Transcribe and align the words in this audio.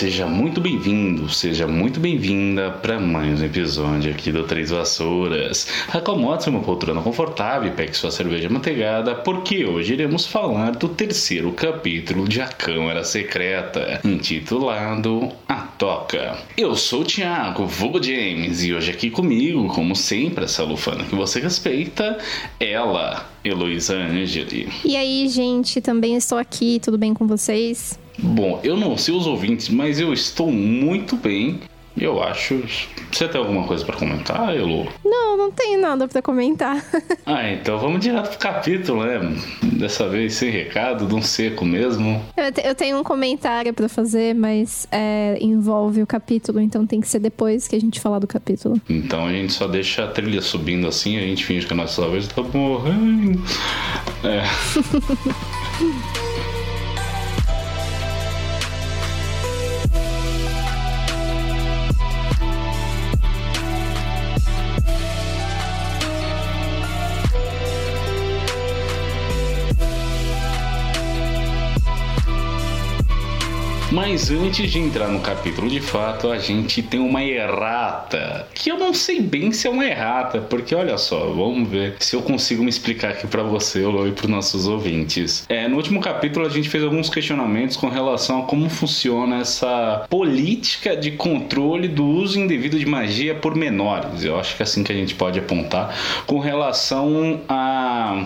Seja 0.00 0.26
muito 0.26 0.62
bem-vindo, 0.62 1.28
seja 1.28 1.66
muito 1.66 2.00
bem-vinda 2.00 2.70
para 2.70 2.98
mais 2.98 3.42
um 3.42 3.44
episódio 3.44 4.10
aqui 4.10 4.32
do 4.32 4.44
Três 4.44 4.70
Vassouras. 4.70 5.66
Acomode-se 5.92 6.48
uma 6.48 6.62
poltrona 6.62 7.02
confortável 7.02 7.70
e 7.70 7.74
pegue 7.76 7.94
sua 7.94 8.10
cerveja 8.10 8.48
manteigada, 8.48 9.14
porque 9.14 9.66
hoje 9.66 9.92
iremos 9.92 10.24
falar 10.24 10.70
do 10.70 10.88
terceiro 10.88 11.52
capítulo 11.52 12.26
de 12.26 12.40
A 12.40 12.48
Câmara 12.48 13.04
Secreta, 13.04 14.00
intitulado 14.02 15.32
A 15.46 15.56
Toca. 15.56 16.38
Eu 16.56 16.74
sou 16.76 17.02
o 17.02 17.04
Thiago, 17.04 17.66
vulgo 17.66 18.02
James, 18.02 18.64
e 18.64 18.72
hoje 18.72 18.92
aqui 18.92 19.10
comigo, 19.10 19.68
como 19.68 19.94
sempre, 19.94 20.46
essa 20.46 20.64
lufana 20.64 21.04
que 21.04 21.14
você 21.14 21.40
respeita, 21.40 22.16
ela, 22.58 23.28
Heloísa 23.44 23.96
Angeli. 23.96 24.66
E 24.82 24.96
aí, 24.96 25.28
gente, 25.28 25.78
também 25.82 26.16
estou 26.16 26.38
aqui, 26.38 26.80
tudo 26.82 26.96
bem 26.96 27.12
com 27.12 27.26
vocês? 27.26 27.98
Bom, 28.22 28.60
eu 28.62 28.76
não 28.76 28.96
sei 28.96 29.14
os 29.14 29.26
ouvintes, 29.26 29.68
mas 29.68 29.98
eu 29.98 30.12
estou 30.12 30.50
muito 30.50 31.16
bem. 31.16 31.60
Eu 31.98 32.22
acho. 32.22 32.62
Você 33.10 33.28
tem 33.28 33.40
alguma 33.40 33.66
coisa 33.66 33.84
para 33.84 33.96
comentar, 33.96 34.56
Elo? 34.56 34.88
Não, 35.04 35.36
não 35.36 35.50
tenho 35.50 35.80
nada 35.80 36.06
para 36.06 36.22
comentar. 36.22 36.82
ah, 37.26 37.50
então 37.50 37.78
vamos 37.78 38.00
direto 38.00 38.30
pro 38.30 38.38
capítulo, 38.38 39.04
né? 39.04 39.20
Dessa 39.62 40.08
vez 40.08 40.34
sem 40.34 40.50
recado, 40.50 41.06
de 41.06 41.14
um 41.14 41.20
seco 41.20 41.64
mesmo. 41.64 42.22
Eu, 42.36 42.52
te, 42.52 42.62
eu 42.64 42.74
tenho 42.74 42.98
um 42.98 43.02
comentário 43.02 43.74
para 43.74 43.88
fazer, 43.88 44.34
mas 44.34 44.86
é, 44.90 45.36
envolve 45.40 46.02
o 46.02 46.06
capítulo, 46.06 46.60
então 46.60 46.86
tem 46.86 47.00
que 47.00 47.08
ser 47.08 47.18
depois 47.18 47.66
que 47.66 47.74
a 47.74 47.80
gente 47.80 48.00
falar 48.00 48.20
do 48.20 48.26
capítulo. 48.26 48.80
Então 48.88 49.26
a 49.26 49.32
gente 49.32 49.52
só 49.52 49.66
deixa 49.66 50.04
a 50.04 50.06
trilha 50.06 50.40
subindo 50.40 50.86
assim, 50.86 51.18
a 51.18 51.22
gente 51.22 51.44
finge 51.44 51.66
que 51.66 51.72
a 51.72 51.76
nossa 51.76 52.06
voz 52.06 52.28
tá 52.28 52.42
morrendo. 52.42 53.42
É. 54.24 54.42
Mas 74.02 74.30
antes 74.30 74.72
de 74.72 74.78
entrar 74.78 75.08
no 75.08 75.20
capítulo 75.20 75.68
de 75.68 75.78
fato, 75.78 76.30
a 76.30 76.38
gente 76.38 76.82
tem 76.82 76.98
uma 76.98 77.22
errata. 77.22 78.48
Que 78.54 78.70
eu 78.70 78.78
não 78.78 78.94
sei 78.94 79.20
bem 79.20 79.52
se 79.52 79.66
é 79.66 79.70
uma 79.70 79.84
errata, 79.84 80.40
porque 80.40 80.74
olha 80.74 80.96
só, 80.96 81.26
vamos 81.26 81.68
ver 81.68 81.96
se 82.00 82.16
eu 82.16 82.22
consigo 82.22 82.62
me 82.62 82.70
explicar 82.70 83.10
aqui 83.10 83.26
para 83.26 83.42
você, 83.42 83.80
Lô, 83.80 84.06
e 84.06 84.12
para 84.12 84.24
os 84.24 84.30
nossos 84.30 84.66
ouvintes. 84.66 85.44
É, 85.50 85.68
no 85.68 85.76
último 85.76 86.00
capítulo 86.00 86.46
a 86.46 86.48
gente 86.48 86.70
fez 86.70 86.82
alguns 86.82 87.10
questionamentos 87.10 87.76
com 87.76 87.90
relação 87.90 88.40
a 88.40 88.46
como 88.46 88.70
funciona 88.70 89.40
essa 89.40 90.06
política 90.08 90.96
de 90.96 91.10
controle 91.10 91.86
do 91.86 92.06
uso 92.06 92.40
indevido 92.40 92.78
de 92.78 92.86
magia 92.86 93.34
por 93.34 93.54
menores. 93.54 94.24
Eu 94.24 94.40
acho 94.40 94.56
que 94.56 94.62
é 94.62 94.64
assim 94.64 94.82
que 94.82 94.92
a 94.92 94.96
gente 94.96 95.14
pode 95.14 95.38
apontar 95.38 95.94
com 96.26 96.38
relação 96.38 97.42
a 97.46 98.24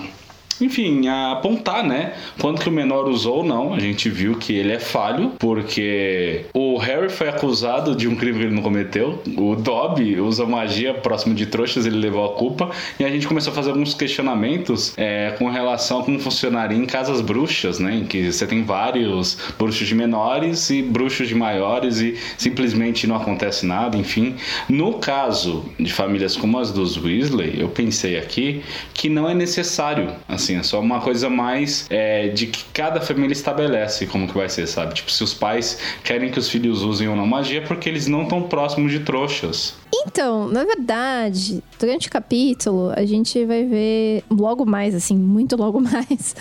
enfim, 0.61 1.09
a 1.09 1.33
apontar, 1.33 1.85
né? 1.85 2.15
Quando 2.41 2.61
que 2.61 2.69
o 2.69 2.73
menor 2.73 3.09
usou 3.09 3.39
ou 3.39 3.45
não. 3.45 3.75
A 3.75 3.81
gente 3.81 4.09
viu 4.09 4.37
que 4.37 4.55
ele 4.55 4.73
é 4.73 4.79
falho, 4.79 5.33
porque 5.39 6.47
o 6.55 6.79
Harry 6.79 7.09
foi 7.09 7.29
acusado 7.29 7.95
de 7.95 8.09
um 8.09 8.15
crime 8.15 8.39
que 8.39 8.45
ele 8.47 8.55
não 8.55 8.63
cometeu. 8.63 9.23
O 9.37 9.55
Dobby 9.57 10.21
usa 10.21 10.47
magia 10.47 10.95
próximo 10.95 11.35
de 11.35 11.47
trouxas, 11.47 11.87
ele 11.87 11.97
levou 11.97 12.25
a 12.25 12.35
culpa. 12.35 12.71
E 12.99 13.05
a 13.05 13.09
gente 13.09 13.27
começou 13.27 13.53
a 13.53 13.57
fazer 13.57 13.71
alguns 13.71 13.95
questionamentos 13.95 14.95
é, 14.97 15.35
com 15.39 15.49
relação 15.49 16.01
a 16.01 16.05
como 16.05 16.19
funcionaria 16.19 16.77
em 16.77 16.87
casas 16.87 17.21
bruxas, 17.21 17.79
né? 17.79 17.97
Em 17.97 18.05
que 18.05 18.33
você 18.33 18.47
tem 18.47 18.63
vários 18.63 19.39
bruxos 19.59 19.87
de 19.87 19.95
menores 19.95 20.71
e 20.71 20.83
bruxos 20.83 21.29
de 21.29 21.35
maiores 21.35 21.99
e 22.01 22.17
simplesmente 22.37 23.07
não 23.07 23.17
acontece 23.17 23.67
nada, 23.67 23.97
enfim. 23.97 24.37
No 24.69 24.95
caso 24.95 25.65
de 25.79 25.93
famílias 25.93 26.37
como 26.37 26.59
as 26.59 26.71
dos 26.71 26.97
Weasley, 26.97 27.61
eu 27.61 27.69
pensei 27.69 28.19
aqui 28.19 28.63
que 28.93 29.09
não 29.09 29.29
é 29.29 29.35
necessário, 29.35 30.13
assim, 30.29 30.44
é 30.53 30.63
só 30.63 30.81
uma 30.81 31.01
coisa 31.01 31.31
mais 31.31 31.87
é, 31.91 32.29
de 32.29 32.47
que 32.47 32.65
cada 32.73 33.01
família 33.01 33.33
estabelece 33.33 34.07
como 34.07 34.27
que 34.27 34.35
vai 34.35 34.49
ser, 34.49 34.67
sabe? 34.67 34.95
Tipo, 34.95 35.11
se 35.11 35.23
os 35.23 35.35
pais 35.35 35.79
querem 36.03 36.31
que 36.31 36.39
os 36.39 36.49
filhos 36.49 36.83
usem 36.83 37.09
ou 37.09 37.17
não 37.17 37.27
magia, 37.27 37.63
porque 37.63 37.89
eles 37.89 38.07
não 38.07 38.23
estão 38.23 38.43
próximos 38.43 38.93
de 38.93 39.01
trouxas. 39.01 39.75
Então, 39.95 40.49
na 40.49 40.65
verdade, 40.65 41.63
durante 41.79 42.09
o 42.09 42.11
capítulo, 42.11 42.93
a 42.97 43.05
gente 43.05 43.45
vai 43.45 43.65
ver 43.65 44.25
logo 44.31 44.67
mais, 44.67 44.95
assim, 44.95 45.17
muito 45.17 45.57
logo 45.57 45.81
mais, 45.81 46.35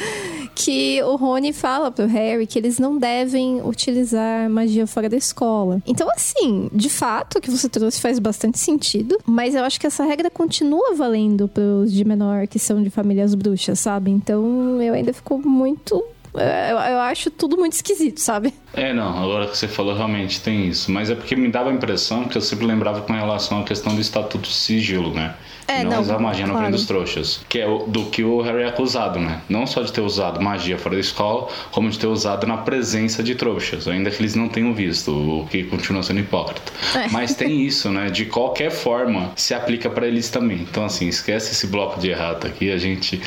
que 0.55 1.01
o 1.03 1.15
Rony 1.15 1.53
fala 1.53 1.91
pro 1.91 2.05
Harry 2.05 2.45
que 2.47 2.57
eles 2.57 2.79
não 2.79 2.97
devem 2.97 3.61
utilizar 3.61 4.49
magia 4.49 4.85
fora 4.87 5.09
da 5.09 5.17
escola. 5.17 5.81
Então, 5.85 6.07
assim, 6.15 6.69
de 6.71 6.89
fato, 6.89 7.37
o 7.37 7.41
que 7.41 7.51
você 7.51 7.67
trouxe 7.67 7.99
faz 7.99 8.19
bastante 8.19 8.59
sentido, 8.59 9.17
mas 9.25 9.55
eu 9.55 9.63
acho 9.63 9.79
que 9.79 9.87
essa 9.87 10.03
regra 10.03 10.29
continua 10.29 10.95
valendo 10.95 11.47
pros 11.47 11.91
de 11.91 12.05
menor 12.05 12.47
que 12.47 12.59
são 12.59 12.81
de 12.81 12.89
famílias 12.89 13.35
bruxas, 13.35 13.79
sabe? 13.79 14.11
Então, 14.11 14.81
eu 14.81 14.93
ainda 14.93 15.13
fico 15.13 15.37
muito 15.37 16.03
eu, 16.33 16.77
eu, 16.77 16.99
acho 16.99 17.29
tudo 17.29 17.57
muito 17.57 17.73
esquisito, 17.73 18.19
sabe? 18.19 18.53
É, 18.73 18.91
não, 18.91 19.23
agora 19.23 19.47
que 19.47 19.57
você 19.57 19.67
falou, 19.67 19.95
realmente 19.95 20.41
tem 20.41 20.67
isso. 20.67 20.91
Mas 20.91 21.09
é 21.09 21.15
porque 21.15 21.35
me 21.35 21.47
dava 21.47 21.69
a 21.69 21.73
impressão 21.73 22.25
que 22.25 22.37
eu 22.37 22.41
sempre 22.41 22.65
lembrava 22.65 23.01
com 23.01 23.13
relação 23.13 23.61
à 23.61 23.63
questão 23.63 23.93
do 23.93 24.01
estatuto 24.01 24.49
de 24.49 24.53
sigilo, 24.53 25.13
né? 25.13 25.35
É, 25.67 25.83
não, 25.83 25.91
não 25.91 26.01
usar 26.01 26.19
magia 26.19 26.43
claro. 26.43 26.53
na 26.53 26.65
frente 26.65 26.77
dos 26.77 26.85
trouxas. 26.85 27.41
Que 27.47 27.59
é 27.59 27.67
o, 27.67 27.85
do 27.85 28.05
que 28.05 28.23
o 28.23 28.41
Harry 28.41 28.63
é 28.63 28.67
acusado, 28.67 29.19
né? 29.19 29.41
Não 29.47 29.65
só 29.65 29.81
de 29.81 29.93
ter 29.93 30.01
usado 30.01 30.41
magia 30.41 30.77
fora 30.77 30.95
da 30.95 31.01
escola, 31.01 31.47
como 31.71 31.89
de 31.89 31.97
ter 31.97 32.07
usado 32.07 32.45
na 32.45 32.57
presença 32.57 33.23
de 33.23 33.35
trouxas, 33.35 33.87
ainda 33.87 34.11
que 34.11 34.21
eles 34.21 34.35
não 34.35 34.49
tenham 34.49 34.73
visto, 34.73 35.11
o 35.11 35.47
que 35.47 35.63
continua 35.63 36.03
sendo 36.03 36.19
hipócrita. 36.19 36.71
É. 36.95 37.07
Mas 37.09 37.35
tem 37.35 37.61
isso, 37.61 37.89
né? 37.89 38.09
De 38.09 38.25
qualquer 38.25 38.71
forma, 38.71 39.31
se 39.35 39.53
aplica 39.53 39.89
para 39.89 40.07
eles 40.07 40.29
também. 40.29 40.59
Então, 40.61 40.83
assim, 40.83 41.07
esquece 41.07 41.51
esse 41.51 41.67
bloco 41.67 41.99
de 41.99 42.09
errata 42.09 42.47
aqui, 42.47 42.71
a 42.71 42.77
gente. 42.77 43.21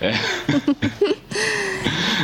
É... 0.00 0.12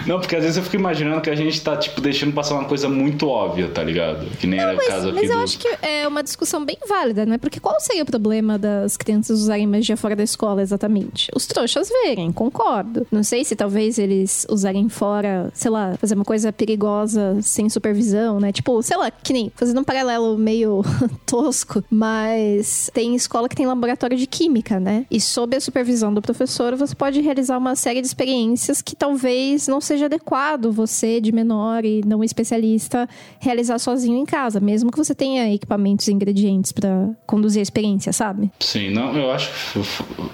Não, 0.07 0.21
porque 0.29 0.37
às 0.37 0.43
vezes 0.43 0.59
eu 0.59 0.63
fico 0.63 0.77
imaginando 0.77 1.23
que 1.23 1.31
a 1.31 1.35
gente 1.35 1.59
tá, 1.63 1.75
tipo, 1.75 2.03
deixando 2.03 2.35
passar 2.35 2.55
uma 2.55 2.67
coisa 2.67 2.87
muito 2.87 3.27
óbvia, 3.27 3.67
tá 3.67 3.83
ligado? 3.83 4.27
Que 4.39 4.47
nem 4.47 4.61
não, 4.61 4.69
era 4.69 4.77
mas, 4.77 4.87
o 4.87 4.91
caso 4.91 5.09
aqui 5.09 5.15
Mas 5.15 5.27
do... 5.29 5.33
eu 5.33 5.41
acho 5.41 5.59
que 5.59 5.69
é 5.81 6.07
uma 6.07 6.23
discussão 6.23 6.67
bem 6.67 6.77
válida, 6.87 7.25
né? 7.25 7.39
Porque 7.39 7.59
qual 7.59 7.81
seria 7.81 8.03
o 8.03 8.07
problema 8.07 8.59
das 8.59 8.95
crianças 8.95 9.41
usarem 9.41 9.67
magia 9.67 9.97
fora 9.97 10.15
da 10.15 10.23
escola, 10.23 10.61
exatamente? 10.61 11.31
Os 11.35 11.47
trouxas 11.47 11.89
verem, 11.89 12.31
concordo. 12.31 13.07
Não 13.11 13.23
sei 13.23 13.43
se 13.43 13.57
talvez 13.57 13.99
eles 13.99 14.47
usarem 14.51 14.87
fora, 14.91 15.51
sei 15.55 15.71
lá, 15.71 15.97
fazer 15.97 16.15
uma 16.15 16.27
coisa 16.27 16.53
perigosa 16.53 17.39
sem 17.41 17.71
supervisão, 17.71 18.39
né? 18.39 18.53
Tipo, 18.53 18.83
sei 18.83 18.99
lá, 18.99 19.11
que 19.11 19.33
nem, 19.33 19.51
fazendo 19.57 19.81
um 19.81 19.85
paralelo 19.85 20.37
meio 20.37 20.83
tosco, 21.25 21.83
mas 21.89 22.91
tem 22.93 23.15
escola 23.15 23.49
que 23.49 23.57
tem 23.57 23.67
laboratório 23.67 24.19
de 24.19 24.27
química, 24.27 24.79
né? 24.79 25.07
E 25.11 25.23
sob 25.23 25.57
a 25.57 25.61
supervisão 25.61 26.13
do 26.13 26.21
professor, 26.21 26.77
você 26.77 26.95
pode 26.95 27.19
realizar 27.23 27.57
uma 27.57 27.75
série 27.75 28.03
de 28.03 28.07
experiências 28.07 28.83
que 28.83 28.95
talvez 28.95 29.67
não 29.67 29.81
seja 29.81 30.07
adequado 30.19 30.71
você, 30.73 31.21
de 31.21 31.33
menor 31.33 31.85
e 31.85 32.03
não 32.05 32.23
especialista, 32.23 33.09
realizar 33.41 33.79
sozinho 33.79 34.19
em 34.19 34.27
casa, 34.27 34.61
mesmo 34.61 34.91
que 34.91 34.99
você 34.99 35.15
tenha 35.15 35.53
equipamentos 35.55 36.09
e 36.09 36.13
ingredientes 36.13 36.73
para 36.73 37.11
conduzir 37.27 37.61
a 37.61 37.63
experiência, 37.63 38.13
sabe? 38.13 38.51
Sim, 38.61 38.91
não, 38.91 39.17
eu 39.17 39.31
acho 39.31 39.51
que 39.73 39.81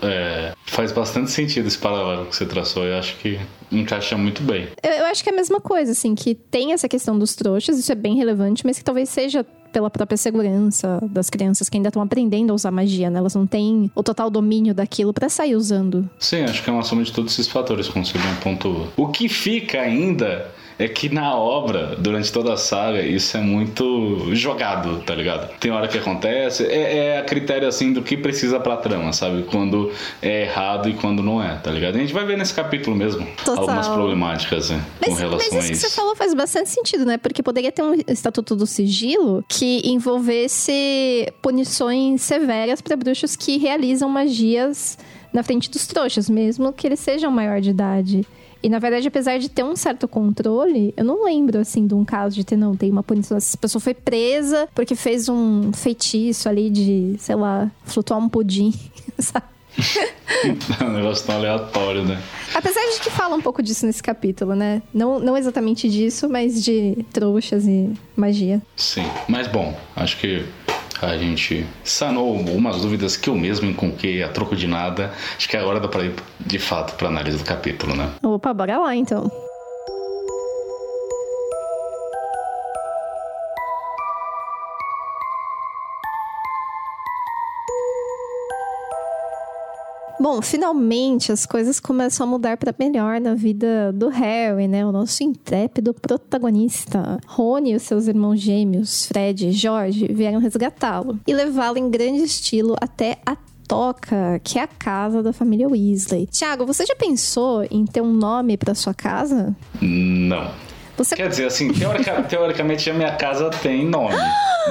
é, 0.03 0.53
faz 0.67 0.91
bastante 0.91 1.31
sentido 1.31 1.69
esse 1.69 1.79
paralelo 1.79 2.27
que 2.27 2.35
você 2.35 2.47
traçou. 2.47 2.85
Eu 2.85 2.99
acho 2.99 3.17
que 3.19 3.39
encaixa 3.71 4.17
muito 4.17 4.43
bem. 4.43 4.69
Eu, 4.83 4.91
eu 4.91 5.07
acho 5.07 5.23
que 5.23 5.31
é 5.31 5.33
a 5.33 5.37
mesma 5.37 5.61
coisa, 5.61 5.93
assim, 5.93 6.15
que 6.15 6.35
tem 6.35 6.73
essa 6.73 6.89
questão 6.89 7.19
dos 7.19 7.35
trouxas, 7.35 7.79
isso 7.79 7.93
é 7.93 7.95
bem 7.95 8.17
relevante, 8.17 8.65
mas 8.65 8.79
que 8.79 8.85
talvez 8.85 9.09
seja 9.09 9.47
pela 9.75 9.91
própria 9.91 10.17
segurança 10.17 11.01
das 11.03 11.29
crianças 11.29 11.69
que 11.69 11.77
ainda 11.77 11.89
estão 11.89 12.01
aprendendo 12.01 12.53
a 12.53 12.55
usar 12.55 12.71
magia, 12.71 13.11
né? 13.11 13.19
Elas 13.19 13.35
não 13.35 13.45
têm 13.45 13.91
o 13.93 14.05
total 14.05 14.31
domínio 14.31 14.73
daquilo 14.73 15.13
para 15.13 15.29
sair 15.29 15.57
usando. 15.57 16.09
Sim, 16.17 16.45
acho 16.45 16.63
que 16.63 16.71
é 16.71 16.73
uma 16.73 16.85
soma 16.85 17.03
de 17.03 17.13
todos 17.13 17.33
esses 17.33 17.49
fatores, 17.49 17.89
como 17.89 18.07
você 18.07 18.17
bem 18.17 18.35
pontuou. 18.37 18.87
O 18.97 19.09
que 19.09 19.29
fica 19.29 19.81
ainda 19.81 20.47
é 20.79 20.89
que 20.89 21.09
na 21.09 21.35
obra, 21.37 21.95
durante 21.97 22.33
toda 22.33 22.53
a 22.53 22.57
saga, 22.57 23.03
isso 23.03 23.37
é 23.37 23.41
muito 23.41 24.35
jogado, 24.35 25.03
tá 25.05 25.15
ligado? 25.15 25.57
Tem 25.59 25.71
hora 25.71 25.87
que 25.87 25.99
acontece, 25.99 26.65
é, 26.67 26.99
é 26.99 27.19
a 27.19 27.23
critério 27.23 27.69
assim 27.69 27.93
do 27.93 28.03
que 28.03 28.17
precisa 28.17 28.59
pra 28.59 28.77
trama, 28.77 29.13
sabe? 29.13 29.45
Quando 29.45 29.93
é 30.21 30.43
errado 30.43 30.89
e 30.89 30.95
quando 30.95 31.23
não 31.23 31.43
é, 31.43 31.57
tá 31.57 31.71
ligado? 31.71 31.97
A 31.97 31.99
gente 31.99 32.13
vai 32.13 32.25
ver 32.25 32.37
nesse 32.37 32.55
capítulo 32.55 32.97
mesmo 32.97 33.27
Total. 33.45 33.61
algumas 33.61 33.89
problemáticas 33.89 34.71
né, 34.71 34.85
com 35.01 35.11
Mas, 35.11 35.21
relação 35.21 35.39
mas 35.39 35.55
a 35.55 35.59
isso 35.59 35.69
que 35.69 35.73
isso. 35.75 35.89
você 35.89 35.95
falou 35.95 36.17
faz 36.17 36.35
bastante 36.35 36.71
sentido, 36.71 37.05
né? 37.05 37.19
Porque 37.19 37.43
poderia 37.43 37.71
ter 37.71 37.83
um 37.83 37.95
estatuto 38.09 38.57
do 38.57 38.67
sigilo 38.67 39.45
que 39.49 39.83
envolvesse 39.85 41.33
punições 41.41 42.23
severas 42.23 42.81
para 42.81 42.97
bruxos 42.97 43.37
que 43.37 43.59
realizam 43.59 44.09
magias 44.09 44.99
na 45.33 45.43
frente 45.43 45.69
dos 45.71 45.87
trouxas, 45.87 46.31
mesmo 46.31 46.73
que 46.73 46.87
eles 46.87 47.01
sejam 47.01 47.31
maior 47.31 47.61
de 47.61 47.71
idade. 47.71 48.25
E 48.65 48.69
na 48.71 48.79
verdade, 48.79 49.07
apesar 49.07 49.39
de 49.39 49.51
ter 49.51 49.63
um 49.63 49.77
certo 49.77 50.09
controle, 50.09 50.95
eu 50.97 51.05
não 51.05 51.23
lembro 51.23 51.59
assim 51.59 51.87
de 51.87 51.93
um 51.93 52.03
caso 52.03 52.35
de 52.35 52.45
ter, 52.45 52.57
não, 52.57 52.75
tem 52.75 52.91
uma 52.91 53.03
punição. 53.03 53.37
Essa 53.37 53.59
pessoa 53.59 53.79
foi 53.79 53.93
presa 53.93 54.67
porque 54.75 54.97
fez 54.97 55.29
um 55.29 55.71
feitiço 55.75 56.49
ali 56.49 56.71
de, 56.71 57.15
sei 57.19 57.35
lá, 57.35 57.71
flutuar 57.85 58.19
um 58.19 58.27
pudim, 58.27 58.73
sabe? 59.21 59.45
É 60.81 60.85
um 60.85 60.93
negócio 60.93 61.27
tão 61.27 61.37
aleatório, 61.37 62.05
né? 62.05 62.21
Apesar 62.55 62.81
de 62.93 63.01
que 63.01 63.11
fala 63.11 63.35
um 63.37 63.41
pouco 63.43 63.63
disso 63.63 63.85
nesse 63.85 64.03
capítulo, 64.03 64.55
né? 64.55 64.81
Não, 64.95 65.19
não 65.19 65.37
exatamente 65.37 65.89
disso, 65.89 66.29
mas 66.29 66.63
de 66.65 67.05
trouxas 67.13 67.67
e 67.67 67.93
magia. 68.17 68.63
Sim. 68.77 69.05
Mas 69.29 69.47
bom, 69.47 69.77
acho 69.95 70.17
que 70.19 70.45
a 71.01 71.17
gente 71.17 71.67
sanou 71.83 72.37
algumas 72.37 72.83
dúvidas 72.83 73.17
que 73.17 73.29
eu 73.29 73.35
mesmo 73.35 73.69
enconquei 73.69 74.23
a 74.23 74.29
troco 74.29 74.57
de 74.57 74.67
nada. 74.67 75.13
Acho 75.37 75.49
que 75.49 75.57
é 75.57 75.63
hora 75.63 75.81
pra 75.89 76.05
ir 76.05 76.15
de 76.41 76.59
fato 76.59 76.95
pra 76.97 77.09
análise 77.09 77.39
do 77.39 77.45
capítulo, 77.45 77.95
né? 77.95 78.11
Opa, 78.23 78.53
bora 78.53 78.79
lá 78.79 78.95
então. 78.95 79.31
Bom, 90.25 90.41
finalmente 90.41 91.31
as 91.31 91.45
coisas 91.45 91.79
começam 91.79 92.27
a 92.27 92.31
mudar 92.31 92.57
para 92.57 92.75
melhor 92.79 93.21
na 93.21 93.35
vida 93.35 93.93
do 93.93 94.09
Harry, 94.09 94.67
né? 94.67 94.83
O 94.87 94.91
nosso 94.91 95.23
intrépido 95.23 95.93
protagonista. 95.93 97.21
Rony 97.27 97.73
e 97.73 97.77
os 97.77 97.83
seus 97.83 98.09
irmãos 98.09 98.41
gêmeos, 98.41 99.05
Fred 99.05 99.49
e 99.49 99.53
George, 99.53 100.11
vieram 100.11 100.41
resgatá-lo 100.41 101.21
e 101.27 101.35
levá-lo 101.35 101.77
em 101.77 101.91
grande 101.91 102.23
estilo 102.23 102.75
até 102.81 103.19
a 103.27 103.37
Toca, 103.69 104.41
que 104.43 104.59
é 104.59 104.63
a 104.63 104.67
casa 104.67 105.23
da 105.23 105.31
família 105.31 105.69
Weasley. 105.69 106.27
Tiago, 106.27 106.65
você 106.65 106.87
já 106.87 106.97
pensou 106.97 107.63
em 107.71 107.85
ter 107.85 108.01
um 108.01 108.15
nome 108.15 108.57
para 108.57 108.75
sua 108.75 108.95
casa? 108.95 109.55
Não. 109.79 110.51
Você 110.97 111.17
Quer 111.17 111.29
dizer, 111.29 111.47
assim, 111.47 111.73
teorica- 111.73 112.23
teoricamente 112.29 112.89
a 112.89 112.95
minha 112.95 113.13
casa 113.17 113.51
tem 113.51 113.85
nome, 113.85 114.15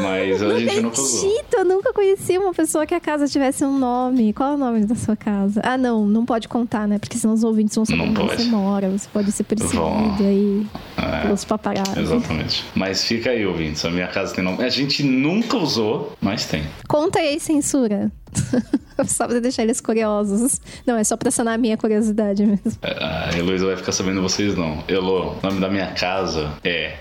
mas 0.02 0.42
a 0.42 0.58
gente 0.60 0.80
nunca 0.82 1.02
usou. 1.02 1.32
eu 1.58 1.66
nunca 1.66 1.92
conheci 1.94 2.38
uma 2.38 2.54
pessoa 2.54 2.86
que 2.86 2.94
a 2.96 3.00
casa 3.00 3.28
tivesse 3.28 3.64
um 3.66 3.78
nome. 3.78 4.32
Qual 4.34 4.52
é 4.52 4.56
o 4.56 4.58
nome 4.58 4.86
da 4.86 4.96
sua 4.96 5.16
casa? 5.16 5.60
Ah, 5.64 5.78
não, 5.78 6.06
não 6.06 6.26
pode 6.26 6.48
contar, 6.48 6.88
né? 6.88 6.98
Porque 6.98 7.18
senão 7.18 7.34
os 7.34 7.44
ouvintes 7.44 7.76
vão 7.76 7.86
saber 7.86 7.98
Não 7.98 8.24
onde 8.24 8.36
você 8.38 8.44
mora. 8.46 8.90
Você 8.90 9.08
pode 9.12 9.32
ser 9.32 9.44
perseguido 9.44 9.82
Vão. 9.82 10.16
aí 10.20 10.66
É. 10.98 11.22
pelos 11.24 11.44
paparazzi. 11.46 12.00
Exatamente. 12.00 12.66
Mas 12.74 13.04
fica 13.04 13.30
aí, 13.30 13.46
ouvintes. 13.46 13.84
A 13.86 13.90
minha 13.92 14.08
casa 14.08 14.34
tem 14.34 14.44
nome. 14.44 14.64
A 14.64 14.70
gente 14.70 15.04
nunca 15.04 15.58
usou, 15.58 16.14
mas 16.22 16.46
tem. 16.46 16.64
Conta 16.88 17.20
aí, 17.20 17.40
censura. 17.40 18.12
só 19.06 19.28
pra 19.28 19.40
deixar 19.40 19.64
eles 19.64 19.82
curiosos. 19.82 20.60
Não, 20.86 20.98
é 20.98 21.04
só 21.04 21.18
pra 21.18 21.32
sanar 21.32 21.56
a 21.56 21.58
minha 21.58 21.78
curiosidade 21.78 22.46
mesmo. 22.46 22.78
É, 22.82 23.04
A 23.04 23.38
Heloísa 23.38 23.66
vai 23.66 23.78
ficar 23.78 23.92
sabendo 23.92 24.22
vocês 24.22 24.56
não. 24.56 24.84
Elo, 24.88 25.38
o 25.38 25.40
nome 25.44 25.60
da 25.60 25.70
minha 25.70 25.92
casa 25.94 26.54
é. 26.64 26.98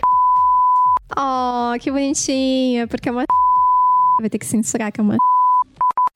Oh, 1.16 1.78
que 1.78 1.90
bonitinha, 1.90 2.86
porque 2.86 3.08
é 3.08 3.12
uma. 3.12 3.24
Vai 4.20 4.30
ter 4.30 4.38
que 4.38 4.46
censurar 4.46 4.92
que 4.92 5.00
é 5.00 5.02
uma. 5.02 5.16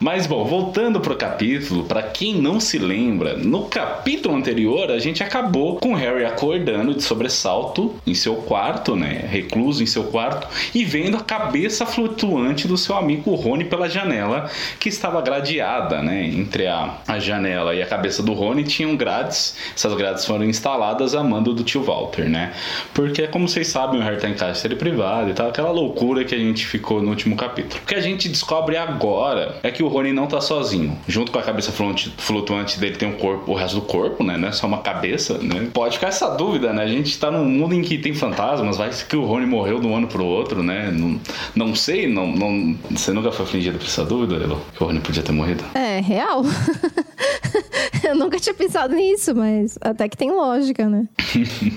Mas 0.03 0.27
bom, 0.27 0.45
voltando 0.45 1.01
pro 1.01 1.17
capítulo, 1.17 1.85
pra 1.85 2.03
quem 2.03 2.35
não 2.35 2.61
se 2.61 2.79
lembra, 2.79 3.35
no 3.35 3.65
capítulo 3.65 4.37
anterior 4.37 4.91
a 4.91 4.99
gente 4.99 5.23
acabou 5.23 5.77
com 5.77 5.95
Harry 5.95 6.27
acordando 6.27 6.93
de 6.93 7.03
sobressalto 7.03 7.95
em 8.07 8.13
seu 8.13 8.37
quarto, 8.37 8.95
né, 8.95 9.27
recluso 9.27 9.83
em 9.83 9.87
seu 9.87 10.05
quarto 10.05 10.49
e 10.75 10.85
vendo 10.85 11.17
a 11.17 11.23
cabeça 11.23 11.87
flutuante 11.87 12.69
do 12.69 12.77
seu 12.77 12.95
amigo 12.95 13.35
Rony 13.35 13.65
pela 13.65 13.89
janela 13.89 14.51
que 14.79 14.91
estava 14.91 15.23
gradeada, 15.23 16.03
né, 16.03 16.27
entre 16.27 16.67
a, 16.67 16.99
a 17.09 17.19
janela 17.19 17.75
e 17.75 17.83
a 17.83 17.87
cabeça 17.87 18.23
do 18.23 18.35
Rony 18.35 18.65
tinham 18.65 18.95
grades. 18.97 19.57
Essas 19.75 19.95
grades 19.95 20.27
foram 20.27 20.45
instaladas 20.45 21.15
a 21.15 21.25
mando 21.25 21.55
do 21.55 21.65
tio 21.65 21.83
Walter, 21.83 22.29
né? 22.29 22.53
Porque 22.93 23.27
como 23.29 23.49
vocês 23.49 23.69
sabem, 23.69 23.99
o 23.99 24.03
Harry 24.03 24.21
tá 24.21 24.29
em 24.29 24.35
cárcere 24.35 24.77
privado 24.77 25.31
e 25.31 25.33
tal, 25.33 25.49
aquela 25.49 25.71
loucura 25.71 26.23
que 26.23 26.35
a 26.35 26.39
gente 26.39 26.67
ficou 26.67 27.01
no 27.01 27.09
último 27.09 27.35
capítulo. 27.35 27.81
O 27.83 27.87
que 27.87 27.95
a 27.95 28.01
gente 28.01 28.29
descobre 28.29 28.77
agora 28.77 29.59
é 29.63 29.71
que 29.71 29.86
o 29.87 29.88
Rony 29.88 30.12
não 30.12 30.27
tá 30.27 30.41
sozinho. 30.41 30.97
Junto 31.06 31.33
com 31.33 31.38
a 31.38 31.43
cabeça 31.43 31.73
flutuante- 31.73 32.79
dele 32.79 32.97
tem 32.97 33.09
o 33.09 33.15
corpo, 33.15 33.53
o 33.53 33.55
resto 33.55 33.77
do 33.77 33.83
corpo, 33.83 34.23
né? 34.25 34.37
Não 34.37 34.49
é 34.49 34.53
só 34.53 34.67
uma 34.67 34.79
cabeça, 34.79 35.38
né? 35.38 35.69
Pode 35.73 35.94
ficar 35.97 36.09
essa 36.09 36.29
dúvida, 36.31 36.73
né? 36.73 36.83
A 36.83 36.88
gente 36.88 37.19
tá 37.19 37.31
num 37.31 37.44
mundo 37.44 37.75
em 37.75 37.83
que 37.83 37.99
tem 37.99 38.15
fantasmas, 38.15 38.77
vai 38.77 38.91
que 38.91 39.17
o 39.17 39.25
Rony 39.25 39.47
morreu 39.47 39.81
de 39.81 39.87
um 39.87 39.97
ano 39.97 40.06
pro 40.06 40.25
outro, 40.25 40.62
né? 40.62 40.91
Não, 40.93 41.21
não 41.55 41.75
sei, 41.75 42.06
não, 42.12 42.27
não... 42.29 42.77
Você 42.91 43.12
nunca 43.12 43.31
foi 43.33 43.44
afligido 43.44 43.79
por 43.79 43.87
essa 43.87 44.05
dúvida, 44.05 44.43
Elo? 44.43 44.61
Que 44.77 44.83
o 44.83 44.87
Rony 44.87 45.00
podia 45.00 45.23
ter 45.23 45.33
morrido? 45.33 45.65
É, 45.75 46.00
real. 46.00 46.43
eu 48.05 48.15
nunca 48.15 48.38
tinha 48.38 48.55
pensado 48.55 48.94
nisso, 48.94 49.35
mas 49.35 49.79
até 49.81 50.09
que 50.09 50.17
tem 50.17 50.31
lógica, 50.31 50.88
né? 50.88 51.06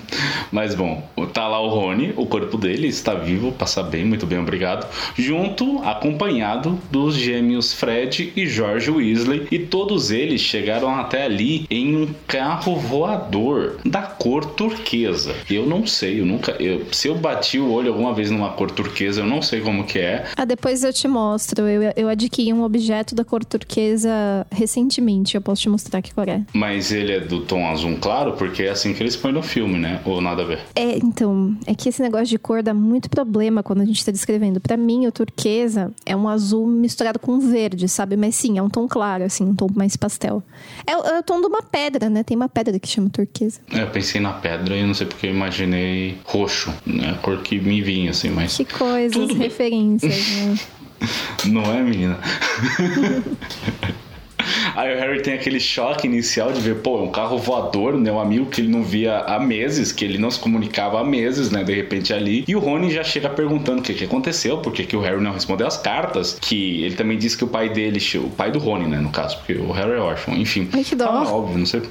Mas 0.50 0.74
bom, 0.74 1.02
tá 1.32 1.46
lá 1.46 1.60
o 1.60 1.68
Rony, 1.68 2.12
o 2.16 2.26
corpo 2.26 2.56
dele 2.56 2.88
está 2.88 3.14
vivo, 3.14 3.52
passa 3.52 3.82
bem, 3.82 4.04
muito 4.04 4.26
bem, 4.26 4.38
obrigado. 4.38 4.86
Junto, 5.16 5.78
acompanhado 5.84 6.78
dos 6.90 7.14
gêmeos 7.14 7.72
Fred 7.72 7.99
e 8.36 8.46
George 8.46 8.90
Weasley, 8.90 9.46
e 9.50 9.58
todos 9.58 10.10
eles 10.10 10.40
chegaram 10.40 10.94
até 10.94 11.24
ali 11.24 11.66
em 11.70 11.96
um 11.96 12.08
carro 12.26 12.76
voador 12.76 13.76
da 13.84 14.02
cor 14.02 14.44
turquesa. 14.44 15.34
Eu 15.50 15.66
não 15.66 15.86
sei, 15.86 16.20
eu 16.20 16.26
nunca, 16.26 16.52
eu- 16.62 16.82
se 16.92 17.08
eu 17.08 17.14
bati 17.16 17.58
o 17.58 17.70
olho 17.72 17.92
alguma 17.92 18.12
vez 18.14 18.30
numa 18.30 18.50
cor 18.50 18.70
turquesa, 18.70 19.20
eu 19.20 19.26
não 19.26 19.42
sei 19.42 19.60
como 19.60 19.84
que 19.84 19.98
é. 19.98 20.26
Ah, 20.36 20.44
depois 20.44 20.84
eu 20.84 20.92
te 20.92 21.06
mostro. 21.08 21.66
Eu, 21.66 21.92
eu 21.96 22.08
adquiri 22.08 22.52
um 22.52 22.62
objeto 22.62 23.14
da 23.14 23.24
cor 23.24 23.44
turquesa 23.44 24.46
recentemente. 24.50 25.34
Eu 25.34 25.40
posso 25.40 25.62
te 25.62 25.68
mostrar 25.68 26.00
que 26.02 26.14
cor 26.14 26.28
é. 26.28 26.42
Mas 26.52 26.92
ele 26.92 27.12
é 27.12 27.20
do 27.20 27.40
tom 27.40 27.66
azul 27.68 27.96
claro, 28.00 28.32
porque 28.34 28.62
é 28.64 28.70
assim 28.70 28.92
que 28.94 29.02
eles 29.02 29.16
põem 29.16 29.32
no 29.32 29.42
filme, 29.42 29.78
né? 29.78 30.00
Ou 30.04 30.20
nada 30.20 30.42
a 30.42 30.44
ver. 30.44 30.60
É, 30.74 30.96
então, 30.98 31.56
é 31.66 31.74
que 31.74 31.88
esse 31.88 32.00
negócio 32.02 32.26
de 32.26 32.38
cor 32.38 32.62
dá 32.62 32.72
muito 32.74 33.08
problema 33.10 33.62
quando 33.62 33.80
a 33.80 33.84
gente 33.84 34.04
tá 34.04 34.12
descrevendo. 34.12 34.60
Pra 34.60 34.76
mim, 34.76 35.06
o 35.06 35.12
turquesa 35.12 35.90
é 36.06 36.14
um 36.16 36.28
azul 36.28 36.66
misturado 36.66 37.18
com 37.18 37.38
verde, 37.40 37.88
sabe? 37.90 38.16
Mas 38.16 38.34
sim, 38.36 38.56
é 38.58 38.62
um 38.62 38.68
tom 38.70 38.86
claro, 38.88 39.24
assim, 39.24 39.44
um 39.44 39.54
tom 39.54 39.66
mais 39.74 39.96
pastel. 39.96 40.42
É, 40.86 40.96
o- 40.96 41.02
é 41.04 41.18
o 41.18 41.22
tom 41.22 41.40
de 41.40 41.46
uma 41.46 41.62
pedra, 41.62 42.08
né? 42.08 42.22
Tem 42.22 42.36
uma 42.36 42.48
pedra 42.48 42.78
que 42.78 42.88
chama 42.88 43.10
turquesa. 43.10 43.60
É, 43.72 43.82
Eu 43.82 43.88
pensei 43.90 44.20
na 44.20 44.32
pedra 44.32 44.76
e 44.76 44.84
não 44.86 44.94
sei 44.94 45.06
porque 45.06 45.26
eu 45.26 45.30
imaginei 45.30 46.18
roxo, 46.24 46.72
né? 46.86 47.10
A 47.10 47.14
cor 47.18 47.38
que 47.42 47.58
me 47.58 47.82
vinha, 47.82 48.10
assim, 48.10 48.30
mas. 48.30 48.56
Que 48.56 48.64
coisas, 48.64 49.12
Tudo 49.12 49.34
referências, 49.34 50.28
né? 50.30 50.56
Não 51.46 51.62
é, 51.62 51.82
menina? 51.82 52.18
Aí 54.74 54.94
o 54.94 54.98
Harry 54.98 55.22
tem 55.22 55.34
aquele 55.34 55.60
choque 55.60 56.06
inicial 56.06 56.52
de 56.52 56.60
ver, 56.60 56.76
pô, 56.76 56.98
é 56.98 57.02
um 57.02 57.10
carro 57.10 57.38
voador, 57.38 57.98
né? 57.98 58.10
Um 58.10 58.20
amigo 58.20 58.46
que 58.46 58.60
ele 58.60 58.68
não 58.68 58.82
via 58.82 59.18
há 59.18 59.38
meses, 59.38 59.92
que 59.92 60.04
ele 60.04 60.18
não 60.18 60.30
se 60.30 60.38
comunicava 60.38 61.00
há 61.00 61.04
meses, 61.04 61.50
né? 61.50 61.62
De 61.64 61.74
repente 61.74 62.12
ali. 62.12 62.44
E 62.46 62.56
o 62.56 62.58
Rony 62.58 62.90
já 62.90 63.02
chega 63.02 63.28
perguntando 63.28 63.80
o 63.80 63.82
que, 63.82 63.94
que 63.94 64.04
aconteceu, 64.04 64.58
por 64.58 64.72
que, 64.72 64.84
que 64.84 64.96
o 64.96 65.00
Harry 65.00 65.20
não 65.20 65.32
respondeu 65.32 65.66
as 65.66 65.76
cartas. 65.76 66.38
Que 66.40 66.84
ele 66.84 66.94
também 66.94 67.18
disse 67.18 67.36
que 67.36 67.44
o 67.44 67.48
pai 67.48 67.68
dele, 67.68 68.00
o 68.16 68.30
pai 68.30 68.50
do 68.50 68.58
Rony, 68.58 68.86
né? 68.86 68.98
No 68.98 69.10
caso, 69.10 69.36
porque 69.38 69.54
o 69.54 69.72
Harry 69.72 69.92
é 69.92 69.98
órfão, 69.98 70.36
enfim. 70.36 70.68
Ai, 70.72 70.84
que 70.84 70.94
dó. 70.94 71.06
Ah, 71.06 71.32
óbvio, 71.32 71.58
não 71.58 71.66
sei. 71.66 71.82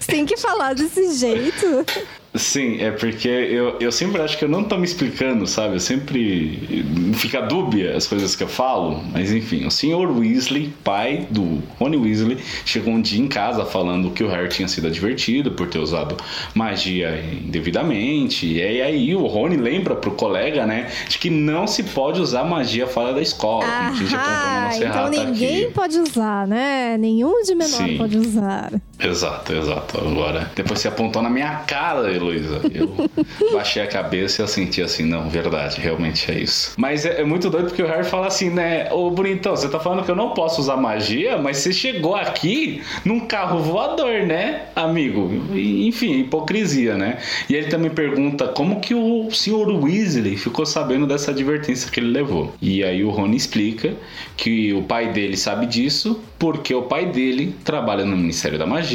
Você 0.00 0.06
tem 0.12 0.24
que 0.26 0.36
falar 0.36 0.74
desse 0.74 1.14
jeito. 1.18 1.84
Sim, 2.34 2.80
é 2.80 2.90
porque 2.90 3.28
eu, 3.28 3.76
eu 3.78 3.92
sempre 3.92 4.22
acho 4.22 4.38
que 4.38 4.44
eu 4.46 4.48
não 4.48 4.64
tô 4.64 4.78
me 4.78 4.86
explicando, 4.86 5.46
sabe? 5.46 5.74
Eu 5.74 5.80
sempre 5.80 6.82
fica 7.14 7.42
dúbia 7.42 7.94
as 7.94 8.06
coisas 8.06 8.34
que 8.34 8.42
eu 8.42 8.48
falo, 8.48 9.02
mas 9.12 9.30
enfim, 9.30 9.66
o 9.66 9.70
senhor 9.70 10.10
Weasley, 10.10 10.72
pai 10.82 11.26
do 11.30 11.62
Rony 11.78 11.98
Weasley, 11.98 12.38
chegou 12.64 12.94
um 12.94 13.02
dia 13.02 13.20
em 13.20 13.28
casa 13.28 13.66
falando 13.66 14.10
que 14.12 14.24
o 14.24 14.28
Harry 14.28 14.48
tinha 14.48 14.66
sido 14.66 14.86
advertido 14.86 15.50
por 15.52 15.68
ter 15.68 15.78
usado 15.78 16.16
magia 16.54 17.22
indevidamente. 17.44 18.46
E 18.46 18.62
aí, 18.62 19.14
o 19.14 19.26
Rony 19.26 19.58
lembra 19.58 19.94
pro 19.94 20.12
colega, 20.12 20.66
né, 20.66 20.90
de 21.08 21.18
que 21.18 21.28
não 21.28 21.66
se 21.66 21.82
pode 21.82 22.18
usar 22.18 22.44
magia 22.44 22.86
fora 22.86 23.12
da 23.12 23.20
escola, 23.20 23.64
como 23.66 23.90
a 23.90 23.94
gente 23.94 24.14
apontou 24.14 24.32
na 24.32 24.52
Ah, 24.56 24.64
nossa 24.68 24.84
então 24.86 25.10
ninguém 25.10 25.64
aqui. 25.64 25.74
pode 25.74 25.98
usar, 25.98 26.46
né? 26.46 26.96
Nenhum 26.98 27.42
de 27.42 27.54
menor 27.54 27.88
Sim. 27.88 27.98
pode 27.98 28.16
usar. 28.16 28.72
Exato, 29.02 29.52
exato. 29.52 29.98
Agora, 29.98 30.50
depois 30.54 30.80
você 30.80 30.88
apontou 30.88 31.20
na 31.20 31.28
minha 31.28 31.56
cara, 31.66 32.12
Heloísa. 32.12 32.60
Eu 32.72 32.94
baixei 33.52 33.82
a 33.82 33.86
cabeça 33.86 34.40
e 34.40 34.44
eu 34.44 34.48
senti 34.48 34.80
assim, 34.80 35.04
não, 35.04 35.28
verdade, 35.28 35.80
realmente 35.80 36.30
é 36.30 36.38
isso. 36.38 36.74
Mas 36.76 37.04
é, 37.04 37.20
é, 37.20 37.24
muito 37.24 37.50
doido 37.50 37.66
porque 37.66 37.82
o 37.82 37.86
Harry 37.86 38.04
fala 38.04 38.28
assim, 38.28 38.50
né? 38.50 38.92
Ô, 38.92 39.10
bonitão, 39.10 39.56
você 39.56 39.68
tá 39.68 39.80
falando 39.80 40.04
que 40.04 40.10
eu 40.10 40.16
não 40.16 40.30
posso 40.30 40.60
usar 40.60 40.76
magia, 40.76 41.36
mas 41.36 41.58
você 41.58 41.72
chegou 41.72 42.14
aqui 42.14 42.82
num 43.04 43.20
carro 43.20 43.60
voador, 43.60 44.22
né, 44.22 44.62
amigo? 44.76 45.30
Enfim, 45.52 46.20
hipocrisia, 46.20 46.96
né? 46.96 47.18
E 47.48 47.54
ele 47.54 47.66
também 47.68 47.90
pergunta 47.90 48.48
como 48.48 48.80
que 48.80 48.94
o 48.94 49.30
senhor 49.32 49.68
Weasley 49.68 50.36
ficou 50.36 50.64
sabendo 50.64 51.06
dessa 51.06 51.30
advertência 51.30 51.90
que 51.90 51.98
ele 51.98 52.10
levou. 52.10 52.54
E 52.60 52.84
aí 52.84 53.02
o 53.02 53.10
Rony 53.10 53.36
explica 53.36 53.94
que 54.36 54.72
o 54.72 54.82
pai 54.82 55.12
dele 55.12 55.36
sabe 55.36 55.66
disso 55.66 56.20
porque 56.38 56.74
o 56.74 56.82
pai 56.82 57.06
dele 57.06 57.54
trabalha 57.62 58.04
no 58.04 58.16
Ministério 58.16 58.58
da 58.58 58.66
Magia, 58.66 58.91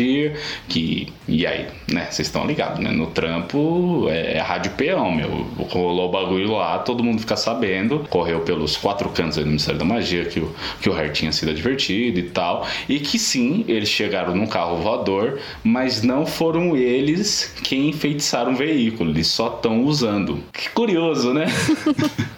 que 0.68 1.12
e 1.28 1.46
aí, 1.46 1.68
né, 1.92 2.08
vocês 2.10 2.28
estão 2.28 2.46
ligados, 2.46 2.80
né? 2.80 2.90
No 2.92 3.08
trampo 3.08 4.08
é, 4.10 4.38
é 4.38 4.40
rádio 4.40 4.72
peão, 4.72 5.12
meu. 5.12 5.30
Rolou 5.70 6.08
o 6.08 6.12
bagulho 6.12 6.54
lá, 6.54 6.80
todo 6.80 7.04
mundo 7.04 7.20
fica 7.20 7.36
sabendo. 7.36 8.06
Correu 8.10 8.40
pelos 8.42 8.78
quatro 8.78 9.10
cantos 9.10 9.36
do 9.38 9.46
Ministério 9.46 9.78
da 9.78 9.86
Magia 9.86 10.24
que 10.26 10.40
o, 10.40 10.56
que 10.82 10.90
o 10.90 10.94
Harry 10.94 11.12
tinha 11.12 11.32
sido 11.34 11.52
advertido 11.52 12.20
e 12.20 12.24
tal. 12.24 12.66
E 12.88 13.00
que 13.00 13.20
sim, 13.20 13.66
eles 13.68 13.90
chegaram 13.90 14.34
num 14.34 14.48
carro 14.48 14.78
voador, 14.78 15.40
mas 15.64 16.02
não 16.02 16.26
foram 16.26 16.78
eles 16.78 17.54
quem 17.64 17.90
enfeitiçaram 17.90 18.54
o 18.54 18.56
veículo, 18.56 19.12
eles 19.12 19.28
só 19.28 19.48
estão 19.48 19.84
usando. 19.84 20.44
Que 20.54 20.70
curioso, 20.70 21.34
né? 21.34 21.46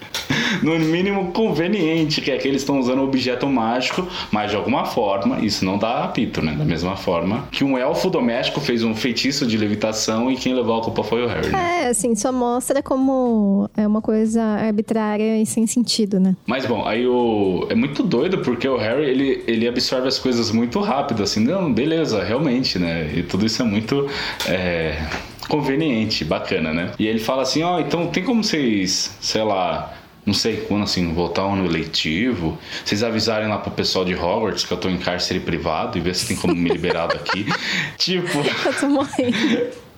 no 0.61 0.77
mínimo 0.79 1.31
conveniente, 1.31 2.21
que 2.21 2.31
é 2.31 2.37
que 2.37 2.47
eles 2.47 2.61
estão 2.61 2.79
usando 2.79 2.99
um 2.99 3.03
objeto 3.03 3.47
mágico, 3.47 4.07
mas 4.31 4.49
de 4.51 4.57
alguma 4.57 4.85
forma 4.85 5.39
isso 5.39 5.65
não 5.65 5.77
dá 5.77 6.03
apito, 6.03 6.41
né? 6.41 6.53
Da 6.53 6.65
mesma 6.65 6.95
forma 6.95 7.47
que 7.51 7.63
um 7.63 7.77
elfo 7.77 8.09
doméstico 8.09 8.59
fez 8.59 8.83
um 8.83 8.95
feitiço 8.95 9.45
de 9.45 9.57
levitação 9.57 10.31
e 10.31 10.35
quem 10.35 10.53
levou 10.53 10.79
a 10.79 10.83
culpa 10.83 11.03
foi 11.03 11.23
o 11.23 11.27
Harry. 11.27 11.49
Né? 11.49 11.83
É, 11.83 11.87
assim, 11.89 12.15
só 12.15 12.31
mostra 12.31 12.81
como 12.81 13.69
é 13.75 13.85
uma 13.85 14.01
coisa 14.01 14.41
arbitrária 14.41 15.41
e 15.41 15.45
sem 15.45 15.65
sentido, 15.65 16.19
né? 16.19 16.35
Mas 16.45 16.65
bom, 16.65 16.85
aí 16.85 17.07
o 17.07 17.67
é 17.69 17.75
muito 17.75 18.03
doido 18.03 18.39
porque 18.39 18.67
o 18.67 18.77
Harry 18.77 19.05
ele, 19.05 19.43
ele 19.47 19.67
absorve 19.67 20.07
as 20.07 20.19
coisas 20.19 20.51
muito 20.51 20.79
rápido, 20.79 21.23
assim, 21.23 21.39
não, 21.39 21.71
beleza, 21.71 22.23
realmente, 22.23 22.77
né? 22.77 23.11
E 23.15 23.23
tudo 23.23 23.45
isso 23.45 23.61
é 23.61 23.65
muito 23.65 24.07
é 24.47 25.01
conveniente, 25.47 26.23
bacana, 26.23 26.71
né? 26.71 26.91
E 26.99 27.07
ele 27.07 27.19
fala 27.19 27.41
assim, 27.41 27.63
ó, 27.63 27.77
oh, 27.77 27.79
então 27.79 28.07
tem 28.07 28.23
como 28.23 28.43
vocês, 28.43 29.17
sei 29.19 29.41
lá, 29.41 29.93
não 30.29 30.33
sei 30.33 30.57
quando, 30.57 30.83
assim, 30.83 31.11
voltar 31.11 31.41
ao 31.41 31.53
ano 31.53 31.67
letivo, 31.67 32.57
vocês 32.85 33.03
avisarem 33.03 33.47
lá 33.47 33.57
pro 33.57 33.71
pessoal 33.71 34.05
de 34.05 34.13
Hogwarts 34.13 34.63
que 34.63 34.71
eu 34.71 34.77
tô 34.77 34.87
em 34.87 34.97
cárcere 34.97 35.39
privado 35.39 35.97
e 35.97 36.01
ver 36.01 36.15
se 36.15 36.27
tem 36.27 36.37
como 36.37 36.55
me 36.55 36.69
liberar 36.69 37.07
daqui. 37.07 37.45
tipo. 37.97 38.37
Eu 38.65 38.73
tô 38.79 38.87
morrendo. 38.87 39.88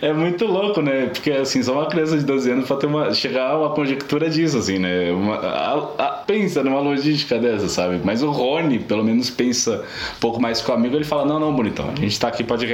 É 0.00 0.12
muito 0.12 0.46
louco, 0.46 0.80
né? 0.80 1.06
Porque 1.06 1.30
assim, 1.30 1.62
só 1.62 1.74
uma 1.74 1.86
criança 1.86 2.16
de 2.16 2.24
12 2.24 2.50
anos 2.50 2.66
pra 2.66 2.76
ter 2.76 2.86
uma, 2.86 3.12
chegar 3.12 3.50
a 3.50 3.58
uma 3.58 3.70
conjectura 3.70 4.30
disso, 4.30 4.58
assim, 4.58 4.78
né? 4.78 5.10
Uma, 5.12 5.36
a, 5.36 5.74
a, 5.98 6.08
pensa 6.26 6.62
numa 6.62 6.80
logística 6.80 7.38
dessa, 7.38 7.68
sabe? 7.68 8.00
Mas 8.02 8.22
o 8.22 8.30
Rony, 8.30 8.78
pelo 8.78 9.04
menos, 9.04 9.28
pensa 9.30 9.84
um 10.16 10.20
pouco 10.20 10.40
mais 10.40 10.60
com 10.60 10.72
o 10.72 10.74
amigo. 10.74 10.96
Ele 10.96 11.04
fala: 11.04 11.24
Não, 11.24 11.38
não, 11.38 11.54
bonitão, 11.54 11.90
a 11.90 12.00
gente 12.00 12.18
tá 12.18 12.28
aqui 12.28 12.44
pra 12.44 12.56
te, 12.56 12.66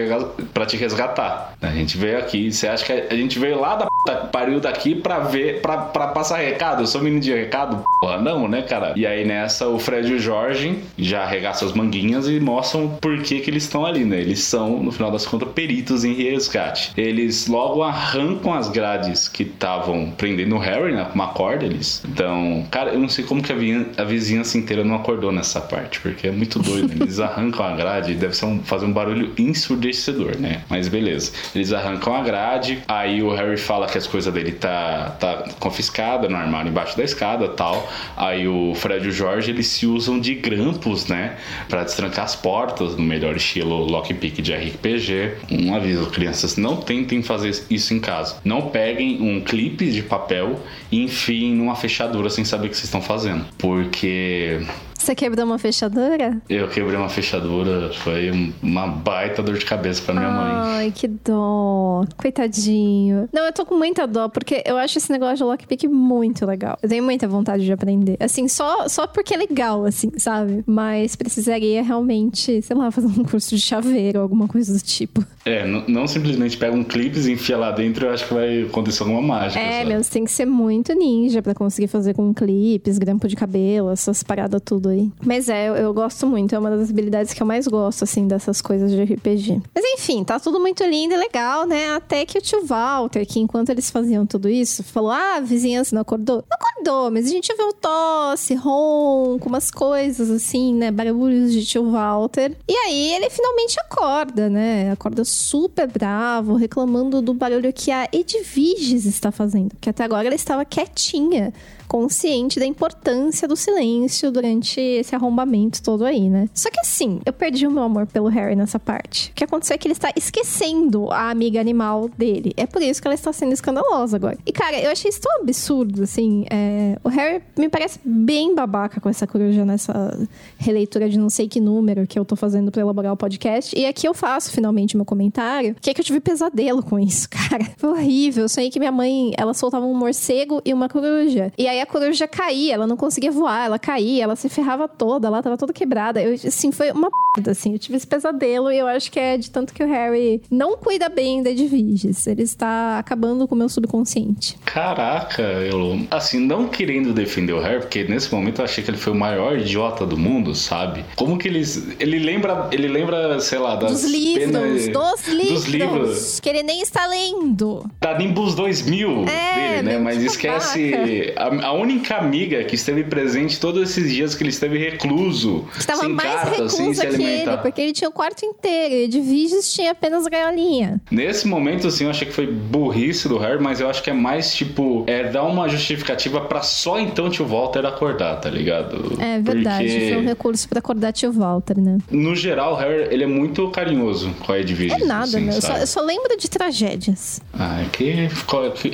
pra 0.53 0.67
te 0.67 0.77
resgatar. 0.77 1.55
A 1.61 1.71
gente 1.71 1.97
veio 1.97 2.19
aqui. 2.19 2.53
Você 2.53 2.69
acha 2.69 2.85
que 2.85 2.93
a 2.93 3.17
gente 3.17 3.39
veio 3.39 3.61
lá 3.61 3.77
da 3.77 3.87
p... 3.87 4.27
pariu 4.31 4.61
daqui 4.61 4.95
pra 4.95 5.21
ver, 5.21 5.61
pra, 5.61 5.79
pra 5.79 6.09
passar 6.09 6.39
recado? 6.39 6.83
Eu 6.83 6.87
sou 6.87 7.01
menino 7.01 7.21
de 7.21 7.33
recado? 7.33 7.83
Porra, 8.01 8.19
não, 8.19 8.49
né, 8.49 8.63
cara? 8.63 8.93
E 8.97 9.07
aí 9.07 9.25
nessa, 9.25 9.69
o 9.69 9.79
Fred 9.79 10.11
e 10.11 10.15
o 10.15 10.19
Jorge 10.19 10.79
já 10.99 11.23
arregaçam 11.23 11.69
as 11.69 11.75
manguinhas 11.75 12.29
e 12.29 12.41
mostram 12.41 12.89
por 13.01 13.23
que, 13.23 13.41
que 13.41 13.51
eles 13.51 13.65
estão 13.65 13.87
ali, 13.87 14.05
né? 14.05 14.21
Eles 14.21 14.41
são, 14.41 14.83
no 14.83 14.91
final 14.91 15.11
das 15.11 15.27
contas, 15.27 15.49
peritos 15.51 16.05
em 16.05 16.13
resgate 16.43 16.93
eles 16.97 17.47
logo 17.47 17.83
arrancam 17.83 18.55
as 18.55 18.69
grades 18.69 19.29
que 19.29 19.43
estavam 19.43 20.11
prendendo 20.17 20.57
o 20.57 20.59
Harry, 20.59 20.93
né, 20.93 21.05
com 21.05 21.15
uma 21.15 21.29
corda. 21.29 21.65
Eles. 21.65 22.03
Então, 22.09 22.67
cara, 22.71 22.93
eu 22.93 22.99
não 22.99 23.09
sei 23.09 23.25
como 23.25 23.43
que 23.43 23.53
a, 23.53 24.05
vizinhança 24.05 24.59
inteira 24.59 24.85
não 24.85 24.95
acordou 24.95 25.33
nessa 25.33 25.61
parte, 25.61 26.01
porque 26.01 26.29
é 26.29 26.31
muito 26.31 26.59
doido. 26.59 26.93
Eles 27.03 27.21
arrancam 27.21 27.65
a 27.65 27.75
grade, 27.75 28.15
deve 28.15 28.37
ser 28.37 28.47
um, 28.47 28.63
fazer 28.63 28.87
um 28.87 28.93
barulho 28.93 29.33
ensurdecedor, 29.39 30.39
né? 30.39 30.63
Mas 30.69 30.89
beleza. 30.89 31.33
Eles 31.55 31.73
arrancam 31.73 32.15
a 32.15 32.23
grade, 32.23 32.83
aí 32.89 33.23
o 33.23 33.35
Harry 33.35 33.57
fala 33.57 33.87
que 33.87 33.99
as 33.99 34.07
coisas 34.07 34.33
dele 34.33 34.53
tá, 34.53 35.17
tá 35.19 35.45
confiscada 35.59 36.29
no 36.29 36.37
armário 36.37 36.71
embaixo 36.71 36.97
da 36.97 37.05
escada 37.05 37.49
tal. 37.49 37.89
Aí 38.17 38.47
o 38.49 38.75
Fred 38.75 39.05
e 39.05 39.09
o 39.09 39.13
Jorge 39.13 39.51
eles 39.51 39.67
se 39.67 39.87
usam 39.87 40.19
de 40.19 40.35
grampos, 40.35 41.07
né? 41.07 41.37
Pra 41.69 41.85
destrancar 41.85 42.25
as 42.25 42.37
portas 42.37 42.97
no 42.97 43.03
melhor 43.03 43.37
estilo 43.37 43.85
lockpick 43.85 44.41
de 44.41 44.53
RPG. 44.53 45.33
Um 45.51 45.75
aviso, 45.75 46.07
crianças, 46.33 46.57
não 46.57 46.77
tentem 46.77 47.23
fazer 47.23 47.65
isso 47.69 47.95
em 47.95 48.01
casa. 48.01 48.37
Não 48.45 48.71
peguem 48.71 49.21
um 49.21 49.41
clipe 49.41 49.91
de 49.91 50.03
papel 50.03 50.61
e 50.91 51.03
enfiem 51.03 51.55
numa 51.55 51.77
fechadura 51.77 52.31
sem 52.31 52.45
saber 52.45 52.67
o 52.67 52.71
que 52.71 52.77
vocês 52.77 52.87
estão 52.87 53.03
fazendo. 53.03 53.45
Porque 53.59 54.61
você 55.03 55.15
quebrou 55.15 55.45
uma 55.45 55.59
fechadura? 55.59 56.41
Eu 56.49 56.69
quebrei 56.69 56.97
uma 56.97 57.09
fechadura, 57.09 57.93
foi 57.93 58.31
uma 58.63 58.87
baita 58.87 59.43
dor 59.43 59.59
de 59.59 59.65
cabeça 59.65 60.01
pra 60.03 60.15
minha 60.15 60.29
Ai, 60.29 60.37
mãe. 60.37 60.53
Ai, 60.55 60.93
que 60.95 61.09
dó. 61.09 62.05
Coitadinho. 62.17 63.29
Não, 63.33 63.45
eu 63.45 63.53
tô 63.53 63.67
com 63.67 63.77
muita 63.77 64.07
dó, 64.07 64.29
porque 64.29 64.63
eu 64.65 64.77
acho 64.77 64.99
esse 64.99 65.11
negócio 65.11 65.39
de 65.39 65.45
lockpick 65.45 65.85
muito 65.89 66.47
legal. 66.47 66.79
Eu 66.83 66.89
tenho 66.89 67.03
muita 67.03 67.27
vontade 67.27 67.65
de 67.65 67.73
aprender. 67.73 68.17
Assim, 68.21 68.47
só, 68.47 68.89
só 68.89 69.07
porque 69.07 69.35
é 69.35 69.37
legal, 69.37 69.85
assim, 69.85 70.11
sabe? 70.17 70.63
Mas 70.67 71.17
precisaria 71.17 71.83
realmente, 71.83 72.63
sei 72.63 72.77
lá, 72.77 72.91
fazer 72.91 73.09
um 73.09 73.25
curso 73.25 73.57
de 73.57 73.61
chaveiro 73.61 74.21
ou 74.21 74.23
alguma 74.23 74.47
coisa 74.47 74.73
do 74.73 74.81
tipo. 74.81 75.25
É, 75.45 75.67
não, 75.67 75.85
não 75.89 76.07
simplesmente 76.07 76.57
pega 76.57 76.75
um 76.75 76.85
clipe 76.85 77.19
e 77.19 77.33
enfia 77.33 77.57
lá 77.59 77.73
dentro, 77.73 78.07
eu 78.07 78.13
acho 78.13 78.27
que 78.29 78.35
vai 78.35 78.63
acontecer 78.63 79.03
alguma 79.03 79.21
mágica. 79.21 79.61
É, 79.61 79.79
sabe? 79.79 79.89
meu, 79.89 80.03
você 80.03 80.11
tem 80.11 80.25
que 80.25 80.31
ser 80.31 80.47
muito 80.47 80.95
ninja 80.95 81.43
para 81.43 81.55
conseguir 81.55 81.89
fazer 81.89 82.15
com 82.15 82.33
clipes, 82.33 82.99
grampo 82.99 83.27
de 83.27 83.35
cabelo, 83.35 83.91
essas 83.91 84.23
paradas 84.23 84.63
tudo 84.65 84.92
aí. 84.93 85.11
Mas 85.25 85.49
é, 85.49 85.69
eu, 85.69 85.75
eu, 85.75 85.95
gosto 85.95 86.27
muito. 86.27 86.55
É 86.55 86.59
uma 86.59 86.71
das 86.71 86.91
habilidades 86.91 87.33
que 87.33 87.43
eu 87.43 87.47
mais 87.47 87.67
gosto, 87.67 88.05
assim, 88.05 88.27
dessas 88.27 88.61
coisas 88.61 88.91
de 88.91 89.03
RPG. 89.03 89.63
Mas 89.75 89.85
enfim, 89.95 90.25
tá 90.25 90.39
tudo 90.39 90.61
muito 90.61 90.85
lindo 90.85 91.15
e 91.15 91.17
legal, 91.17 91.67
né? 91.67 91.95
Até 91.95 92.25
que 92.25 92.39
o 92.39 92.41
tio 92.41 92.65
Walter, 92.65 93.27
que 93.27 93.41
enquanto 93.41 93.71
eles 93.71 93.91
faziam 93.91 94.27
tudo 94.27 94.49
isso, 94.49 94.83
falou: 94.83 95.11
Ah, 95.11 95.37
a 95.37 95.41
vizinhança 95.41 95.95
não 95.95 96.03
acordou? 96.03 96.45
Não 96.49 96.57
acordou, 96.57 97.11
mas 97.11 97.27
a 97.27 97.31
gente 97.31 97.55
viu 97.55 97.73
tosse, 97.73 98.55
ronco, 98.55 99.49
umas 99.49 99.71
coisas 99.71 100.31
assim, 100.31 100.75
né? 100.75 100.91
Barulhos 100.91 101.53
de 101.53 101.65
tio 101.65 101.91
Walter. 101.91 102.57
E 102.69 102.75
aí 102.75 103.15
ele 103.15 103.31
finalmente 103.31 103.79
acorda, 103.81 104.49
né? 104.49 104.91
Acorda 104.93 105.25
super 105.25 105.87
bravo, 105.87 106.55
reclamando 106.55 107.21
do 107.21 107.35
barulho 107.35 107.73
que 107.73 107.91
a 107.91 108.09
Edviges 108.13 109.05
está 109.05 109.33
fazendo. 109.33 109.73
Que 109.81 109.91
até 109.91 110.05
agora 110.05 110.27
ela 110.27 110.35
estava 110.35 110.65
quietinha 110.65 111.53
consciente 111.93 112.59
da 112.59 112.65
importância 112.65 113.47
do 113.47 113.55
silêncio 113.55 114.33
durante 114.33 114.81
esse 114.81 115.15
arrombamento 115.15 115.83
todo 115.83 116.07
aí, 116.07 116.31
né? 116.31 116.49
Só 116.55 116.71
que 116.71 116.81
assim, 116.81 117.21
eu 117.27 117.35
perdi 117.35 117.67
o 117.67 117.71
meu 117.71 117.83
amor 117.83 118.07
pelo 118.07 118.29
Harry 118.29 118.57
nessa 118.57 118.79
parte. 118.79 119.29
O 119.29 119.35
que 119.35 119.45
aconteceu 119.45 119.75
é 119.75 119.79
que 119.79 119.87
ele 119.87 119.93
está 119.93 120.11
esquecendo 120.17 121.13
a 121.13 121.29
amiga 121.29 121.61
animal 121.61 122.09
dele. 122.17 122.55
É 122.57 122.67
por 122.67 122.81
isso 122.81 122.99
que 122.99 123.07
ela 123.07 123.15
está 123.15 123.31
sendo 123.31 123.53
escandalosa 123.53 124.17
agora. 124.17 124.39
E 124.47 124.53
cara, 124.53 124.81
eu 124.81 124.91
achei 124.91 125.11
isso 125.11 125.21
tão 125.21 125.43
absurdo, 125.43 126.03
assim. 126.03 126.47
É... 126.51 126.97
O 127.05 127.11
Harry 127.11 127.43
me 127.59 127.69
parece 127.69 128.01
bem 128.03 128.55
babaca 128.55 128.99
com 128.99 129.11
essa 129.11 129.27
coruja 129.27 129.63
nessa 129.63 130.19
releitura 130.57 131.11
de 131.11 131.19
não 131.19 131.29
sei 131.29 131.47
que 131.47 131.61
número 131.61 132.07
que 132.07 132.19
eu 132.19 132.25
tô 132.25 132.37
fazendo 132.37 132.73
para 132.73 132.81
elaborar 132.81 133.13
o 133.13 133.19
podcast. 133.19 133.79
E 133.79 133.85
aqui 133.85 134.09
eu 134.09 134.15
faço 134.15 134.51
finalmente 134.51 134.97
meu 134.97 135.05
comentário, 135.05 135.77
que 135.79 135.91
é 135.91 135.95
que 135.95 136.01
eu 136.01 136.05
tive 136.07 136.21
pesadelo 136.21 136.83
com 136.83 136.99
isso, 136.99 137.29
cara. 137.29 137.69
Foi 137.77 137.91
horrível. 137.91 138.45
Eu 138.45 138.49
sonhei 138.49 138.71
que 138.71 138.79
minha 138.79 138.91
mãe, 138.91 139.33
ela 139.37 139.53
soltava 139.53 139.85
um 139.85 139.95
morcego 139.95 140.63
e 140.65 140.73
uma 140.73 140.89
coruja. 140.89 141.53
E 141.59 141.69
aí 141.69 141.82
a 141.83 141.87
coruja 141.87 142.27
caía, 142.27 142.75
ela 142.75 142.87
não 142.87 142.97
conseguia 142.97 143.31
voar, 143.31 143.67
ela 143.67 143.79
caía, 143.79 144.25
ela 144.25 144.37
se 144.37 144.49
ferrava 144.49 144.89
toda, 144.89 145.29
ela 145.29 145.43
tava 145.43 145.57
toda 145.57 145.73
quebrada. 145.73 146.23
Eu, 146.23 146.35
assim, 146.35 146.73
foi 146.73 146.91
uma 146.93 147.11
p, 147.11 147.51
assim. 147.51 147.73
Eu 147.73 147.79
tive 147.79 147.97
esse 147.97 148.07
pesadelo 148.07 148.71
e 148.71 148.79
eu 148.79 148.87
acho 148.87 149.11
que 149.11 149.19
é 149.19 149.37
de 149.37 149.51
tanto 149.51 149.73
que 149.73 149.83
o 149.83 149.87
Harry 149.87 150.43
não 150.51 150.77
cuida 150.77 151.09
bem 151.09 151.43
da 151.43 151.51
Edviges. 151.51 152.27
Ele 152.27 152.43
está 152.43 152.99
acabando 152.99 153.47
com 153.49 153.55
o 153.55 153.59
meu 153.59 153.69
subconsciente. 153.69 154.59
Caraca, 154.65 155.43
eu, 155.43 156.01
assim, 156.11 156.39
não 156.39 156.69
querendo 156.69 157.13
defender 157.13 157.53
o 157.53 157.61
Harry, 157.61 157.81
porque 157.81 158.05
nesse 158.05 158.33
momento 158.33 158.61
eu 158.61 158.65
achei 158.65 158.83
que 158.83 158.91
ele 158.91 158.99
foi 158.99 159.13
o 159.13 159.17
maior 159.17 159.59
idiota 159.59 160.07
do 160.07 160.17
mundo, 160.17 160.55
sabe? 160.55 161.05
Como 161.17 161.39
que 161.39 161.49
eles. 161.49 161.97
Ele 161.99 162.19
lembra, 162.19 162.69
ele 162.71 162.89
lembra, 162.89 163.41
sei 163.41 163.59
lá, 163.59 163.77
das. 163.77 163.93
Dos 163.93 164.05
livros, 164.05 164.45
penas, 164.47 164.89
dos 164.89 165.29
livros. 165.29 165.53
Dos 165.53 165.65
livros. 165.67 166.41
Que 166.41 166.49
ele 166.49 166.63
nem 166.63 166.81
está 166.83 167.07
lendo. 167.07 167.91
Da 168.01 168.17
Nimbus 168.17 168.55
2000 168.55 169.25
é, 169.29 169.55
dele, 169.55 169.83
né? 169.83 169.99
Mas 169.99 170.23
esquece. 170.23 171.33
A, 171.37 171.67
a, 171.67 171.72
única 171.73 172.17
amiga 172.17 172.63
que 172.65 172.75
esteve 172.75 173.05
presente 173.05 173.59
todos 173.61 173.91
esses 173.91 174.11
dias 174.13 174.35
que 174.35 174.43
ele 174.43 174.51
esteve 174.51 174.79
recluso. 174.79 175.67
Estava 175.77 176.09
mais 176.09 176.49
recluso 176.49 177.03
aqui 177.03 177.15
aquele, 177.15 177.57
porque 177.59 177.81
ele 177.81 177.93
tinha 177.93 178.09
o 178.09 178.13
quarto 178.13 178.45
inteiro. 178.45 178.95
E 178.95 179.05
Edviges 179.05 179.73
tinha 179.73 179.93
apenas 179.93 180.27
gaiolinha. 180.27 181.01
Nesse 181.11 181.47
momento, 181.47 181.87
assim, 181.89 182.05
eu 182.05 182.11
achei 182.11 182.27
que 182.27 182.33
foi 182.35 182.47
burrice 182.47 183.29
do 183.29 183.39
Harry, 183.39 183.63
mas 183.63 183.81
eu 183.81 183.89
acho 183.89 184.03
que 184.03 184.11
é 184.11 184.13
mais, 184.13 184.55
tipo, 184.55 185.05
é 185.07 185.25
dar 185.25 185.45
uma 185.45 185.69
justificativa 185.69 186.41
pra 186.41 186.63
só 186.63 186.99
então 186.99 187.31
tio 187.31 187.47
Walter 187.47 187.85
acordar, 187.87 188.37
tá 188.37 188.51
ligado? 188.51 189.17
É 189.21 189.41
verdade, 189.41 189.89
Porque, 189.89 190.09
foi 190.13 190.23
um 190.23 190.27
recurso 190.27 190.69
pra 190.69 190.79
acordar 190.79 191.13
tio 191.13 191.33
Walter, 191.33 191.79
né? 191.81 191.99
no 192.11 192.35
geral, 192.35 192.75
o 192.75 192.77
Harry, 192.77 193.09
ele 193.11 193.25
é 193.25 193.27
muito 193.27 193.69
carinhoso 193.71 194.31
com 194.41 194.53
a 194.53 194.59
Edviges. 194.59 195.01
É 195.01 195.05
nada, 195.05 195.25
assim, 195.25 195.41
meu. 195.41 195.55
Eu 195.55 195.63
só, 195.63 195.77
eu 195.77 195.87
só 195.87 196.01
lembro 196.01 196.37
de 196.37 196.49
tragédias. 196.49 197.41
Ah, 197.53 197.83
é 197.83 197.87
que 197.91 198.29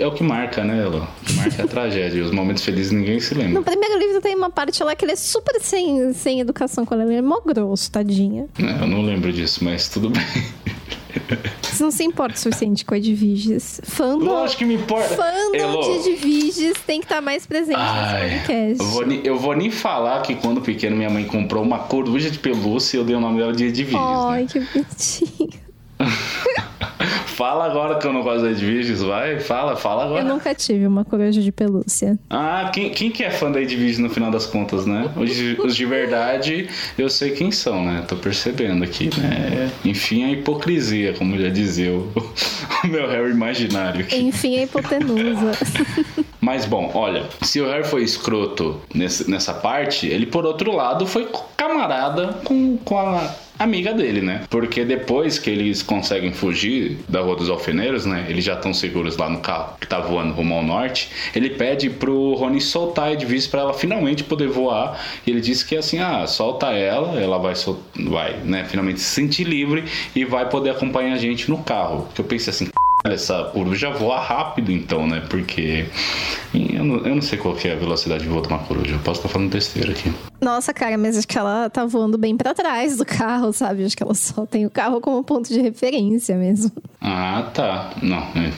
é 0.00 0.06
o 0.06 0.12
que 0.12 0.22
marca, 0.22 0.64
né, 0.64 0.82
Elo? 0.82 1.06
O 1.22 1.24
que 1.24 1.32
marca 1.34 1.62
é 1.62 1.64
a 1.64 1.68
tragédia. 1.68 2.24
Os 2.24 2.30
momentos 2.30 2.57
felizes 2.62 2.92
ninguém 2.92 3.18
se 3.20 3.34
lembra. 3.34 3.54
No 3.54 3.62
primeiro 3.64 3.98
livro 3.98 4.20
tem 4.20 4.34
uma 4.34 4.50
parte 4.50 4.82
lá 4.82 4.94
que 4.94 5.04
ele 5.04 5.12
é 5.12 5.16
super 5.16 5.60
sem, 5.60 6.12
sem 6.12 6.40
educação 6.40 6.84
com 6.84 6.94
ela. 6.94 7.04
Ele 7.04 7.16
é 7.16 7.22
mó 7.22 7.40
grosso, 7.44 7.90
tadinha. 7.90 8.46
É, 8.58 8.82
Eu 8.82 8.86
não 8.86 9.02
lembro 9.02 9.32
disso, 9.32 9.62
mas 9.64 9.88
tudo 9.88 10.10
bem. 10.10 10.22
Você 11.62 11.82
não 11.82 11.90
se 11.90 12.04
importa 12.04 12.36
o 12.36 12.38
suficiente 12.38 12.84
com 12.84 12.94
Edviges. 12.94 13.80
Fandom, 13.84 14.24
Lógico 14.26 14.58
que 14.58 14.64
me 14.64 14.74
importa. 14.74 15.08
fandom 15.16 15.80
de 16.02 16.10
Edviges 16.10 16.74
tem 16.86 17.00
que 17.00 17.06
estar 17.06 17.20
mais 17.20 17.46
presente 17.46 17.78
Ai, 17.78 18.24
nesse 18.30 18.36
podcast. 18.38 18.78
eu 18.84 18.86
vou, 18.90 19.06
nem- 19.06 19.20
eu 19.24 19.38
vou 19.38 19.56
nem 19.56 19.70
falar 19.70 20.22
que 20.22 20.34
quando 20.36 20.60
pequeno 20.60 20.96
minha 20.96 21.10
mãe 21.10 21.24
comprou 21.24 21.62
uma 21.62 21.78
coruja 21.80 22.30
de 22.30 22.38
pelúcia 22.38 22.96
e 22.96 23.00
eu 23.00 23.04
dei 23.04 23.16
o 23.16 23.20
nome 23.20 23.38
dela 23.38 23.52
de 23.52 23.64
Edviges, 23.64 23.94
Ai, 23.98 24.42
né? 24.42 24.48
que 24.50 24.60
bonitinho. 24.60 25.50
Fala 27.38 27.66
agora 27.66 28.00
que 28.00 28.04
eu 28.04 28.12
não 28.12 28.24
gosto 28.24 28.42
de 28.42 28.50
Edviges, 28.50 29.00
vai. 29.00 29.38
Fala, 29.38 29.76
fala 29.76 30.06
agora. 30.06 30.22
Eu 30.22 30.26
nunca 30.26 30.52
tive 30.52 30.84
uma 30.88 31.04
coruja 31.04 31.40
de 31.40 31.52
pelúcia. 31.52 32.18
Ah, 32.28 32.68
quem, 32.74 32.90
quem 32.90 33.12
que 33.12 33.22
é 33.22 33.30
fã 33.30 33.48
da 33.48 33.62
Edviges 33.62 34.00
no 34.00 34.10
final 34.10 34.28
das 34.28 34.44
contas, 34.44 34.86
né? 34.86 35.08
Os 35.14 35.32
de, 35.32 35.56
os 35.60 35.76
de 35.76 35.86
verdade, 35.86 36.68
eu 36.98 37.08
sei 37.08 37.30
quem 37.30 37.52
são, 37.52 37.84
né? 37.84 38.04
Tô 38.08 38.16
percebendo 38.16 38.82
aqui, 38.82 39.08
né? 39.16 39.70
Enfim, 39.84 40.24
a 40.24 40.32
hipocrisia, 40.32 41.12
como 41.12 41.38
já 41.38 41.48
dizia 41.48 41.92
o, 41.92 42.10
o 42.82 42.86
meu 42.88 43.08
Harry 43.08 43.30
imaginário 43.30 44.00
aqui. 44.00 44.16
Enfim, 44.16 44.58
a 44.58 44.64
hipotenusa. 44.64 45.52
Mas 46.48 46.64
bom, 46.64 46.90
olha, 46.94 47.24
se 47.42 47.60
o 47.60 47.66
Harry 47.66 47.84
foi 47.84 48.02
escroto 48.02 48.80
nesse- 48.94 49.30
nessa 49.30 49.52
parte, 49.52 50.06
ele 50.06 50.24
por 50.24 50.46
outro 50.46 50.74
lado 50.74 51.06
foi 51.06 51.28
camarada 51.54 52.38
com, 52.42 52.78
com 52.78 52.98
a 52.98 53.34
amiga 53.58 53.92
dele, 53.92 54.22
né? 54.22 54.44
Porque 54.48 54.82
depois 54.82 55.38
que 55.38 55.50
eles 55.50 55.82
conseguem 55.82 56.32
fugir 56.32 57.00
da 57.06 57.20
Rua 57.20 57.36
dos 57.36 57.50
Alfeneiros, 57.50 58.06
né? 58.06 58.24
Eles 58.30 58.42
já 58.46 58.54
estão 58.54 58.72
seguros 58.72 59.18
lá 59.18 59.28
no 59.28 59.40
carro 59.40 59.74
que 59.78 59.86
tá 59.86 60.00
voando 60.00 60.32
rumo 60.32 60.54
ao 60.54 60.62
norte. 60.62 61.10
Ele 61.36 61.50
pede 61.50 61.90
pro 61.90 62.32
Rony 62.32 62.62
soltar 62.62 63.08
a 63.08 63.12
Edwige 63.12 63.46
pra 63.48 63.60
ela 63.60 63.74
finalmente 63.74 64.24
poder 64.24 64.48
voar. 64.48 64.98
E 65.26 65.30
ele 65.30 65.42
disse 65.42 65.66
que 65.66 65.76
assim, 65.76 65.98
ah, 65.98 66.26
solta 66.26 66.68
ela, 66.72 67.20
ela 67.20 67.36
vai, 67.36 67.54
sol- 67.54 67.82
vai, 67.94 68.38
né? 68.42 68.64
Finalmente 68.64 69.00
se 69.00 69.10
sentir 69.10 69.44
livre 69.44 69.84
e 70.16 70.24
vai 70.24 70.48
poder 70.48 70.70
acompanhar 70.70 71.12
a 71.12 71.18
gente 71.18 71.50
no 71.50 71.58
carro. 71.58 72.08
Que 72.14 72.22
eu 72.22 72.24
pensei 72.24 72.50
assim, 72.50 72.68
essa 73.12 73.44
coruja 73.52 73.90
voa 73.90 74.20
rápido 74.20 74.70
então, 74.72 75.06
né? 75.06 75.22
Porque 75.28 75.86
eu 76.54 76.84
não, 76.84 76.96
eu 77.06 77.14
não 77.14 77.22
sei 77.22 77.38
qual 77.38 77.54
que 77.54 77.68
é 77.68 77.72
a 77.72 77.76
velocidade 77.76 78.22
de 78.22 78.28
voo 78.28 78.40
de 78.40 78.48
uma 78.48 78.58
coruja. 78.58 78.94
Eu 78.94 78.98
posso 79.00 79.20
estar 79.20 79.28
falando 79.28 79.50
besteira 79.50 79.92
aqui. 79.92 80.12
Nossa, 80.40 80.72
cara, 80.72 80.96
mas 80.96 81.16
acho 81.16 81.26
que 81.26 81.38
ela 81.38 81.68
tá 81.68 81.84
voando 81.84 82.16
bem 82.16 82.36
pra 82.36 82.54
trás 82.54 82.96
do 82.96 83.04
carro, 83.04 83.52
sabe? 83.52 83.84
Acho 83.84 83.96
que 83.96 84.02
ela 84.02 84.14
só 84.14 84.46
tem 84.46 84.66
o 84.66 84.70
carro 84.70 85.00
como 85.00 85.22
ponto 85.24 85.48
de 85.48 85.60
referência 85.60 86.36
mesmo. 86.36 86.70
Ah, 87.00 87.50
tá. 87.52 87.92
Não, 88.02 88.18
é, 88.18 88.52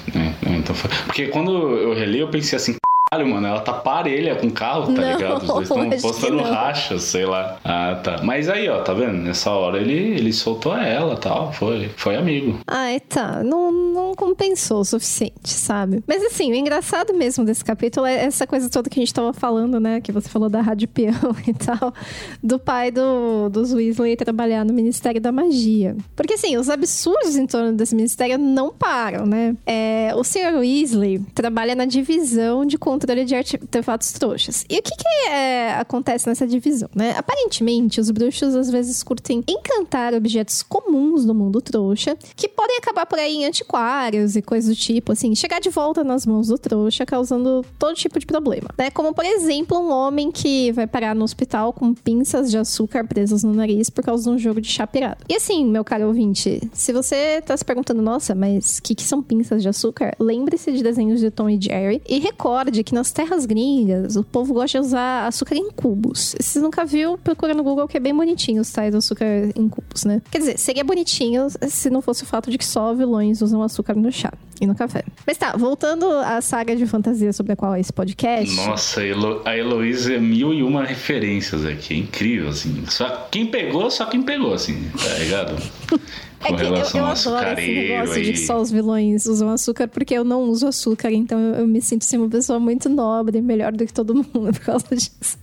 é, 0.47 0.57
então 0.57 0.75
foi. 0.75 0.91
Porque 1.07 1.29
quando 1.29 1.51
eu 1.51 1.95
reli, 1.95 2.21
eu 2.21 2.29
pensei 2.29 2.57
assim, 2.57 2.77
caralho, 3.11 3.29
mano, 3.29 3.49
ela 3.49 3.61
tá 3.61 3.73
parelha 3.73 4.37
com 4.37 4.47
o 4.47 4.53
carro, 4.53 4.87
tá 4.87 4.93
Não, 4.93 5.13
ligado? 5.13 5.39
Eles 5.39 5.51
acho 5.51 5.63
estão 5.63 5.91
postando 5.91 6.43
rachas, 6.43 7.03
sei 7.03 7.27
lá. 7.27 7.59
Ah, 7.65 8.01
tá. 8.01 8.21
Mas 8.23 8.49
aí, 8.49 8.69
ó, 8.69 8.83
tá 8.83 8.95
vendo? 8.95 9.15
Nessa 9.15 9.51
hora 9.51 9.79
ele, 9.79 9.93
ele 9.93 10.33
soltou 10.33 10.77
ela 10.77 11.17
tal. 11.17 11.53
Foi, 11.53 11.91
foi 11.97 12.15
amigo. 12.15 12.61
Ai, 12.69 13.01
tá. 13.01 13.43
Não, 13.43 13.73
não 13.73 14.15
compensou 14.15 14.81
o 14.81 14.85
suficiente, 14.85 15.49
sabe? 15.49 16.05
Mas 16.07 16.23
assim, 16.23 16.53
o 16.53 16.55
engraçado 16.55 17.13
mesmo 17.13 17.45
desse 17.45 17.65
capítulo 17.65 18.07
é 18.07 18.25
essa 18.25 18.47
coisa 18.47 18.71
toda 18.71 18.89
que 18.89 19.01
a 19.01 19.03
gente 19.03 19.13
tava 19.13 19.33
falando, 19.33 19.81
né? 19.81 20.01
Que 20.01 20.13
você 20.13 20.29
falou 20.29 20.49
da 20.49 20.61
rádio 20.61 20.87
peão 20.87 21.35
e 21.49 21.53
tal. 21.53 21.93
Do 22.41 22.61
pai 22.61 22.93
do, 22.93 23.49
dos 23.49 23.73
Weasley 23.73 24.15
trabalhar 24.15 24.65
no 24.65 24.73
Ministério 24.73 25.21
da 25.21 25.33
Magia. 25.33 25.97
Porque 26.15 26.35
assim, 26.35 26.57
os 26.57 26.71
absurdos 26.71 27.37
em 27.37 27.47
torno 27.47 27.73
desse 27.73 27.95
ministério 27.97 28.39
não 28.39 28.73
param, 28.73 29.27
né? 29.27 29.57
É, 29.67 30.13
o 30.15 30.23
Sr. 30.23 30.59
Weasley 30.61 31.21
trabalha 31.35 31.75
na 31.75 31.85
divisão 31.85 32.65
de 32.65 32.79
controle 32.79 33.00
de 33.07 33.35
artefatos 33.35 34.13
trouxas. 34.13 34.65
E 34.69 34.79
o 34.79 34.83
que 34.83 34.91
que 34.91 35.29
é, 35.29 35.75
acontece 35.75 36.29
nessa 36.29 36.47
divisão, 36.47 36.89
né? 36.95 37.15
Aparentemente, 37.17 38.01
os 38.01 38.11
bruxos 38.11 38.55
às 38.55 38.71
vezes 38.71 39.03
curtem 39.03 39.43
encantar 39.49 40.15
objetos 40.15 40.63
comuns 40.63 41.25
do 41.25 41.35
mundo 41.35 41.61
trouxa, 41.61 42.17
que 42.37 42.49
podem 42.49 42.77
acabar 42.79 43.07
por 43.07 43.19
aí 43.19 43.37
em 43.37 43.45
antiquários 43.47 44.37
e 44.37 44.43
coisas 44.43 44.75
do 44.75 44.79
tipo, 44.79 45.13
assim, 45.13 45.35
chegar 45.35 45.61
de 45.61 45.71
volta 45.71 46.05
nas 46.05 46.27
mãos 46.27 46.49
do 46.49 46.59
trouxa, 46.59 47.05
causando 47.05 47.65
todo 47.79 47.95
tipo 47.95 48.19
de 48.19 48.27
problema, 48.27 48.69
né? 48.77 48.91
Como, 48.91 49.15
por 49.15 49.25
exemplo, 49.25 49.79
um 49.79 49.91
homem 49.91 50.31
que 50.31 50.73
vai 50.73 50.87
parar 50.87 51.15
no 51.15 51.25
hospital 51.25 51.73
com 51.73 51.95
pinças 51.95 52.51
de 52.51 52.59
açúcar 52.59 53.07
presas 53.07 53.43
no 53.43 53.53
nariz 53.53 53.91
por 53.91 54.05
causa 54.05 54.25
de 54.25 54.31
um 54.31 54.39
jogo 54.39 54.61
de 54.61 54.69
chá 54.69 54.87
pirado. 54.87 55.25
E 55.29 55.35
assim, 55.35 55.65
meu 55.65 55.85
caro 55.85 56.07
ouvinte, 56.07 56.61
se 56.73 56.93
você 56.93 57.43
tá 57.43 57.57
se 57.57 57.65
perguntando, 57.65 58.03
nossa, 58.03 58.35
mas 58.35 58.79
o 58.79 58.83
que, 58.83 58.95
que 58.95 59.03
são 59.03 59.23
pinças 59.23 59.63
de 59.63 59.69
açúcar? 59.69 60.15
Lembre-se 60.19 60.73
de 60.73 60.83
desenhos 60.83 61.21
de 61.21 61.31
Tom 61.31 61.49
e 61.49 61.61
Jerry 61.61 62.03
e 62.09 62.19
recorde 62.19 62.83
que 62.91 62.95
nas 62.95 63.13
terras 63.13 63.47
gringas 63.47 64.17
o 64.17 64.25
povo 64.25 64.53
gosta 64.53 64.81
de 64.81 64.87
usar 64.87 65.27
açúcar 65.29 65.55
em 65.55 65.71
cubos. 65.71 66.35
Se 66.41 66.43
você 66.43 66.61
nunca 66.61 66.85
viu, 66.85 67.17
procura 67.17 67.55
no 67.55 67.63
Google 67.63 67.87
que 67.87 67.97
é 67.97 68.01
bem 68.01 68.15
bonitinho 68.15 68.61
os 68.61 68.71
tais 68.71 68.95
açúcar 68.95 69.25
em 69.55 69.69
cubos, 69.69 70.05
né? 70.05 70.21
Quer 70.31 70.39
dizer, 70.39 70.59
seria 70.59 70.83
bonitinho 70.83 71.47
se 71.69 71.89
não 71.89 72.03
fosse 72.03 72.25
o 72.25 72.27
fato 72.27 72.51
de 72.51 72.59
que 72.59 72.67
só 72.67 72.93
vilões 72.93 73.41
usam 73.41 73.63
açúcar 73.63 73.95
no 73.95 74.11
chá 74.11 74.33
e 74.61 74.67
no 74.67 74.75
café. 74.75 75.05
Mas 75.25 75.39
tá, 75.39 75.57
voltando 75.57 76.05
à 76.11 76.41
saga 76.41 76.75
de 76.75 76.85
fantasia 76.85 77.33
sobre 77.33 77.53
a 77.53 77.57
qual 77.57 77.75
é 77.75 77.81
esse 77.81 77.93
podcast. 77.93 78.55
Nossa, 78.57 79.01
a, 79.01 79.07
Elo, 79.07 79.43
a 79.45 79.57
Heloísa 79.57 80.15
é 80.15 80.19
mil 80.19 80.53
e 80.53 80.63
uma 80.63 80.85
referências 80.85 81.65
aqui. 81.65 81.97
Incrível, 81.97 82.49
assim. 82.49 82.85
Só 82.89 83.29
quem 83.31 83.47
pegou, 83.47 83.89
só 83.91 84.05
quem 84.07 84.23
pegou, 84.23 84.53
assim, 84.53 84.91
tá 84.99 85.15
ligado? 85.19 85.57
É 86.41 86.53
que 86.55 86.63
eu, 86.63 86.75
eu 86.75 87.07
adoro 87.07 87.61
esse 87.61 87.89
negócio 87.89 88.23
de 88.23 88.33
que 88.33 88.39
só 88.39 88.61
os 88.61 88.71
vilões 88.71 89.27
usam 89.27 89.51
açúcar, 89.51 89.89
porque 89.89 90.15
eu 90.15 90.25
não 90.25 90.45
uso 90.45 90.67
açúcar, 90.67 91.11
então 91.13 91.39
eu, 91.39 91.55
eu 91.57 91.67
me 91.67 91.83
sinto 91.83 92.03
assim, 92.03 92.17
uma 92.17 92.29
pessoa 92.29 92.59
muito 92.59 92.89
nobre, 92.89 93.43
melhor 93.43 93.73
do 93.73 93.87
que 93.87 93.93
todo 93.93 94.15
mundo 94.35 94.53
por 94.53 94.61
causa 94.61 94.87
disso. 94.91 95.39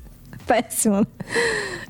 Péssimo. 0.47 1.05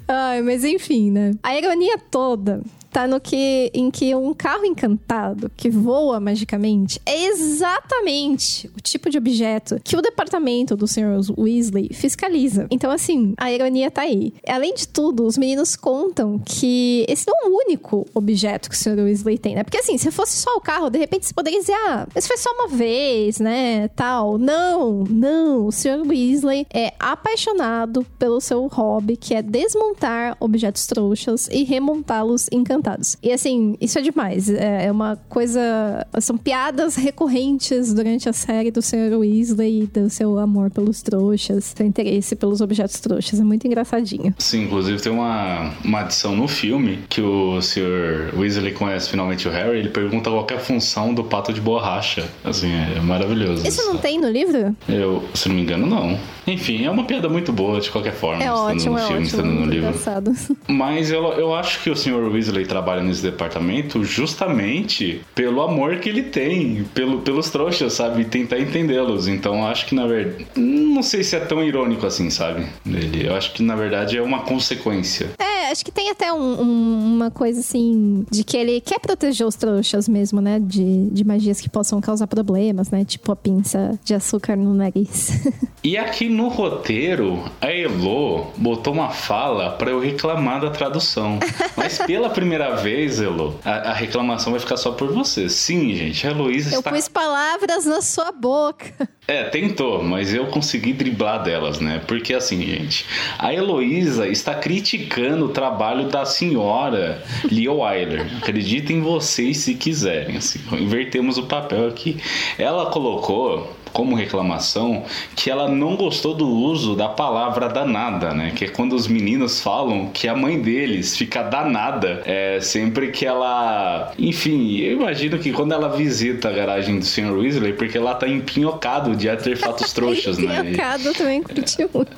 Ai, 0.07 0.41
mas 0.41 0.63
enfim, 0.63 1.11
né? 1.11 1.31
A 1.43 1.57
ironia 1.57 1.97
toda 2.11 2.61
tá 2.97 3.05
no 3.05 3.21
que 3.21 3.69
em 3.75 3.91
que 3.91 4.15
um 4.15 4.33
carro 4.33 4.65
encantado 4.65 5.51
que 5.55 5.69
voa 5.69 6.19
magicamente 6.19 6.99
é 7.05 7.27
exatamente 7.27 8.71
o 8.75 8.81
tipo 8.81 9.07
de 9.07 9.19
objeto 9.19 9.79
que 9.83 9.95
o 9.95 10.01
departamento 10.01 10.75
do 10.75 10.87
Sr. 10.87 11.21
Weasley 11.37 11.91
fiscaliza. 11.93 12.65
Então, 12.71 12.89
assim, 12.89 13.35
a 13.37 13.51
ironia 13.51 13.91
tá 13.91 14.01
aí. 14.01 14.33
Além 14.47 14.73
de 14.73 14.87
tudo, 14.87 15.27
os 15.27 15.37
meninos 15.37 15.75
contam 15.75 16.39
que 16.43 17.05
esse 17.07 17.27
não 17.27 17.35
é 17.35 17.49
o 17.49 17.55
único 17.67 18.03
objeto 18.15 18.67
que 18.67 18.75
o 18.75 18.79
Sr. 18.79 19.03
Weasley 19.03 19.37
tem, 19.37 19.53
né? 19.53 19.63
Porque 19.63 19.77
assim, 19.77 19.95
se 19.99 20.09
fosse 20.09 20.35
só 20.37 20.55
o 20.55 20.61
carro, 20.61 20.89
de 20.89 20.97
repente 20.97 21.27
você 21.27 21.35
poderia 21.35 21.59
dizer, 21.59 21.73
ah, 21.73 22.07
mas 22.15 22.25
foi 22.25 22.37
só 22.37 22.49
uma 22.51 22.67
vez, 22.67 23.39
né? 23.39 23.89
Tal. 23.89 24.39
Não, 24.39 25.03
não. 25.03 25.67
O 25.67 25.71
Sr. 25.71 26.01
Weasley 26.03 26.65
é 26.73 26.93
apaixonado 26.99 28.03
pelo 28.17 28.41
seu 28.41 28.65
hobby, 28.65 29.15
que 29.15 29.35
é 29.35 29.43
desmontar 29.43 30.35
objetos 30.39 30.87
trouxas 30.87 31.47
e 31.51 31.63
remontá-los 31.63 32.47
encantados. 32.51 32.86
E 33.21 33.31
assim, 33.31 33.75
isso 33.81 33.99
é 33.99 34.01
demais. 34.01 34.49
É 34.49 34.77
é 34.87 34.91
uma 34.91 35.17
coisa. 35.29 36.05
São 36.19 36.37
piadas 36.37 36.95
recorrentes 36.95 37.93
durante 37.93 38.29
a 38.29 38.33
série 38.33 38.71
do 38.71 38.81
Sr. 38.81 39.17
Weasley 39.17 39.83
e 39.83 39.87
do 39.87 40.09
seu 40.09 40.37
amor 40.39 40.69
pelos 40.69 41.01
trouxas, 41.01 41.73
seu 41.75 41.85
interesse 41.85 42.35
pelos 42.35 42.61
objetos 42.61 42.99
trouxas. 42.99 43.39
É 43.39 43.43
muito 43.43 43.67
engraçadinho. 43.67 44.33
Sim, 44.37 44.63
inclusive 44.63 45.01
tem 45.01 45.11
uma, 45.11 45.73
uma 45.83 46.01
adição 46.01 46.35
no 46.35 46.47
filme 46.47 46.99
que 47.09 47.21
o 47.21 47.61
Sr. 47.61 48.33
Weasley 48.37 48.73
conhece 48.73 49.09
finalmente 49.09 49.47
o 49.47 49.51
Harry. 49.51 49.79
Ele 49.79 49.89
pergunta 49.89 50.29
qual 50.29 50.47
é 50.49 50.53
a 50.53 50.59
função 50.59 51.13
do 51.13 51.23
pato 51.23 51.51
de 51.51 51.61
borracha. 51.61 52.27
Assim, 52.43 52.71
é 52.71 52.99
maravilhoso. 52.99 53.67
Isso 53.67 53.83
não 53.85 53.97
tem 53.97 54.19
no 54.19 54.29
livro? 54.29 54.75
Eu, 54.87 55.23
se 55.33 55.47
não 55.49 55.55
me 55.55 55.61
engano, 55.61 55.85
não. 55.85 56.17
Enfim, 56.45 56.85
é 56.85 56.91
uma 56.91 57.03
piada 57.03 57.27
muito 57.27 57.51
boa 57.51 57.81
de 57.81 57.91
qualquer 57.91 58.13
forma. 58.13 58.41
É 58.41 58.51
ótimo, 58.51 58.93
no 58.93 58.99
é 58.99 59.07
filme, 59.07 59.27
ótimo. 59.27 59.43
no 59.43 59.65
livro. 59.65 59.89
engraçado. 59.89 60.33
Mas 60.67 61.11
eu, 61.11 61.23
eu 61.33 61.53
acho 61.53 61.83
que 61.83 61.89
o 61.89 61.95
Sr. 61.95 62.31
Weasley 62.31 62.65
trabalha 62.77 63.01
nesse 63.01 63.23
departamento 63.23 64.03
justamente 64.03 65.21
pelo 65.33 65.61
amor 65.61 65.97
que 65.97 66.09
ele 66.09 66.23
tem 66.23 66.85
pelo, 66.93 67.21
pelos 67.21 67.49
trouxas, 67.49 67.93
sabe? 67.93 68.25
Tentar 68.25 68.59
entendê-los. 68.59 69.27
Então 69.27 69.65
acho 69.65 69.87
que, 69.87 69.95
na 69.95 70.05
verdade. 70.05 70.45
Não 70.55 71.01
sei 71.01 71.23
se 71.23 71.35
é 71.35 71.39
tão 71.39 71.63
irônico 71.63 72.05
assim, 72.05 72.29
sabe? 72.29 72.67
Ele, 72.85 73.27
eu 73.27 73.35
acho 73.35 73.53
que, 73.53 73.63
na 73.63 73.75
verdade, 73.75 74.17
é 74.17 74.21
uma 74.21 74.41
consequência. 74.41 75.29
É, 75.39 75.57
É, 75.67 75.71
acho 75.71 75.83
que 75.83 75.91
tem 75.91 76.09
até 76.09 76.31
um, 76.31 76.61
um, 76.61 77.15
uma 77.15 77.29
coisa 77.29 77.59
assim 77.59 78.25
de 78.31 78.43
que 78.43 78.55
ele 78.55 78.79
quer 78.79 78.99
proteger 78.99 79.45
os 79.45 79.55
trouxas 79.55 80.07
mesmo, 80.07 80.39
né? 80.39 80.59
De, 80.61 81.09
de 81.09 81.25
magias 81.25 81.59
que 81.59 81.69
possam 81.69 81.99
causar 81.99 82.25
problemas, 82.25 82.89
né? 82.89 83.03
Tipo 83.03 83.33
a 83.33 83.35
pinça 83.35 83.99
de 84.03 84.13
açúcar 84.13 84.55
no 84.55 84.73
nariz. 84.73 85.45
e 85.83 85.97
aqui 85.97 86.29
no 86.29 86.47
roteiro, 86.47 87.43
a 87.59 87.69
Elo 87.69 88.47
botou 88.55 88.93
uma 88.93 89.09
fala 89.09 89.71
para 89.71 89.91
eu 89.91 89.99
reclamar 89.99 90.61
da 90.61 90.69
tradução. 90.69 91.37
Mas 91.75 91.97
pela 91.97 92.29
primeira 92.29 92.56
vez, 92.75 93.21
Elo, 93.21 93.59
a, 93.63 93.89
a, 93.89 93.93
reclamação 93.93 94.51
vai 94.51 94.59
ficar 94.59 94.77
só 94.77 94.91
por 94.91 95.11
você. 95.11 95.49
Sim, 95.49 95.93
gente, 95.95 96.25
a 96.25 96.31
Heloísa 96.31 96.73
eu 96.73 96.79
está... 96.79 96.89
Eu 96.89 96.95
pus 96.95 97.07
palavras 97.07 97.85
na 97.85 98.01
sua 98.01 98.31
boca. 98.31 98.93
É, 99.27 99.43
tentou, 99.43 100.01
mas 100.01 100.33
eu 100.33 100.47
consegui 100.47 100.93
driblar 100.93 101.43
delas, 101.43 101.79
né? 101.79 102.01
Porque 102.07 102.33
assim, 102.33 102.61
gente, 102.61 103.05
a 103.37 103.53
Heloísa 103.53 104.27
está 104.27 104.55
criticando 104.55 105.45
o 105.45 105.49
trabalho 105.49 106.07
da 106.07 106.25
senhora 106.25 107.21
Leo 107.51 107.79
Weiler. 107.79 108.25
Acreditem 108.37 109.01
vocês 109.01 109.57
se 109.57 109.75
quiserem, 109.75 110.37
assim, 110.37 110.59
invertemos 110.71 111.37
o 111.37 111.43
papel 111.43 111.87
aqui. 111.87 112.17
Ela 112.57 112.89
colocou 112.89 113.76
como 113.93 114.15
reclamação 114.15 115.03
que 115.35 115.49
ela 115.49 115.67
não 115.69 115.95
gostou 115.95 116.33
do 116.33 116.47
uso 116.47 116.95
da 116.95 117.09
palavra 117.09 117.67
danada, 117.69 118.33
né? 118.33 118.51
Que 118.55 118.65
é 118.65 118.67
quando 118.67 118.93
os 118.93 119.07
meninos 119.07 119.61
falam 119.61 120.07
que 120.07 120.27
a 120.27 120.35
mãe 120.35 120.61
deles 120.61 121.17
fica 121.17 121.43
danada 121.43 122.23
é, 122.25 122.59
sempre 122.61 123.11
que 123.11 123.25
ela. 123.25 124.13
Enfim, 124.17 124.77
eu 124.77 124.93
imagino 124.93 125.37
que 125.39 125.51
quando 125.51 125.73
ela 125.73 125.89
visita 125.89 126.49
a 126.49 126.51
garagem 126.51 126.99
do 126.99 127.05
Sr. 127.05 127.31
Weasley, 127.31 127.73
porque 127.73 127.97
ela 127.97 128.15
tá 128.15 128.27
empinhocado 128.27 129.15
de 129.15 129.29
artefatos 129.29 129.91
trouxas, 129.93 130.37
né? 130.37 130.59
empinhocado 130.59 131.13
também 131.13 131.43
curti 131.43 131.87
muito. 131.93 132.11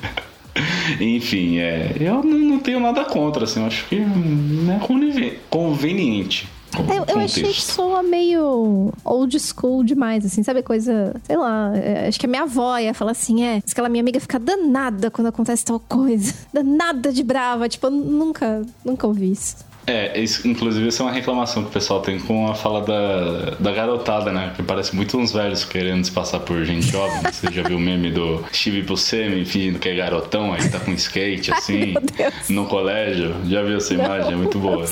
Enfim, 1.00 1.60
é, 1.60 1.95
eu 2.00 2.24
não 2.24 2.60
tenho 2.60 2.80
nada 2.80 3.04
contra, 3.04 3.43
assim, 3.43 3.60
eu 3.60 3.67
acho 3.67 3.86
que 3.88 3.98
é 3.98 5.36
conveniente. 5.50 6.48
Eu, 6.90 7.06
eu 7.16 7.20
achei 7.20 7.44
que 7.44 7.62
soa 7.62 8.04
meio 8.04 8.92
old 9.04 9.40
school 9.40 9.84
demais, 9.84 10.26
assim, 10.26 10.44
sabe? 10.44 10.62
Coisa, 10.62 11.16
sei 11.24 11.38
lá, 11.38 11.72
é, 11.76 12.08
acho 12.08 12.20
que 12.20 12.26
a 12.26 12.30
minha 12.30 12.44
avó 12.44 12.78
ia 12.78 12.94
falar 12.94 13.12
assim, 13.12 13.44
é, 13.44 13.62
aquela 13.70 13.90
minha 13.90 14.02
amiga 14.02 14.20
fica 14.20 14.40
danada 14.40 15.10
quando 15.10 15.28
acontece 15.28 15.64
tal 15.64 15.80
coisa. 15.80 16.34
Danada 16.54 17.12
de 17.12 17.24
brava, 17.24 17.70
tipo, 17.70 17.88
eu 17.88 17.92
nunca, 17.92 18.66
nunca 18.84 19.08
ouvi 19.08 19.32
isso. 19.32 19.58
É, 19.88 20.19
isso, 20.19 20.48
inclusive 20.48 20.88
isso 20.88 21.02
é 21.02 21.06
uma 21.06 21.12
reclamação 21.12 21.63
que 21.63 21.69
o 21.69 21.71
pessoal 21.71 22.02
tem 22.02 22.19
com 22.19 22.48
a 22.48 22.56
fala 22.56 22.82
da, 22.82 23.52
da 23.60 23.71
garotada, 23.71 24.32
né? 24.32 24.52
Que 24.56 24.63
parece 24.63 24.95
muito 24.95 25.17
uns 25.17 25.32
velhos 25.32 25.63
querendo 25.63 26.04
se 26.04 26.12
passar 26.12 26.39
por 26.39 26.63
gente 26.65 26.88
jovem. 26.88 27.21
Você 27.32 27.52
já 27.52 27.63
viu 27.63 27.78
o 27.78 27.80
meme 27.80 28.12
do 28.12 28.43
Steve 28.52 28.82
Buscemi 28.82 29.45
fingindo 29.45 29.78
que 29.80 29.89
é 29.89 29.95
garotão, 29.95 30.54
aí 30.54 30.69
tá 30.69 30.80
com 30.80 30.91
skate, 30.93 31.52
assim, 31.54 31.93
Ai, 32.17 32.32
no 32.50 32.65
colégio? 32.65 33.36
Já 33.45 33.62
viu 33.63 33.78
essa 33.78 33.93
imagem? 33.93 34.34
é 34.34 34.36
muito 34.36 34.58
boa. 34.58 34.86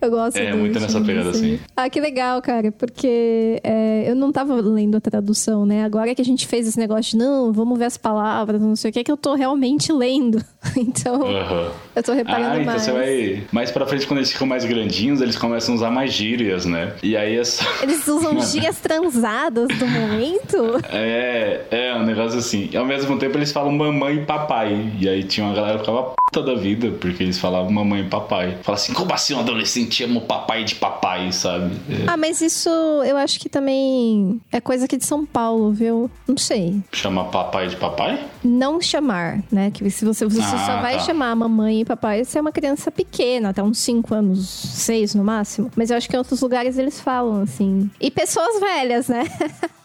Eu 0.00 0.10
gosto 0.10 0.36
É, 0.36 0.52
muito 0.52 0.78
nessa 0.78 1.00
pegada 1.00 1.30
assim. 1.30 1.58
Ah, 1.76 1.88
que 1.88 2.00
legal, 2.00 2.40
cara, 2.42 2.70
porque 2.70 3.60
é, 3.64 4.04
eu 4.10 4.14
não 4.14 4.30
tava 4.30 4.54
lendo 4.60 4.96
a 4.96 5.00
tradução, 5.00 5.64
né? 5.64 5.84
Agora 5.84 6.14
que 6.14 6.20
a 6.20 6.24
gente 6.24 6.46
fez 6.46 6.66
esse 6.68 6.78
negócio 6.78 7.12
de 7.12 7.16
não, 7.16 7.52
vamos 7.52 7.78
ver 7.78 7.86
as 7.86 7.96
palavras, 7.96 8.60
não 8.60 8.76
sei 8.76 8.90
o 8.90 8.92
que, 8.92 8.98
é 9.00 9.04
que 9.04 9.10
eu 9.12 9.16
tô 9.16 9.34
realmente 9.34 9.92
lendo. 9.92 10.42
Então, 10.76 11.20
uhum. 11.20 11.70
eu 11.94 12.02
tô 12.02 12.12
reparando 12.12 12.50
ah, 12.50 12.60
então 12.60 12.66
mais. 12.66 12.82
você 12.82 12.92
vai 12.92 13.44
mais 13.50 13.70
pra 13.70 13.86
frente, 13.86 14.06
quando 14.06 14.18
eles 14.18 14.32
ficam 14.32 14.46
mais 14.46 14.64
grandinhos, 14.64 15.20
eles 15.20 15.36
começam 15.36 15.74
a 15.74 15.76
usar 15.76 15.90
mais 15.90 16.12
gírias, 16.12 16.64
né? 16.64 16.94
E 17.02 17.16
aí 17.16 17.36
é 17.36 17.44
só... 17.44 17.64
Eles 17.82 18.06
usam 18.06 18.40
gírias 18.46 18.78
transadas 18.78 19.68
do 19.68 19.86
momento? 19.86 20.80
É, 20.90 21.62
é 21.70 21.94
um 21.94 22.04
negócio 22.04 22.38
assim. 22.38 22.68
E 22.72 22.76
ao 22.76 22.84
mesmo 22.84 23.18
tempo 23.18 23.36
eles 23.36 23.50
falam 23.50 23.72
mamãe 23.72 24.16
e 24.16 24.24
papai. 24.24 24.92
E 25.00 25.08
aí 25.08 25.24
tinha 25.24 25.46
uma 25.46 25.54
galera 25.54 25.74
que 25.78 25.84
ficava 25.84 26.14
puta 26.30 26.42
da 26.42 26.54
vida, 26.54 26.90
porque 27.00 27.22
eles 27.22 27.38
falavam 27.38 27.70
mamãe 27.70 28.02
e 28.02 28.08
papai. 28.08 28.58
Fala 28.62 28.76
assim, 28.76 28.92
como 28.92 29.12
assim 29.12 29.34
um 29.34 29.40
adolescente 29.40 30.04
ama 30.04 30.18
o 30.18 30.22
papai 30.22 30.64
de 30.64 30.74
papai, 30.74 31.32
sabe? 31.32 31.76
É. 31.88 32.04
Ah, 32.06 32.16
mas 32.16 32.40
isso 32.40 32.68
eu 33.04 33.16
acho 33.16 33.40
que 33.40 33.48
também 33.48 34.40
é 34.52 34.60
coisa 34.60 34.84
aqui 34.84 34.96
de 34.96 35.04
São 35.04 35.24
Paulo, 35.24 35.72
viu? 35.72 36.10
Não 36.26 36.36
sei. 36.36 36.80
Chama 36.92 37.24
papai 37.24 37.68
de 37.68 37.76
papai? 37.76 38.24
Não 38.44 38.80
chamar, 38.80 39.40
né? 39.50 39.70
Que 39.70 39.88
se 39.90 40.04
você, 40.04 40.24
você 40.24 40.40
ah, 40.40 40.57
só 40.66 40.80
vai 40.80 40.94
tá. 40.94 41.00
chamar 41.00 41.34
mamãe 41.34 41.80
e 41.80 41.84
papai 41.84 42.24
se 42.24 42.38
é 42.38 42.40
uma 42.40 42.52
criança 42.52 42.90
pequena, 42.90 43.50
até 43.50 43.62
uns 43.62 43.78
5 43.78 44.14
anos, 44.14 44.48
6 44.48 45.14
no 45.14 45.24
máximo. 45.24 45.70
Mas 45.76 45.90
eu 45.90 45.96
acho 45.96 46.08
que 46.08 46.16
em 46.16 46.18
outros 46.18 46.40
lugares 46.40 46.78
eles 46.78 47.00
falam 47.00 47.42
assim. 47.42 47.90
E 48.00 48.10
pessoas 48.10 48.60
velhas, 48.60 49.08
né? 49.08 49.24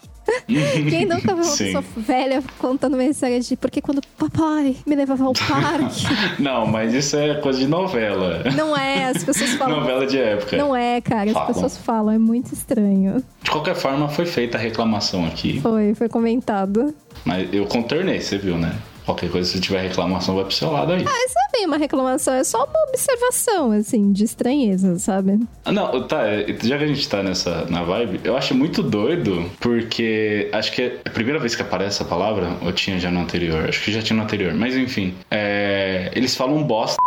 Quem 0.90 1.06
nunca 1.06 1.36
viu 1.36 1.44
uma 1.44 1.58
pessoa 1.58 1.84
velha 1.98 2.44
contando 2.58 2.94
uma 2.94 3.04
história 3.04 3.40
de 3.40 3.56
porque 3.58 3.82
quando 3.82 4.02
papai 4.18 4.76
me 4.86 4.96
levava 4.96 5.26
ao 5.26 5.34
parque. 5.34 6.06
Não, 6.42 6.66
mas 6.66 6.94
isso 6.94 7.18
é 7.18 7.36
coisa 7.36 7.60
de 7.60 7.68
novela. 7.68 8.44
Não 8.56 8.76
é, 8.76 9.06
as 9.06 9.24
pessoas 9.24 9.52
falam. 9.56 9.82
novela 9.82 10.06
de 10.06 10.18
época. 10.18 10.58
Não 10.58 10.76
é, 10.76 11.02
cara, 11.02 11.26
as 11.26 11.34
falam. 11.34 11.48
pessoas 11.48 11.78
falam, 11.78 12.14
é 12.14 12.18
muito 12.18 12.54
estranho. 12.54 13.24
De 13.42 13.52
qualquer 13.52 13.76
forma, 13.76 14.08
foi 14.08 14.26
feita 14.26 14.58
a 14.58 14.62
reclamação 14.62 15.26
aqui. 15.26 15.60
Foi, 15.60 15.94
foi 15.94 16.08
comentado. 16.08 16.94
Mas 17.26 17.54
eu 17.54 17.66
contornei, 17.66 18.22
você 18.22 18.38
viu, 18.38 18.58
né? 18.58 18.74
Qualquer 19.06 19.30
coisa, 19.30 19.50
se 19.50 19.60
tiver 19.60 19.82
reclamação, 19.82 20.36
vai 20.36 20.46
pro 20.46 20.54
seu 20.54 20.72
lado 20.72 20.94
aí. 20.94 21.06
Ah, 21.06 21.26
isso 21.26 21.36
é 21.38 21.58
bem 21.58 21.66
uma 21.66 21.78
reclamação, 21.78 22.34
é 22.34 22.44
só 22.44 22.64
uma 22.64 22.84
observação, 22.90 23.72
assim, 23.72 24.12
de 24.12 24.24
estranheza, 24.24 24.98
sabe? 25.00 25.40
Ah, 25.66 25.72
não, 25.72 26.08
tá, 26.08 26.26
é, 26.26 26.46
já 26.64 26.78
que 26.78 26.84
a 26.84 26.88
gente 26.88 27.08
tá 27.08 27.22
nessa, 27.22 27.66
na 27.70 27.84
vibe, 27.84 28.22
eu 28.24 28.38
acho 28.38 28.56
muito 28.56 28.82
doido, 28.82 29.50
porque 29.60 30.50
acho 30.54 30.72
que 30.72 30.82
é 30.82 31.02
a 31.06 31.10
primeira 31.10 31.40
vez 31.40 31.56
que 31.56 31.62
aparece 31.62 32.02
essa 32.02 32.06
palavra, 32.06 32.58
ou 32.62 32.72
tinha 32.72 33.00
já 33.00 33.12
no 33.12 33.20
anterior, 33.20 33.68
acho 33.70 33.84
que 33.84 33.92
já 33.92 34.02
tinha 34.02 34.18
no 34.18 34.24
anterior, 34.24 34.54
mas 34.54 34.76
enfim, 34.76 35.14
é, 35.30 36.12
eles 36.14 36.36
falam 36.36 36.64
bosta 36.64 36.98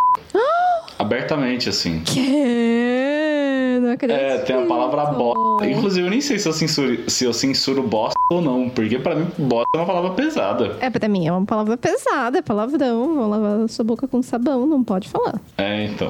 abertamente, 0.99 1.69
assim. 1.69 2.03
Que? 2.05 3.17
não 3.81 3.93
acredito. 3.93 4.19
É, 4.19 4.39
tem 4.39 4.57
a 4.57 4.67
palavra 4.67 5.07
bosta. 5.07 5.67
Inclusive, 5.67 6.07
eu 6.07 6.11
nem 6.11 6.21
sei 6.21 6.39
se 6.39 6.49
eu 6.49 6.53
censuro, 6.53 7.11
se 7.11 7.25
eu 7.25 7.33
censuro 7.33 7.83
bosta 7.83 8.17
ou 8.31 8.43
não, 8.43 8.69
porque 8.69 8.99
pra 8.99 9.15
mim, 9.15 9.29
bosta 9.39 9.69
é 9.75 9.79
uma 9.79 9.87
palavra 9.87 10.11
pesada. 10.11 10.77
É, 10.81 10.91
pra 10.91 11.09
mim 11.09 11.27
é 11.27 11.33
uma 11.33 11.45
palavra 11.45 11.77
pesada, 11.77 12.39
é 12.39 12.43
palavrão. 12.43 13.15
Vou 13.15 13.29
lavar 13.29 13.69
sua 13.69 13.85
boca 13.85 14.07
com 14.09 14.23
sabão, 14.23 14.67
não 14.67 14.83
pode 14.83 15.09
falar. 15.09 15.41
É, 15.57 15.85
então. 15.85 16.09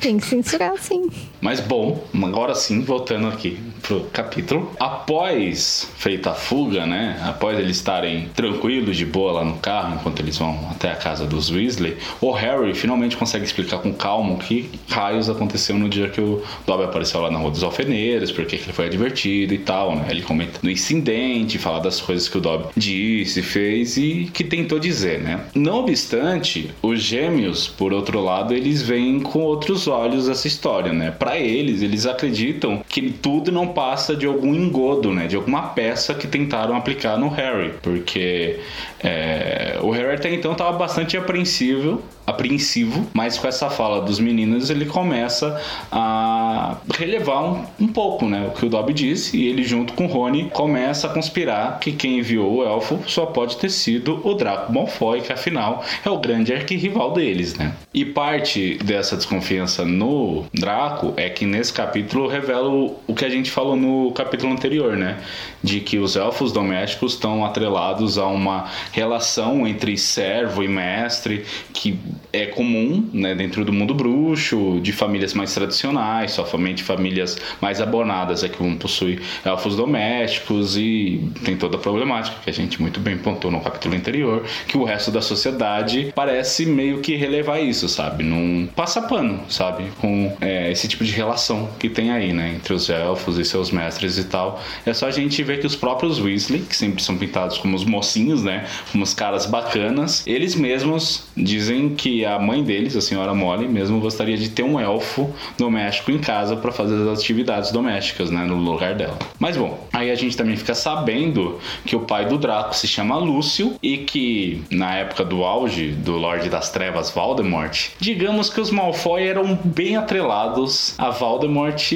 Tem 0.00 0.18
que 0.18 0.26
censurar, 0.26 0.76
sim. 0.78 1.10
Mas 1.40 1.60
bom, 1.60 2.04
agora 2.22 2.54
sim, 2.54 2.82
voltando 2.82 3.26
aqui 3.28 3.58
pro 3.82 4.04
capítulo. 4.12 4.70
Após 4.78 5.90
feita 5.96 6.30
a 6.30 6.34
fuga, 6.34 6.86
né? 6.86 7.20
Após 7.24 7.58
eles 7.58 7.76
estarem 7.76 8.28
tranquilos, 8.34 8.96
de 8.96 9.04
boa 9.04 9.32
lá 9.32 9.44
no 9.44 9.56
carro, 9.58 9.94
enquanto 9.94 10.20
eles 10.20 10.38
vão 10.38 10.68
até 10.70 10.90
a 10.90 10.96
casa 10.96 11.26
dos 11.26 11.50
Weasley, 11.50 11.96
o 12.20 12.30
Harry 12.32 12.74
finalmente 12.74 13.16
consegue 13.16 13.44
explicar 13.44 13.78
com 13.78 13.92
calma 13.92 14.23
que 14.36 14.70
raios 14.88 15.28
aconteceu 15.28 15.78
no 15.78 15.88
dia 15.88 16.08
que 16.08 16.20
o 16.20 16.42
Dobby 16.66 16.84
apareceu 16.84 17.20
lá 17.20 17.30
na 17.30 17.38
Rua 17.38 17.50
dos 17.50 17.62
Alfeneiros, 17.62 18.32
porque 18.32 18.56
ele 18.56 18.72
foi 18.72 18.86
advertido 18.86 19.52
e 19.54 19.58
tal, 19.58 19.96
né? 19.96 20.06
Ele 20.10 20.22
comenta 20.22 20.60
no 20.62 20.70
incidente, 20.70 21.58
fala 21.58 21.80
das 21.80 22.00
coisas 22.00 22.28
que 22.28 22.38
o 22.38 22.40
Dobby 22.40 22.68
disse, 22.76 23.42
fez 23.42 23.96
e 23.96 24.30
que 24.32 24.44
tentou 24.44 24.78
dizer, 24.78 25.20
né? 25.20 25.40
Não 25.54 25.80
obstante, 25.80 26.70
os 26.82 27.00
gêmeos, 27.00 27.68
por 27.68 27.92
outro 27.92 28.20
lado, 28.20 28.54
eles 28.54 28.82
veem 28.82 29.20
com 29.20 29.40
outros 29.40 29.86
olhos 29.86 30.28
essa 30.28 30.46
história, 30.46 30.92
né? 30.92 31.10
Para 31.10 31.38
eles, 31.38 31.82
eles 31.82 32.06
acreditam 32.06 32.82
que 32.88 33.10
tudo 33.10 33.52
não 33.52 33.68
passa 33.68 34.16
de 34.16 34.26
algum 34.26 34.54
engodo, 34.54 35.12
né? 35.12 35.26
De 35.26 35.36
alguma 35.36 35.62
peça 35.68 36.14
que 36.14 36.26
tentaram 36.26 36.76
aplicar 36.76 37.18
no 37.18 37.28
Harry, 37.28 37.72
porque 37.82 38.60
é, 39.02 39.78
o 39.82 39.90
Harry 39.90 40.14
até 40.14 40.32
então 40.32 40.52
estava 40.52 40.76
bastante 40.76 41.16
apreensivo, 41.16 42.02
apreensivo, 42.26 43.06
mas 43.12 43.38
com 43.38 43.46
essa 43.46 43.68
fala 43.68 44.00
dos 44.00 44.18
meninos 44.18 44.70
ele 44.70 44.86
começa 44.86 45.60
a 45.90 46.76
relevar 46.96 47.44
um, 47.44 47.64
um 47.80 47.88
pouco, 47.88 48.26
né? 48.26 48.48
O 48.48 48.58
que 48.58 48.64
o 48.64 48.68
Dobby 48.68 48.92
disse 48.92 49.36
e 49.36 49.48
ele 49.48 49.62
junto 49.62 49.92
com 49.92 50.06
o 50.06 50.08
Rony 50.08 50.50
começa 50.50 51.06
a 51.06 51.10
conspirar 51.10 51.78
que 51.78 51.92
quem 51.92 52.18
enviou 52.18 52.54
o 52.54 52.64
elfo 52.64 53.00
só 53.06 53.26
pode 53.26 53.56
ter 53.56 53.70
sido 53.70 54.20
o 54.24 54.34
Draco 54.34 54.72
Malfoy, 54.72 55.20
que 55.20 55.32
afinal 55.32 55.84
é 56.04 56.10
o 56.10 56.18
grande 56.18 56.52
arquirrival 56.52 57.12
deles, 57.12 57.54
né? 57.54 57.74
E 57.92 58.04
parte 58.04 58.78
dessa 58.82 59.16
desconfiança 59.16 59.84
no 59.84 60.44
Draco 60.52 61.12
é 61.16 61.28
que 61.28 61.44
nesse 61.44 61.72
capítulo 61.72 62.26
revela 62.26 62.68
o, 62.68 62.96
o 63.06 63.14
que 63.14 63.24
a 63.24 63.28
gente 63.28 63.50
falou 63.50 63.76
no 63.76 64.12
capítulo 64.12 64.52
anterior, 64.52 64.96
né? 64.96 65.18
De 65.62 65.80
que 65.80 65.98
os 65.98 66.16
elfos 66.16 66.52
domésticos 66.52 67.14
estão 67.14 67.44
atrelados 67.44 68.18
a 68.18 68.26
uma 68.26 68.70
relação 68.92 69.66
entre 69.66 69.96
servo 69.96 70.62
e 70.62 70.68
mestre 70.68 71.44
que 71.72 71.98
é 72.32 72.46
comum 72.46 73.08
né, 73.12 73.34
dentro 73.34 73.64
do 73.64 73.72
mundo 73.72 73.94
bruxo, 73.94 74.80
de 74.82 74.92
famílias 74.92 75.34
mais 75.34 75.54
tradicionais, 75.54 76.32
somente 76.32 76.82
famílias 76.82 77.38
mais 77.60 77.80
abonadas 77.80 78.44
é 78.44 78.48
que 78.48 78.58
vão 78.58 78.76
possuir 78.76 79.22
elfos 79.44 79.76
domésticos 79.76 80.76
e 80.76 81.28
tem 81.44 81.56
toda 81.56 81.76
a 81.76 81.80
problemática 81.80 82.36
que 82.42 82.50
a 82.50 82.52
gente 82.52 82.80
muito 82.80 83.00
bem 83.00 83.16
pontou 83.16 83.50
no 83.50 83.60
capítulo 83.60 83.94
anterior, 83.94 84.44
que 84.66 84.76
o 84.76 84.84
resto 84.84 85.10
da 85.10 85.22
sociedade 85.22 86.12
parece 86.14 86.66
meio 86.66 87.00
que 87.00 87.16
relevar 87.16 87.60
isso, 87.60 87.88
sabe? 87.88 88.22
Não 88.22 88.66
passa 88.74 89.02
pano, 89.02 89.40
sabe? 89.48 89.84
Com 90.00 90.36
é, 90.40 90.70
esse 90.70 90.88
tipo 90.88 91.04
de 91.04 91.12
relação 91.12 91.68
que 91.78 91.88
tem 91.88 92.10
aí, 92.10 92.32
né? 92.32 92.54
Entre 92.56 92.72
os 92.72 92.88
elfos 92.88 93.38
e 93.38 93.44
seus 93.44 93.70
mestres 93.70 94.18
e 94.18 94.24
tal. 94.24 94.62
É 94.84 94.92
só 94.92 95.06
a 95.06 95.10
gente 95.10 95.42
ver 95.42 95.60
que 95.60 95.66
os 95.66 95.76
próprios 95.76 96.20
Weasley, 96.20 96.60
que 96.60 96.76
sempre 96.76 97.02
são 97.02 97.16
pintados 97.16 97.58
como 97.58 97.76
os 97.76 97.84
mocinhos, 97.84 98.42
né? 98.42 98.66
umas 98.92 99.14
caras 99.14 99.46
bacanas. 99.46 100.26
Eles 100.26 100.54
mesmos 100.54 101.24
dizem 101.36 101.94
que 101.94 102.03
que 102.04 102.22
a 102.22 102.38
mãe 102.38 102.62
deles, 102.62 102.94
a 102.94 103.00
senhora 103.00 103.32
Molly, 103.32 103.66
mesmo 103.66 103.98
gostaria 103.98 104.36
de 104.36 104.50
ter 104.50 104.62
um 104.62 104.78
elfo 104.78 105.32
doméstico 105.56 106.10
em 106.10 106.18
casa 106.18 106.54
para 106.54 106.70
fazer 106.70 106.96
as 106.96 107.18
atividades 107.18 107.72
domésticas, 107.72 108.30
né, 108.30 108.44
no 108.44 108.56
lugar 108.56 108.94
dela. 108.94 109.18
Mas 109.38 109.56
bom, 109.56 109.88
aí 109.90 110.10
a 110.10 110.14
gente 110.14 110.36
também 110.36 110.54
fica 110.54 110.74
sabendo 110.74 111.58
que 111.86 111.96
o 111.96 112.00
pai 112.00 112.26
do 112.26 112.36
Draco 112.36 112.76
se 112.76 112.86
chama 112.86 113.16
Lúcio 113.16 113.76
e 113.82 113.96
que 113.96 114.62
na 114.70 114.96
época 114.96 115.24
do 115.24 115.44
auge 115.44 115.92
do 115.92 116.18
Lorde 116.18 116.50
das 116.50 116.70
Trevas 116.70 117.10
Voldemort, 117.10 117.92
digamos 117.98 118.50
que 118.50 118.60
os 118.60 118.70
Malfoy 118.70 119.26
eram 119.26 119.58
bem 119.64 119.96
atrelados 119.96 120.94
a 120.98 121.08
Voldemort 121.08 121.90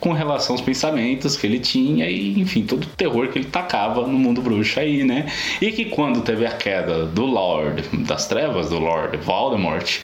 com 0.00 0.14
relação 0.14 0.54
aos 0.54 0.62
pensamentos 0.62 1.36
que 1.36 1.46
ele 1.46 1.58
tinha 1.58 2.08
e, 2.08 2.40
enfim, 2.40 2.62
todo 2.62 2.84
o 2.84 2.96
terror 2.96 3.28
que 3.28 3.40
ele 3.40 3.48
tacava 3.48 4.06
no 4.06 4.18
mundo 4.18 4.40
bruxo 4.40 4.80
aí, 4.80 5.04
né? 5.04 5.26
E 5.60 5.70
que 5.70 5.84
quando 5.84 6.22
teve 6.22 6.46
a 6.46 6.52
queda 6.52 7.04
do 7.04 7.26
Lord 7.26 7.82
das 8.06 8.26
Trevas, 8.26 8.70
do 8.70 8.78
Lord 8.78 9.18
Voldemort, 9.18 9.33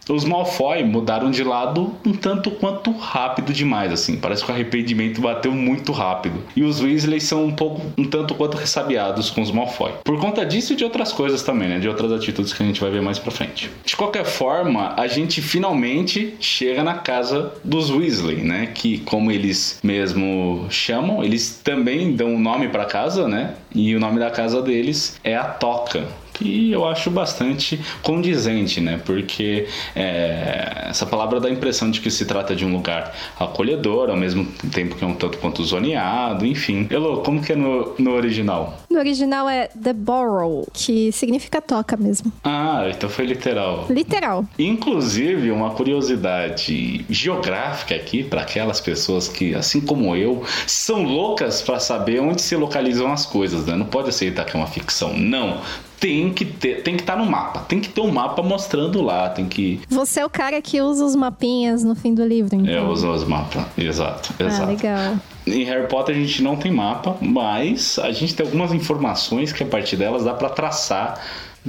os 0.09 0.25
Malfoy 0.25 0.83
mudaram 0.85 1.31
de 1.31 1.45
lado 1.45 1.95
um 2.05 2.13
tanto 2.13 2.51
quanto 2.51 2.91
rápido 2.93 3.53
demais, 3.53 3.93
assim. 3.93 4.17
Parece 4.17 4.45
que 4.45 4.51
o 4.51 4.55
arrependimento 4.55 5.21
bateu 5.21 5.53
muito 5.53 5.93
rápido. 5.93 6.43
E 6.55 6.63
os 6.63 6.81
Weasley 6.81 7.21
são 7.21 7.45
um 7.45 7.53
pouco, 7.53 7.83
um 7.97 8.05
tanto 8.05 8.35
quanto 8.35 8.57
ressabiados 8.57 9.31
com 9.31 9.41
os 9.43 9.51
Malfoy. 9.51 9.93
Por 10.05 10.19
conta 10.19 10.45
disso 10.45 10.73
e 10.73 10.77
de 10.77 10.85
outras 10.85 11.13
coisas 11.13 11.43
também, 11.43 11.69
né? 11.69 11.79
De 11.79 11.89
outras 11.89 12.13
atitudes 12.13 12.53
que 12.53 12.63
a 12.63 12.67
gente 12.67 12.81
vai 12.81 12.91
ver 12.91 13.03
mais 13.03 13.19
pra 13.19 13.31
frente. 13.31 13.71
De 13.85 13.97
qualquer 13.97 14.25
forma, 14.25 14.95
a 14.97 15.07
gente 15.07 15.41
finalmente 15.41 16.35
chega 16.41 16.83
na 16.83 16.95
casa 16.95 17.53
dos 17.65 17.91
Weasley, 17.91 18.43
né? 18.43 18.67
Que, 18.67 18.99
como 18.99 19.31
eles 19.31 19.79
mesmo 19.83 20.67
chamam, 20.71 21.23
eles 21.23 21.61
também 21.63 22.15
dão 22.15 22.35
um 22.35 22.39
nome 22.39 22.69
pra 22.69 22.85
casa, 22.85 23.29
né? 23.29 23.55
E 23.75 23.95
o 23.95 24.01
nome 24.01 24.19
da 24.19 24.31
casa 24.31 24.63
deles 24.63 25.19
é 25.23 25.37
a 25.37 25.45
Toca 25.45 26.07
que 26.41 26.73
eu 26.73 26.89
acho 26.89 27.11
bastante 27.11 27.79
condizente, 28.03 28.81
né? 28.81 28.99
Porque 29.05 29.67
é, 29.95 30.87
essa 30.89 31.05
palavra 31.05 31.39
dá 31.39 31.49
a 31.49 31.51
impressão 31.51 31.91
de 31.91 32.01
que 32.01 32.11
se 32.11 32.25
trata 32.25 32.57
de 32.57 32.65
um 32.65 32.73
lugar 32.73 33.15
acolhedor, 33.39 34.09
ao 34.09 34.17
mesmo 34.17 34.47
tempo 34.73 34.97
que 34.97 35.05
é 35.05 35.07
um 35.07 35.15
tanto 35.15 35.39
quanto 35.39 35.63
zoneado, 35.63 36.47
enfim. 36.47 36.87
Elô, 36.91 37.19
como 37.19 37.43
que 37.43 37.53
é 37.53 37.57
no, 37.57 37.95
no 37.99 38.13
original? 38.13 38.79
No 38.89 38.99
original 38.99 39.49
é 39.49 39.69
The 39.69 39.93
Borough, 39.93 40.67
que 40.73 41.13
significa 41.13 41.61
toca 41.61 41.97
mesmo. 41.97 42.33
Ah, 42.43 42.87
então 42.89 43.11
foi 43.11 43.27
literal. 43.27 43.87
Literal. 43.91 44.45
Inclusive, 44.59 45.51
uma 45.51 45.71
curiosidade 45.71 47.05
geográfica 47.11 47.95
aqui 47.95 48.25
para 48.25 48.41
aquelas 48.41 48.81
pessoas 48.81 49.29
que, 49.29 49.55
assim 49.55 49.81
como 49.81 50.17
eu, 50.17 50.43
são 50.67 51.03
loucas 51.03 51.61
para 51.61 51.79
saber 51.79 52.21
onde 52.21 52.41
se 52.41 52.57
localizam 52.57 53.13
as 53.13 53.27
coisas, 53.27 53.67
né? 53.67 53.77
Não 53.77 53.87
pode 53.87 54.09
aceitar 54.09 54.47
que 54.47 54.57
é 54.57 54.59
uma 54.59 54.67
ficção. 54.67 55.15
Não 55.15 55.61
tem 56.01 56.33
que 56.33 56.47
ter, 56.47 56.83
tem 56.83 56.97
que 56.97 57.03
estar 57.03 57.13
tá 57.15 57.23
no 57.23 57.31
mapa, 57.31 57.61
tem 57.61 57.79
que 57.79 57.91
ter 57.91 58.01
um 58.01 58.11
mapa 58.11 58.43
mostrando 58.43 59.03
lá, 59.03 59.29
tem 59.29 59.47
que. 59.47 59.81
Você 59.91 60.21
é 60.21 60.25
o 60.25 60.31
cara 60.31 60.61
que 60.63 60.81
usa 60.81 61.05
os 61.05 61.15
mapinhas 61.15 61.85
no 61.85 61.95
fim 61.95 62.15
do 62.15 62.25
livro, 62.27 62.57
então. 62.57 62.73
Eu 62.73 62.89
uso 62.89 63.09
os 63.13 63.23
mapas, 63.25 63.63
exato, 63.77 64.33
Ah, 64.41 64.45
exato. 64.45 64.71
legal. 64.71 65.17
Em 65.47 65.63
Harry 65.65 65.87
Potter 65.89 66.17
a 66.17 66.19
gente 66.19 66.43
não 66.43 66.57
tem 66.57 66.73
mapa, 66.73 67.17
mas 67.21 67.99
a 67.99 68.11
gente 68.13 68.35
tem 68.35 68.47
algumas 68.47 68.73
informações 68.73 69.53
que 69.53 69.63
a 69.63 69.67
partir 69.67 69.97
delas 69.97 70.25
dá 70.25 70.33
para 70.33 70.49
traçar. 70.49 71.21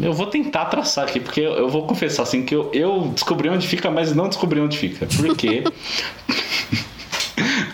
Eu 0.01 0.13
vou 0.13 0.27
tentar 0.27 0.65
traçar 0.65 1.03
aqui, 1.03 1.19
porque 1.19 1.41
eu 1.41 1.51
eu 1.53 1.69
vou 1.69 1.85
confessar 1.85 2.23
assim 2.23 2.43
que 2.43 2.55
eu, 2.55 2.71
eu 2.73 3.11
descobri 3.13 3.49
onde 3.49 3.67
fica, 3.67 3.91
mas 3.91 4.15
não 4.15 4.29
descobri 4.29 4.61
onde 4.61 4.77
fica. 4.77 5.05
Por 5.05 5.35
quê? 5.35 5.63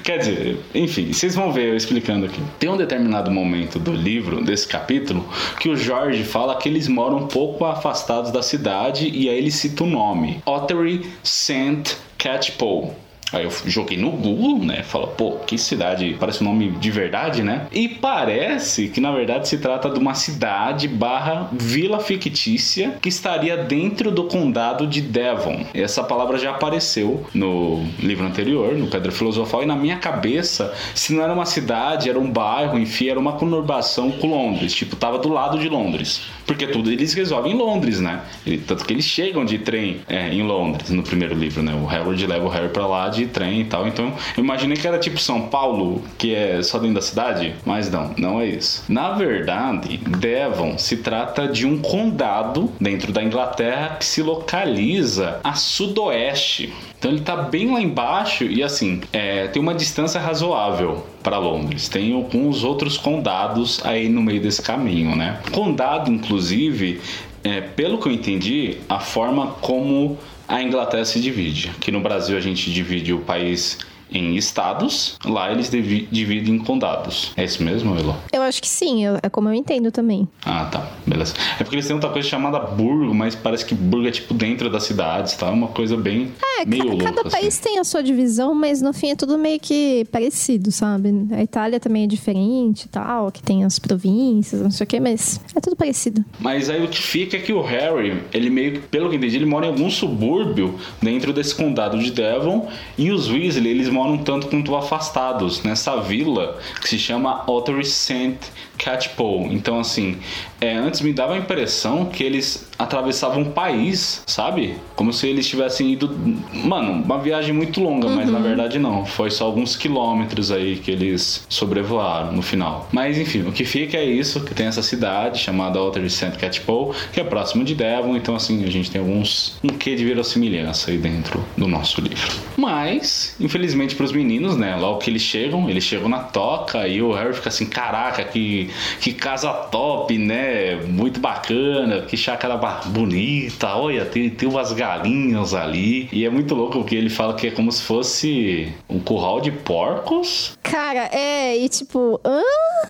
Quer 0.08 0.20
dizer, 0.20 0.58
enfim, 0.74 1.12
vocês 1.12 1.36
vão 1.36 1.52
ver 1.52 1.68
eu 1.68 1.76
explicando 1.76 2.28
aqui. 2.28 2.42
Tem 2.58 2.70
um 2.70 2.78
determinado 2.78 3.30
momento 3.30 3.78
do 3.78 3.92
livro, 3.92 4.42
desse 4.42 4.66
capítulo, 4.66 5.28
que 5.60 5.68
o 5.68 5.76
Jorge 5.76 6.24
fala 6.24 6.56
que 6.56 6.70
eles 6.70 6.88
moram 6.88 7.18
um 7.18 7.28
pouco 7.28 7.66
afastados 7.66 8.32
da 8.32 8.42
cidade 8.42 9.10
e 9.10 9.28
aí 9.28 9.38
ele 9.38 9.52
cita 9.52 9.84
o 9.84 9.86
nome: 9.86 10.42
Ottery 10.46 11.06
St. 11.22 11.98
Catchpole. 12.18 12.92
Aí 13.34 13.44
eu 13.44 13.52
joguei 13.66 13.98
no 13.98 14.12
Google, 14.12 14.64
né? 14.64 14.84
Fala, 14.84 15.08
pô, 15.08 15.38
que 15.46 15.58
cidade, 15.58 16.16
parece 16.20 16.42
um 16.44 16.48
nome 16.48 16.72
de 16.72 16.92
verdade, 16.92 17.44
né? 17.44 17.68
E 17.72 17.88
parece 17.90 18.88
que 18.88 19.02
na 19.02 19.12
verdade 19.12 19.48
se 19.48 19.58
trata 19.58 19.90
de 19.90 20.00
uma 20.00 20.14
cidade 20.14 20.88
barra 20.88 21.50
vila 21.52 22.00
fictícia 22.00 22.96
que 23.02 23.10
estaria 23.10 23.58
dentro 23.58 24.12
do 24.12 24.26
condado 24.26 24.88
de 24.88 25.02
Devon. 25.02 25.66
Essa 25.74 26.04
palavra 26.04 26.38
já 26.38 26.52
apareceu 26.52 27.26
no 27.34 27.86
livro 28.00 28.26
anterior, 28.26 28.74
no 28.76 28.88
Pedra 28.88 29.12
Filosofal, 29.12 29.64
e 29.64 29.66
na 29.66 29.76
minha 29.76 29.98
cabeça, 29.98 30.74
se 30.96 31.14
não 31.14 31.24
era 31.24 31.34
uma 31.34 31.46
cidade, 31.46 32.10
era 32.10 32.20
um 32.20 32.30
bairro, 32.30 32.80
enfim, 32.80 33.10
era 33.10 33.20
uma 33.20 33.34
conurbação 33.34 34.12
com 34.12 34.28
Londres, 34.28 34.74
tipo, 34.74 34.96
tava 34.96 35.20
do 35.20 35.30
lado 35.30 35.60
de 35.60 35.68
Londres. 35.68 36.22
Porque 36.46 36.66
tudo 36.68 36.90
eles 36.90 37.14
resolvem 37.14 37.52
em 37.52 37.58
Londres, 37.58 38.00
né? 38.00 38.22
E 38.46 38.58
tanto 38.58 38.86
que 38.86 38.94
eles 38.94 39.06
chegam 39.06 39.44
de 39.44 39.60
trem 39.60 39.98
é, 40.08 40.34
em 40.34 40.44
Londres 40.44 40.90
no 40.90 41.04
primeiro 41.04 41.36
livro, 41.36 41.62
né? 41.62 41.74
O 41.76 41.90
Harold 41.90 42.26
leva 42.26 42.46
o 42.46 42.50
Harry 42.50 42.70
pra 42.70 42.88
lá 42.88 43.10
de 43.10 43.17
trem 43.26 43.62
e 43.62 43.66
tal. 43.66 43.88
Então, 43.88 44.14
eu 44.36 44.44
imaginei 44.44 44.78
que 44.78 44.88
era 44.88 45.00
tipo 45.00 45.20
São 45.20 45.44
Paulo, 45.48 46.02
que 46.18 46.34
é 46.34 46.62
só 46.62 46.78
dentro 46.78 46.96
da 46.96 47.02
cidade, 47.02 47.56
mas 47.66 47.90
não, 47.90 48.14
não 48.18 48.42
é 48.42 48.46
isso. 48.46 48.84
Na 48.88 49.14
verdade, 49.14 49.98
Devon 49.98 50.78
se 50.78 50.98
trata 50.98 51.48
de 51.48 51.66
um 51.66 51.80
condado 51.80 52.72
dentro 52.80 53.12
da 53.12 53.24
Inglaterra 53.24 53.98
que 54.00 54.06
se 54.06 54.22
localiza 54.22 55.40
a 55.44 55.54
sudoeste. 55.54 56.74
Então 56.98 57.12
ele 57.12 57.22
tá 57.22 57.36
bem 57.36 57.72
lá 57.72 57.80
embaixo 57.80 58.44
e 58.44 58.64
assim, 58.64 59.02
é, 59.14 59.48
tem 59.48 59.62
uma 59.62 59.74
distância 59.74 60.20
razoável 60.20 61.06
para 61.22 61.38
Londres. 61.38 61.88
Tem 61.90 62.14
alguns 62.14 62.64
outros 62.64 62.98
condados 62.98 63.82
aí 63.86 64.10
no 64.10 64.22
meio 64.22 64.42
desse 64.42 64.62
caminho, 64.62 65.16
né? 65.16 65.40
Condado, 65.52 66.12
inclusive, 66.12 67.00
é, 67.44 67.62
pelo 67.62 67.98
que 68.00 68.08
eu 68.08 68.12
entendi, 68.12 68.78
a 68.90 69.00
forma 69.00 69.48
como 69.62 70.18
a 70.48 70.62
Inglaterra 70.62 71.06
se 71.06 71.20
divide. 71.20 71.70
Aqui 71.70 71.92
no 71.92 72.00
Brasil 72.00 72.38
a 72.38 72.42
gente 72.42 72.72
divide 72.72 73.14
o 73.14 73.20
país 73.20 73.80
em 74.12 74.36
estados, 74.36 75.18
lá 75.26 75.52
eles 75.52 75.70
divi- 75.70 76.08
dividem 76.12 76.56
em 76.56 76.60
condados. 76.60 77.32
É 77.36 77.44
isso 77.44 77.64
mesmo, 77.64 77.96
Elo? 77.98 78.16
Eu 78.32 78.42
acho 78.42 78.62
que 78.62 78.68
sim, 78.68 79.04
eu- 79.06 79.20
é 79.22 79.30
como 79.30 79.50
eu 79.50 79.54
entendo 79.54 79.92
também. 79.92 80.28
Ah, 80.46 80.66
tá. 80.66 80.88
Beleza. 81.06 81.34
É 81.60 81.64
porque 81.64 81.76
eles 81.76 81.86
têm 81.88 81.96
outra 81.96 82.10
coisa 82.10 82.28
chamada 82.28 82.60
burgo, 82.60 83.14
mas 83.14 83.36
parece 83.36 83.66
que 83.66 83.76
burgo 83.76 84.08
é 84.08 84.12
tipo 84.12 84.34
dentro 84.34 84.70
das 84.70 84.84
cidades, 84.84 85.36
tá? 85.36 85.48
É 85.48 85.52
uma 85.52 85.68
coisa 85.68 85.96
bem 85.98 86.32
É, 86.60 86.66
meio 86.66 86.84
ca- 86.84 86.90
louca, 86.90 87.06
cada 87.06 87.22
assim. 87.22 87.30
país 87.32 87.58
tem 87.60 87.80
a 87.80 87.84
sua 87.84 88.02
divisão, 88.02 88.54
mas 88.54 88.82
no 88.82 88.94
fim 88.94 89.12
é 89.12 89.16
tudo 89.16 89.38
meio 89.38 89.60
que 89.60 90.06
parecido, 90.12 90.72
sabe? 90.72 91.14
A 91.32 91.42
Itália 91.44 91.80
também 91.80 92.04
é 92.04 92.08
diferente 92.08 92.84
e 92.86 92.90
tal, 92.90 93.32
que 93.32 93.42
tem 93.42 93.64
as 93.64 93.78
províncias, 93.80 94.62
não 94.62 94.72
sei 94.72 94.84
o 94.86 94.88
que, 94.88 95.00
mas 95.00 95.40
é 95.56 95.60
tudo 95.60 95.76
parecido. 95.76 96.24
Mas 96.40 96.70
aí 96.70 96.84
o 96.84 96.88
que 96.88 97.02
fica 97.02 97.38
é 97.38 97.40
que 97.40 97.54
o 97.54 97.62
Harry, 97.62 98.22
ele 98.34 98.50
meio 98.50 98.74
que, 98.74 98.80
pelo 98.80 99.10
que 99.10 99.16
eu 99.16 99.18
entendi, 99.18 99.36
ele 99.36 99.46
mora 99.46 99.66
em 99.66 99.70
algum 99.70 99.90
subúrbio 99.90 100.76
dentro 101.02 101.34
desse 101.34 101.54
condado 101.56 101.98
de 102.00 102.12
Devon. 102.12 102.68
E 102.98 103.12
os 103.12 103.30
Weasley, 103.30 103.68
eles 103.72 103.90
moram 103.98 104.14
um 104.14 104.24
tanto 104.24 104.48
quanto 104.48 104.76
afastados 104.76 105.64
nessa 105.64 105.98
vila 105.98 106.60
que 106.80 106.88
se 106.88 107.00
chama 107.00 107.44
Ottery 107.50 107.84
St. 107.84 108.38
Catchpole. 108.78 109.54
Então, 109.54 109.80
assim, 109.80 110.18
é, 110.62 110.76
antes 110.76 111.02
me 111.02 111.14
dava 111.14 111.34
a 111.34 111.38
impressão 111.38 112.06
que 112.06 112.24
eles 112.24 112.68
atravessavam 112.78 113.42
o 113.42 113.52
país, 113.52 114.24
sabe? 114.26 114.76
Como 114.96 115.12
se 115.12 115.28
eles 115.28 115.48
tivessem 115.48 115.94
ido. 115.94 116.16
Mano, 116.54 117.04
uma 117.04 117.18
viagem 117.18 117.54
muito 117.54 117.82
longa, 117.82 118.10
mas 118.10 118.30
na 118.30 118.40
verdade 118.40 118.80
não. 118.80 119.06
Foi 119.06 119.32
só 119.32 119.46
alguns 119.46 119.76
quilômetros 119.76 120.52
aí 120.52 120.78
que 120.78 120.92
eles 120.92 121.46
sobrevoaram 121.50 122.32
no 122.32 122.42
final. 122.42 122.88
Mas 122.92 123.18
enfim, 123.18 123.42
o 123.48 123.52
que 123.52 123.66
fica 123.66 123.98
é 123.98 124.06
isso: 124.06 124.42
que 124.42 124.54
tem 124.54 124.68
essa 124.68 124.84
cidade 124.84 125.40
chamada 125.40 125.82
Ottery 125.82 126.10
St. 126.10 126.32
Catchpole, 126.38 126.96
que 127.12 127.20
é 127.20 127.24
próximo 127.24 127.64
de 127.64 127.74
Devon. 127.76 128.16
Então, 128.16 128.36
assim, 128.36 128.64
a 128.64 128.70
gente 128.70 128.92
tem 128.92 129.02
alguns. 129.02 129.58
um 129.64 129.70
quê 129.70 129.96
de 129.96 130.06
verossimilhança 130.06 130.92
aí 130.92 130.98
dentro 130.98 131.44
do 131.58 131.68
nosso 131.68 132.02
livro. 132.02 132.32
Mas, 132.56 133.36
infelizmente, 133.40 133.96
para 133.96 134.06
os 134.06 134.12
meninos, 134.12 134.56
né? 134.56 134.76
Logo 134.76 135.00
que 135.00 135.10
eles 135.10 135.22
chegam, 135.22 135.70
eles 135.70 135.84
chegam 135.84 136.10
na 136.10 136.20
toca 136.20 136.88
e 136.88 137.02
o 137.02 137.12
Harry 137.12 137.34
fica 137.34 137.50
assim: 137.50 137.66
caraca, 137.66 138.24
que, 138.24 138.67
que 139.00 139.14
casa 139.14 139.52
top, 139.54 140.18
né? 140.18 140.76
Muito 140.88 141.20
bacana, 141.20 142.02
que 142.02 142.18
chácara 142.18 142.58
bonita. 142.88 143.76
Olha, 143.76 144.06
tem, 144.06 144.30
tem 144.30 144.48
umas 144.48 144.74
galinhas 144.74 145.54
ali. 145.54 146.10
E 146.12 146.26
é 146.26 146.30
muito 146.30 146.56
louco 146.56 146.80
porque 146.80 146.96
ele 146.96 147.10
fala 147.10 147.34
que 147.34 147.48
é 147.48 147.52
como 147.52 147.72
se 147.72 147.84
fosse 147.84 148.74
um 148.90 149.00
curral 149.00 149.42
de 149.42 149.52
porcos. 149.52 150.58
Cara, 150.64 151.10
é, 151.12 151.58
e 151.58 151.70
tipo, 151.70 152.20
hã? 152.26 152.42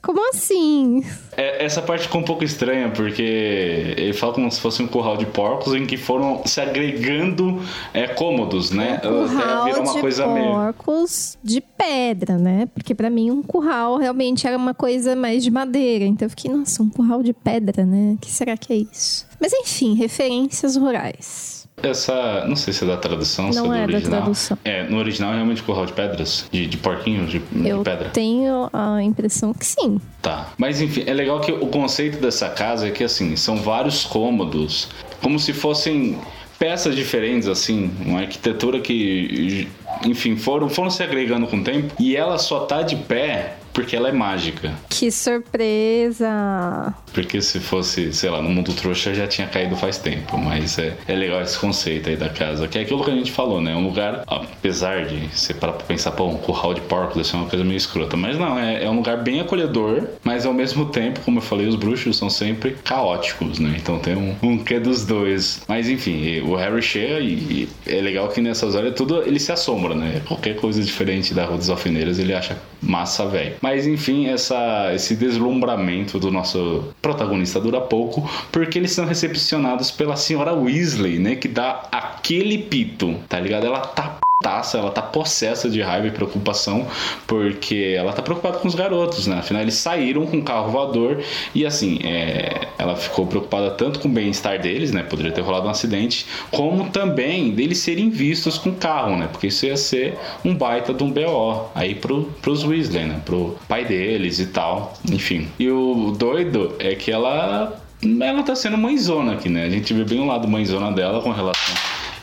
Como 0.02 0.30
assim? 0.30 1.04
É, 1.36 1.64
essa 1.66 1.82
parte 1.82 2.04
ficou 2.04 2.22
um 2.22 2.24
pouco 2.24 2.44
estranha, 2.44 2.90
porque 2.90 3.94
ele 3.98 4.14
fala 4.14 4.34
como 4.34 4.52
se 4.52 4.60
fosse 4.60 4.82
um 4.82 4.88
curral 4.88 5.18
de 5.18 5.26
porcos 5.26 5.74
em 5.74 5.86
que 5.86 5.98
foram 5.98 6.42
se 6.46 6.60
agregando 6.60 7.62
é, 7.94 8.08
cômodos, 8.08 8.72
né? 8.72 9.00
Um 9.04 9.26
Até 9.26 9.34
curral 9.34 9.66
virou 9.66 9.82
uma 9.84 9.94
de 9.94 10.02
coisa 10.02 10.28
meio. 10.28 10.52
porcos 10.52 11.38
de 11.44 11.62
pedra, 11.78 12.38
né? 12.38 12.68
Porque 12.74 12.96
pra 12.96 13.10
mim 13.10 13.30
um 13.32 13.42
curral 13.44 13.98
realmente 13.98 14.48
era 14.48 14.58
uma 14.58 14.74
coisa 14.74 15.16
mais 15.16 15.44
de 15.44 15.52
madeira. 15.52 16.06
Então 16.06 16.26
eu 16.26 16.30
fiquei, 16.30 16.52
nossa, 16.52 16.82
um 16.82 16.90
curral 16.90 17.22
de 17.24 17.34
pedra, 17.34 17.86
né? 17.86 18.14
O 18.16 18.18
que 18.18 18.32
será 18.32 18.58
que 18.58 18.74
é 18.74 18.78
isso? 18.78 19.26
Mas 19.40 19.54
enfim, 19.54 19.94
referências 19.96 20.76
rurais. 20.76 21.58
Essa. 21.84 22.44
Não 22.48 22.56
sei 22.56 22.74
se 22.74 22.84
é 22.84 22.88
da 22.88 22.98
tradução, 22.98 23.52
se 23.52 23.60
é 23.60 23.62
Não 23.62 23.68
do 23.68 23.74
é 23.76 23.78
da 23.78 23.84
original. 23.84 24.22
tradução. 24.22 24.58
É, 24.66 24.90
no 24.90 24.98
original 24.98 25.32
é 25.32 25.36
realmente 25.36 25.62
curral 25.62 25.86
de 25.86 25.94
pedras? 25.94 26.46
De, 26.52 26.66
de 26.66 26.76
porquinhos, 26.78 27.30
de, 27.30 27.38
de 27.38 27.68
Eu 27.68 27.84
pedra. 27.84 28.10
tenho 28.10 28.68
a 28.74 29.04
impressão 29.04 29.54
que 29.54 29.64
sim. 29.64 30.02
Tá. 30.20 30.52
Mas 30.58 30.82
enfim, 30.82 31.04
é 31.06 31.14
legal 31.14 31.40
que 31.40 31.52
o 31.52 31.68
conceito 31.68 32.20
dessa 32.20 32.50
casa 32.50 32.88
é 32.88 32.92
que 32.92 33.04
assim, 33.04 33.36
são 33.36 33.58
vários 33.58 34.04
cômodos, 34.06 34.90
como 35.22 35.38
se 35.40 35.54
fossem 35.54 36.18
peças 36.58 36.96
diferentes, 36.96 37.48
assim, 37.48 37.92
uma 38.06 38.22
arquitetura 38.22 38.80
que, 38.80 39.68
enfim, 40.04 40.36
foram, 40.36 40.70
foram 40.70 40.90
se 40.90 41.04
agregando 41.04 41.48
com 41.48 41.58
o 41.58 41.64
tempo 41.64 41.94
e 42.00 42.16
ela 42.16 42.38
só 42.38 42.62
tá 42.62 42.82
de 42.82 42.96
pé 42.96 43.57
porque 43.78 43.96
ela 43.96 44.10
é 44.10 44.12
mágica. 44.12 44.74
Que 44.90 45.12
surpresa! 45.12 46.96
Porque 47.14 47.40
se 47.40 47.60
fosse, 47.60 48.12
sei 48.12 48.28
lá, 48.28 48.42
no 48.42 48.50
mundo 48.50 48.74
trouxa 48.74 49.14
já 49.14 49.28
tinha 49.28 49.48
caído 49.48 49.76
faz 49.76 50.00
tempo. 50.00 50.36
Mas 50.36 50.80
é, 50.80 50.98
é 51.08 51.14
legal 51.14 51.44
esse 51.44 51.60
conceito 51.60 52.10
aí 52.10 52.16
da 52.16 52.28
casa. 52.28 52.68
Que 52.68 52.80
é 52.80 52.82
aquilo 52.82 53.04
que 53.06 53.12
a 53.12 53.14
gente 53.14 53.32
falou, 53.32 53.62
né? 53.62 53.76
Um 53.76 53.84
lugar, 53.84 54.24
apesar 54.26 55.06
de 55.06 55.28
você 55.28 55.54
parar 55.54 55.74
pra 55.74 55.86
pensar, 55.86 56.10
pô, 56.14 56.26
um 56.26 56.38
curral 56.38 56.74
de 56.74 56.82
porco 56.82 57.14
deve 57.18 57.28
ser 57.28 57.36
uma 57.36 57.46
coisa 57.46 57.64
meio 57.64 57.78
escrota. 57.78 58.18
Mas 58.18 58.36
não, 58.40 58.58
é, 58.58 58.84
é 58.84 58.90
um 58.90 58.96
lugar 58.96 59.18
bem 59.18 59.42
acolhedor, 59.42 60.08
mas 60.24 60.44
ao 60.44 60.56
mesmo 60.56 60.88
tempo, 60.88 61.20
como 61.20 61.38
eu 61.38 61.44
falei, 61.44 61.68
os 61.68 61.76
bruxos 61.76 62.18
são 62.18 62.32
sempre 62.32 62.76
caóticos, 62.84 63.60
né? 63.60 63.76
Então 63.78 64.00
tem 64.00 64.16
um, 64.16 64.36
um 64.42 64.58
que 64.58 64.80
dos 64.80 65.06
dois. 65.06 65.62
Mas 65.68 65.88
enfim, 65.88 66.40
o 66.40 66.56
Harry 66.56 66.82
chega 66.82 67.20
e, 67.20 67.34
e 67.34 67.70
é 67.86 68.02
legal 68.02 68.28
que 68.30 68.42
nessas 68.42 68.74
horas 68.74 68.96
tudo 68.96 69.22
ele 69.22 69.40
se 69.40 69.52
assombra, 69.52 69.94
né? 69.94 70.24
Qualquer 70.28 70.56
coisa 70.56 70.82
diferente 70.82 71.32
da 71.36 71.46
Rua 71.46 71.60
dos 71.60 71.70
Alfeneiros 71.70 72.18
ele 72.18 72.34
acha 72.34 72.58
massa, 72.82 73.26
velho. 73.26 73.56
Mas 73.62 73.88
enfim, 73.88 74.28
essa, 74.28 74.92
esse 74.94 75.16
deslumbramento 75.16 76.20
do 76.20 76.32
nosso 76.32 76.94
protagonista 77.02 77.60
dura 77.60 77.82
pouco, 77.82 78.30
porque 78.52 78.78
eles 78.78 78.92
são 78.92 79.06
recepcionados 79.06 79.92
pela 79.92 80.16
senhora 80.16 80.54
Weasley, 80.54 81.20
né? 81.20 81.36
Que 81.36 81.48
dá 81.48 81.88
aquele 81.92 82.58
pito, 82.58 83.16
tá 83.28 83.40
ligado? 83.40 83.66
Ela 83.66 83.80
tá 83.80 84.18
taça, 84.42 84.78
ela 84.78 84.92
tá 84.92 85.02
possessa 85.02 85.70
de 85.70 85.82
raiva 85.82 86.08
e 86.08 86.12
preocupação, 86.12 86.88
porque 87.26 87.96
ela 87.98 88.14
tá 88.14 88.22
preocupada 88.22 88.60
com 88.60 88.68
os 88.68 88.76
garotos, 88.76 89.28
né? 89.28 89.40
Afinal, 89.40 89.62
eles 89.62 89.76
saíram 89.76 90.26
com 90.26 90.38
o 90.38 90.44
carro 90.44 90.72
voador 90.72 91.22
e 91.56 91.66
assim, 91.66 92.00
é, 92.04 92.68
ela 92.78 92.96
ficou 92.96 93.26
preocupada 93.26 93.72
tanto 93.72 94.00
com 94.00 94.08
o 94.08 94.12
bem-estar 94.12 94.60
deles, 94.60 94.92
né? 94.92 95.04
Poderia 95.04 95.32
ter 95.32 95.42
rolado 95.42 95.68
um 95.68 95.70
acidente, 95.70 96.26
como 96.52 96.90
também 96.90 97.52
deles 97.52 97.80
serem 97.80 98.10
vistos 98.10 98.58
com 98.58 98.70
o 98.70 98.76
carro, 98.76 99.18
né? 99.18 99.28
Porque 99.32 99.48
isso 99.48 99.66
ia 99.66 99.78
ser 99.78 100.18
um 100.46 100.56
baita 100.56 100.94
de 100.94 101.04
um 101.04 101.12
BO 101.12 101.70
aí 101.74 101.96
pro, 101.96 102.26
pros 102.42 102.64
Weasley, 102.64 103.06
né? 103.06 103.22
Pro 103.26 103.58
pai 103.68 103.86
deles 103.86 104.40
e 104.40 104.48
tal, 104.48 104.94
enfim. 105.12 105.48
E 105.58 105.70
o 105.70 106.12
doido 106.18 106.76
é 106.80 106.96
que 106.96 107.12
ela 107.12 107.82
ela 108.22 108.44
tá 108.44 108.56
sendo 108.56 108.78
mãezona 108.78 109.34
aqui, 109.34 109.50
né? 109.50 109.64
A 109.66 109.70
gente 109.70 109.92
vê 109.94 110.04
bem 110.04 110.20
o 110.20 110.26
lado 110.26 110.48
mãezona 110.48 110.92
dela 110.92 111.22
com 111.22 111.32
relação 111.32 111.76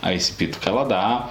a 0.05 0.13
esse 0.13 0.33
pito 0.33 0.61
que 0.61 0.69
ela 0.69 0.85
dá. 0.85 1.29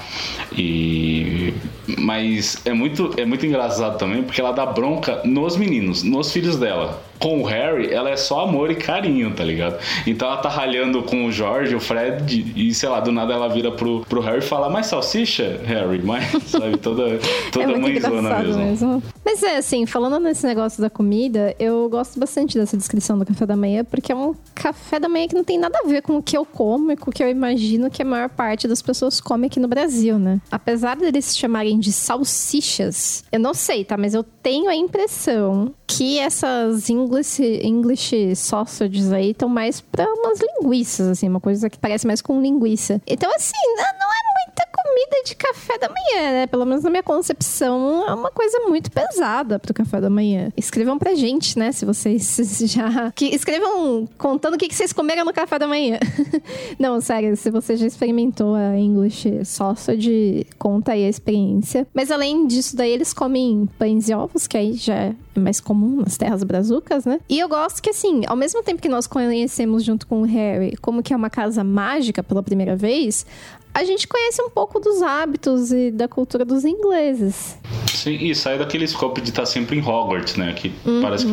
E 0.51 1.53
mas 1.99 2.57
é 2.65 2.73
muito 2.73 3.13
é 3.15 3.25
muito 3.25 3.45
engraçado 3.45 3.97
também 3.97 4.23
porque 4.23 4.41
ela 4.41 4.51
dá 4.51 4.65
bronca 4.65 5.21
nos 5.23 5.55
meninos, 5.55 6.01
nos 6.01 6.31
filhos 6.31 6.57
dela 6.57 7.01
com 7.19 7.41
o 7.41 7.45
Harry, 7.45 7.91
ela 7.91 8.09
é 8.09 8.17
só 8.17 8.41
amor 8.41 8.71
e 8.71 8.75
carinho, 8.75 9.33
tá 9.33 9.43
ligado? 9.43 9.77
Então 10.05 10.27
ela 10.27 10.37
tá 10.37 10.49
ralhando 10.49 11.03
com 11.03 11.25
o 11.25 11.31
George, 11.31 11.75
o 11.75 11.79
Fred, 11.79 12.53
e 12.55 12.73
sei 12.73 12.89
lá, 12.89 12.99
do 12.99 13.11
nada 13.11 13.33
ela 13.33 13.47
vira 13.47 13.71
pro, 13.71 14.01
pro 14.01 14.21
Harry 14.21 14.39
e 14.39 14.41
fala: 14.41 14.69
Mais 14.69 14.87
salsicha, 14.87 15.61
Harry? 15.65 16.01
Mais, 16.01 16.31
sabe? 16.47 16.77
Toda, 16.77 17.19
toda 17.51 17.71
é 17.71 17.77
mãezona 17.77 18.39
mesmo. 18.39 18.63
mesmo. 18.63 19.03
Mas 19.23 19.41
é 19.43 19.57
assim, 19.57 19.85
falando 19.85 20.19
nesse 20.19 20.45
negócio 20.45 20.81
da 20.81 20.89
comida, 20.89 21.55
eu 21.59 21.87
gosto 21.89 22.19
bastante 22.19 22.57
dessa 22.57 22.75
descrição 22.75 23.17
do 23.17 23.25
café 23.25 23.45
da 23.45 23.55
manhã, 23.55 23.83
porque 23.83 24.11
é 24.11 24.15
um 24.15 24.35
café 24.53 24.99
da 24.99 25.07
manhã 25.07 25.27
que 25.27 25.35
não 25.35 25.43
tem 25.43 25.57
nada 25.57 25.79
a 25.83 25.87
ver 25.87 26.01
com 26.01 26.17
o 26.17 26.23
que 26.23 26.37
eu 26.37 26.45
como 26.45 26.91
e 26.91 26.97
com 26.97 27.09
o 27.09 27.13
que 27.13 27.23
eu 27.23 27.29
imagino 27.29 27.89
que 27.89 28.01
a 28.01 28.05
maior 28.05 28.29
parte 28.29 28.67
das 28.67 28.81
pessoas 28.81 29.21
come 29.21 29.47
aqui 29.47 29.59
no 29.59 29.67
Brasil, 29.67 30.19
né? 30.19 30.41
Apesar 30.51 30.95
deles 30.95 31.25
se 31.25 31.37
chamarem 31.37 31.79
de 31.79 31.91
salsichas, 31.91 33.23
eu 33.31 33.39
não 33.39 33.53
sei, 33.53 33.83
tá? 33.83 33.97
Mas 33.97 34.13
eu 34.13 34.23
tenho 34.23 34.69
a 34.69 34.75
impressão 34.75 35.73
que 35.87 36.17
essas 36.19 36.89
English, 37.03 37.43
English 37.63 38.35
sausages 38.35 39.11
aí 39.11 39.31
estão 39.31 39.49
mais 39.49 39.81
pra 39.81 40.05
umas 40.05 40.39
linguiças, 40.39 41.07
assim, 41.07 41.27
uma 41.27 41.39
coisa 41.39 41.69
que 41.69 41.77
parece 41.77 42.07
mais 42.07 42.21
com 42.21 42.41
linguiça. 42.41 43.01
Então, 43.05 43.29
assim, 43.35 43.51
não 43.77 44.07
é 44.07 44.32
muita 44.53 44.67
comida 44.71 45.23
de 45.25 45.35
café 45.35 45.77
da 45.79 45.89
manhã, 45.89 46.31
né? 46.31 46.47
Pelo 46.47 46.65
menos 46.65 46.83
na 46.83 46.89
minha 46.89 47.03
concepção, 47.03 48.07
é 48.07 48.13
uma 48.13 48.29
coisa 48.29 48.59
muito 48.67 48.91
pesada 48.91 49.57
pro 49.57 49.73
café 49.73 49.99
da 49.99 50.09
manhã. 50.09 50.51
Escrevam 50.55 50.99
pra 50.99 51.15
gente, 51.15 51.57
né? 51.57 51.71
Se 51.71 51.85
vocês 51.85 52.37
já. 52.65 53.11
Que 53.15 53.25
escrevam 53.25 54.07
contando 54.17 54.53
o 54.53 54.57
que 54.57 54.73
vocês 54.73 54.93
comeram 54.93 55.25
no 55.25 55.33
café 55.33 55.57
da 55.57 55.67
manhã. 55.67 55.97
não, 56.77 57.01
sério, 57.01 57.35
se 57.35 57.49
você 57.49 57.75
já 57.75 57.87
experimentou 57.87 58.53
a 58.55 58.77
English 58.77 59.43
sausage, 59.45 60.45
conta 60.59 60.91
aí 60.91 61.05
a 61.05 61.09
experiência. 61.09 61.87
Mas 61.93 62.11
além 62.11 62.45
disso, 62.45 62.75
daí 62.75 62.91
eles 62.91 63.13
comem 63.13 63.67
pães 63.79 64.09
e 64.09 64.13
ovos, 64.13 64.45
que 64.45 64.57
aí 64.57 64.73
já 64.73 64.95
é 64.95 65.15
mais 65.35 65.59
comum 65.59 66.01
nas 66.01 66.17
terras 66.17 66.43
brazucas, 66.43 67.05
né? 67.05 67.19
E 67.27 67.39
eu 67.39 67.49
gosto 67.49 67.81
que, 67.81 67.89
assim, 67.89 68.21
ao 68.27 68.35
mesmo 68.35 68.61
tempo 68.61 68.81
que 68.81 68.89
nós 68.89 69.07
conhecemos 69.07 69.83
junto 69.83 70.05
com 70.05 70.21
o 70.21 70.25
Harry 70.25 70.75
como 70.77 71.01
que 71.01 71.13
é 71.13 71.15
uma 71.15 71.29
casa 71.29 71.63
mágica 71.63 72.21
pela 72.21 72.43
primeira 72.43 72.75
vez, 72.75 73.25
a 73.73 73.83
gente 73.83 74.07
conhece 74.07 74.41
um 74.41 74.49
pouco 74.49 74.79
dos 74.79 75.01
hábitos 75.01 75.71
e 75.71 75.89
da 75.89 76.07
cultura 76.07 76.45
dos 76.45 76.63
ingleses. 76.63 77.57
Sim, 77.87 78.15
e 78.15 78.35
sai 78.35 78.57
daquele 78.57 78.85
escopo 78.85 79.19
de 79.19 79.29
estar 79.29 79.45
sempre 79.45 79.77
em 79.77 79.81
Hogwarts, 79.81 80.35
né? 80.35 80.53
Que 80.53 80.71
uhum. 80.85 81.01
parece 81.01 81.25
que 81.25 81.31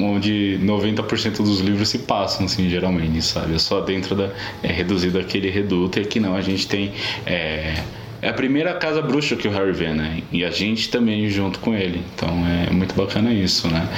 onde 0.00 0.60
90% 0.62 1.38
dos 1.38 1.60
livros 1.60 1.88
se 1.88 2.00
passam, 2.00 2.46
assim, 2.46 2.68
geralmente, 2.68 3.22
sabe? 3.22 3.54
É 3.54 3.58
só 3.58 3.80
dentro 3.80 4.14
da. 4.14 4.30
É 4.62 4.68
reduzido 4.68 5.18
aquele 5.18 5.50
reduto 5.50 5.98
e 5.98 6.02
aqui 6.02 6.20
não, 6.20 6.34
a 6.36 6.40
gente 6.40 6.68
tem. 6.68 6.92
É, 7.26 7.82
é 8.22 8.28
a 8.28 8.32
primeira 8.32 8.72
casa 8.74 9.02
bruxa 9.02 9.34
que 9.34 9.48
o 9.48 9.50
Harry 9.50 9.72
vê, 9.72 9.88
né? 9.88 10.22
E 10.30 10.44
a 10.44 10.50
gente 10.50 10.88
também 10.88 11.28
junto 11.28 11.58
com 11.58 11.74
ele. 11.74 12.00
Então 12.14 12.28
é 12.46 12.72
muito 12.72 12.94
bacana 12.94 13.34
isso, 13.34 13.66
né? 13.68 13.88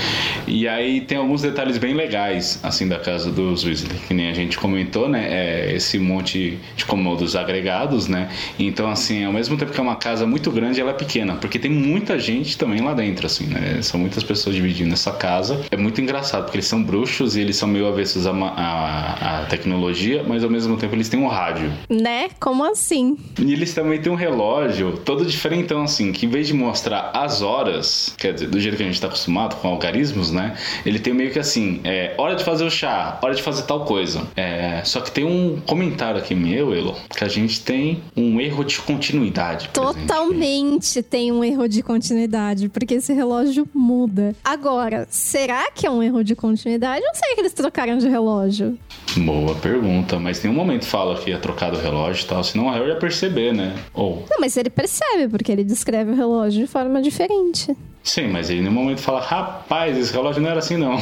E 0.47 0.67
aí 0.67 1.03
tem 1.03 1.19
alguns 1.19 1.43
detalhes 1.43 1.77
bem 1.77 1.93
legais, 1.93 2.59
assim, 2.63 2.89
da 2.89 2.99
casa 2.99 3.31
dos 3.31 3.65
Weasley, 3.65 3.99
que 4.09 4.15
nem 4.15 4.31
a 4.31 4.33
gente 4.33 4.57
comentou, 4.57 5.11
né? 5.11 5.29
É 5.31 5.75
esse 5.75 5.99
monte 5.99 6.59
de 6.75 6.87
cômodos 6.87 7.37
agregados, 7.37 8.09
né? 8.09 8.31
Então, 8.59 8.89
assim, 8.89 9.25
ao 9.25 9.33
mesmo 9.33 9.59
tempo 9.59 9.73
que 9.73 9.79
é 9.79 9.83
uma 9.83 9.97
casa 9.97 10.27
muito 10.27 10.51
grande, 10.51 10.81
ela 10.81 10.93
é 10.93 10.95
pequena, 10.95 11.35
porque 11.35 11.59
tem 11.59 11.71
muita 11.71 12.19
gente 12.19 12.57
também 12.57 12.81
lá 12.81 12.95
dentro, 12.95 13.27
assim, 13.27 13.45
né? 13.47 13.83
São 13.83 14.01
muitas 14.01 14.23
pessoas 14.23 14.57
dividindo 14.57 14.95
essa 14.95 15.13
casa. 15.13 15.61
É 15.71 15.77
muito 15.77 16.01
engraçado, 16.01 16.45
porque 16.45 16.57
eles 16.57 16.67
são 16.67 16.83
bruxos 16.83 17.37
e 17.37 17.43
eles 17.43 17.57
são 17.57 17.69
meio 17.69 17.87
avessos 17.87 18.27
à, 18.27 18.33
à, 18.33 19.41
à 19.43 19.45
tecnologia, 19.47 20.25
mas 20.27 20.43
ao 20.43 20.49
mesmo 20.49 20.79
tempo 20.79 20.95
eles 20.95 21.11
têm 21.11 21.21
um 21.21 21.29
rádio. 21.29 21.71
Né? 21.91 22.31
Como 22.41 22.65
assim? 22.65 23.19
E 23.39 23.53
eles 23.53 23.75
também 23.75 24.01
têm 24.01 24.14
um 24.15 24.17
relógio 24.17 24.97
todo 25.05 25.27
diferentão, 25.27 25.83
assim, 25.83 26.13
que 26.13 26.25
em 26.25 26.29
vez 26.29 26.47
de 26.47 26.55
mostrar 26.55 27.11
as 27.13 27.43
horas, 27.43 28.15
quer 28.17 28.33
dizer, 28.33 28.49
do 28.49 28.61
jeito 28.61 28.77
que 28.77 28.83
a 28.83 28.87
gente 28.87 29.01
tá 29.01 29.09
acostumado 29.09 29.57
com 29.57 29.69
algarismos, 29.69 30.31
né? 30.31 30.57
Ele 30.87 30.99
tem 30.99 31.13
meio 31.13 31.31
que 31.33 31.39
assim, 31.39 31.81
é, 31.85 32.15
hora 32.17 32.37
de 32.37 32.45
fazer 32.45 32.65
o 32.65 32.71
chá, 32.71 33.19
hora 33.23 33.35
de 33.35 33.43
fazer 33.43 33.65
tal 33.65 33.85
coisa. 33.85 34.23
É, 34.37 34.83
só 34.85 35.01
que 35.01 35.11
tem 35.11 35.25
um 35.25 35.61
comentário 35.67 36.19
aqui 36.19 36.35
meu, 36.35 36.75
Elo, 36.75 36.97
que 37.11 37.25
a 37.25 37.29
gente 37.29 37.61
tem 37.61 38.03
um 38.17 38.41
erro 38.41 38.65
de 38.65 38.79
continuidade. 38.81 39.69
Totalmente 39.73 41.03
tem 41.03 41.33
um 41.33 41.43
erro 41.43 41.69
de 41.69 41.83
continuidade, 41.83 42.69
porque 42.69 42.95
esse 42.95 43.13
relógio 43.13 43.67
muda. 43.75 44.35
Agora, 44.45 45.07
será 45.11 45.71
que 45.73 45.87
é 45.87 45.91
um 45.91 46.03
erro 46.03 46.23
de 46.23 46.37
continuidade 46.37 47.05
ou 47.05 47.15
será 47.15 47.35
que 47.35 47.41
eles 47.41 47.53
trocaram 47.53 47.99
de 47.99 48.09
relógio? 48.09 48.79
Boa 49.17 49.55
pergunta, 49.57 50.19
mas 50.19 50.39
tem 50.39 50.51
um 50.51 50.55
momento 50.55 50.87
fala 50.87 51.17
que 51.17 51.31
ia 51.31 51.39
trocar 51.39 51.71
do 51.71 51.79
relógio 51.79 52.25
e 52.25 52.27
tal, 52.27 52.43
senão 52.45 52.67
o 52.67 52.71
Harry 52.71 52.89
ia 52.89 52.97
perceber, 52.97 53.53
né? 53.53 53.75
Ou. 53.93 54.04
Não, 54.31 54.39
mas 54.41 54.57
ele 54.57 54.71
percebe, 54.71 55.29
porque 55.29 55.51
ele 55.53 55.65
descreve 55.65 56.13
o 56.13 56.15
relógio 56.15 56.61
de 56.61 56.67
forma 56.67 57.01
diferente. 57.03 57.77
Sim, 58.03 58.29
mas 58.29 58.51
ele 58.51 58.61
no 58.61 58.71
momento 58.71 59.01
fala, 59.01 59.21
rapaz, 59.21 59.97
esse 59.97 60.13
relógio 60.13 60.43
não 60.43 60.51
era 60.51 60.59
assim, 60.59 60.77
não. 60.77 60.95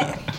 é, 0.00 0.31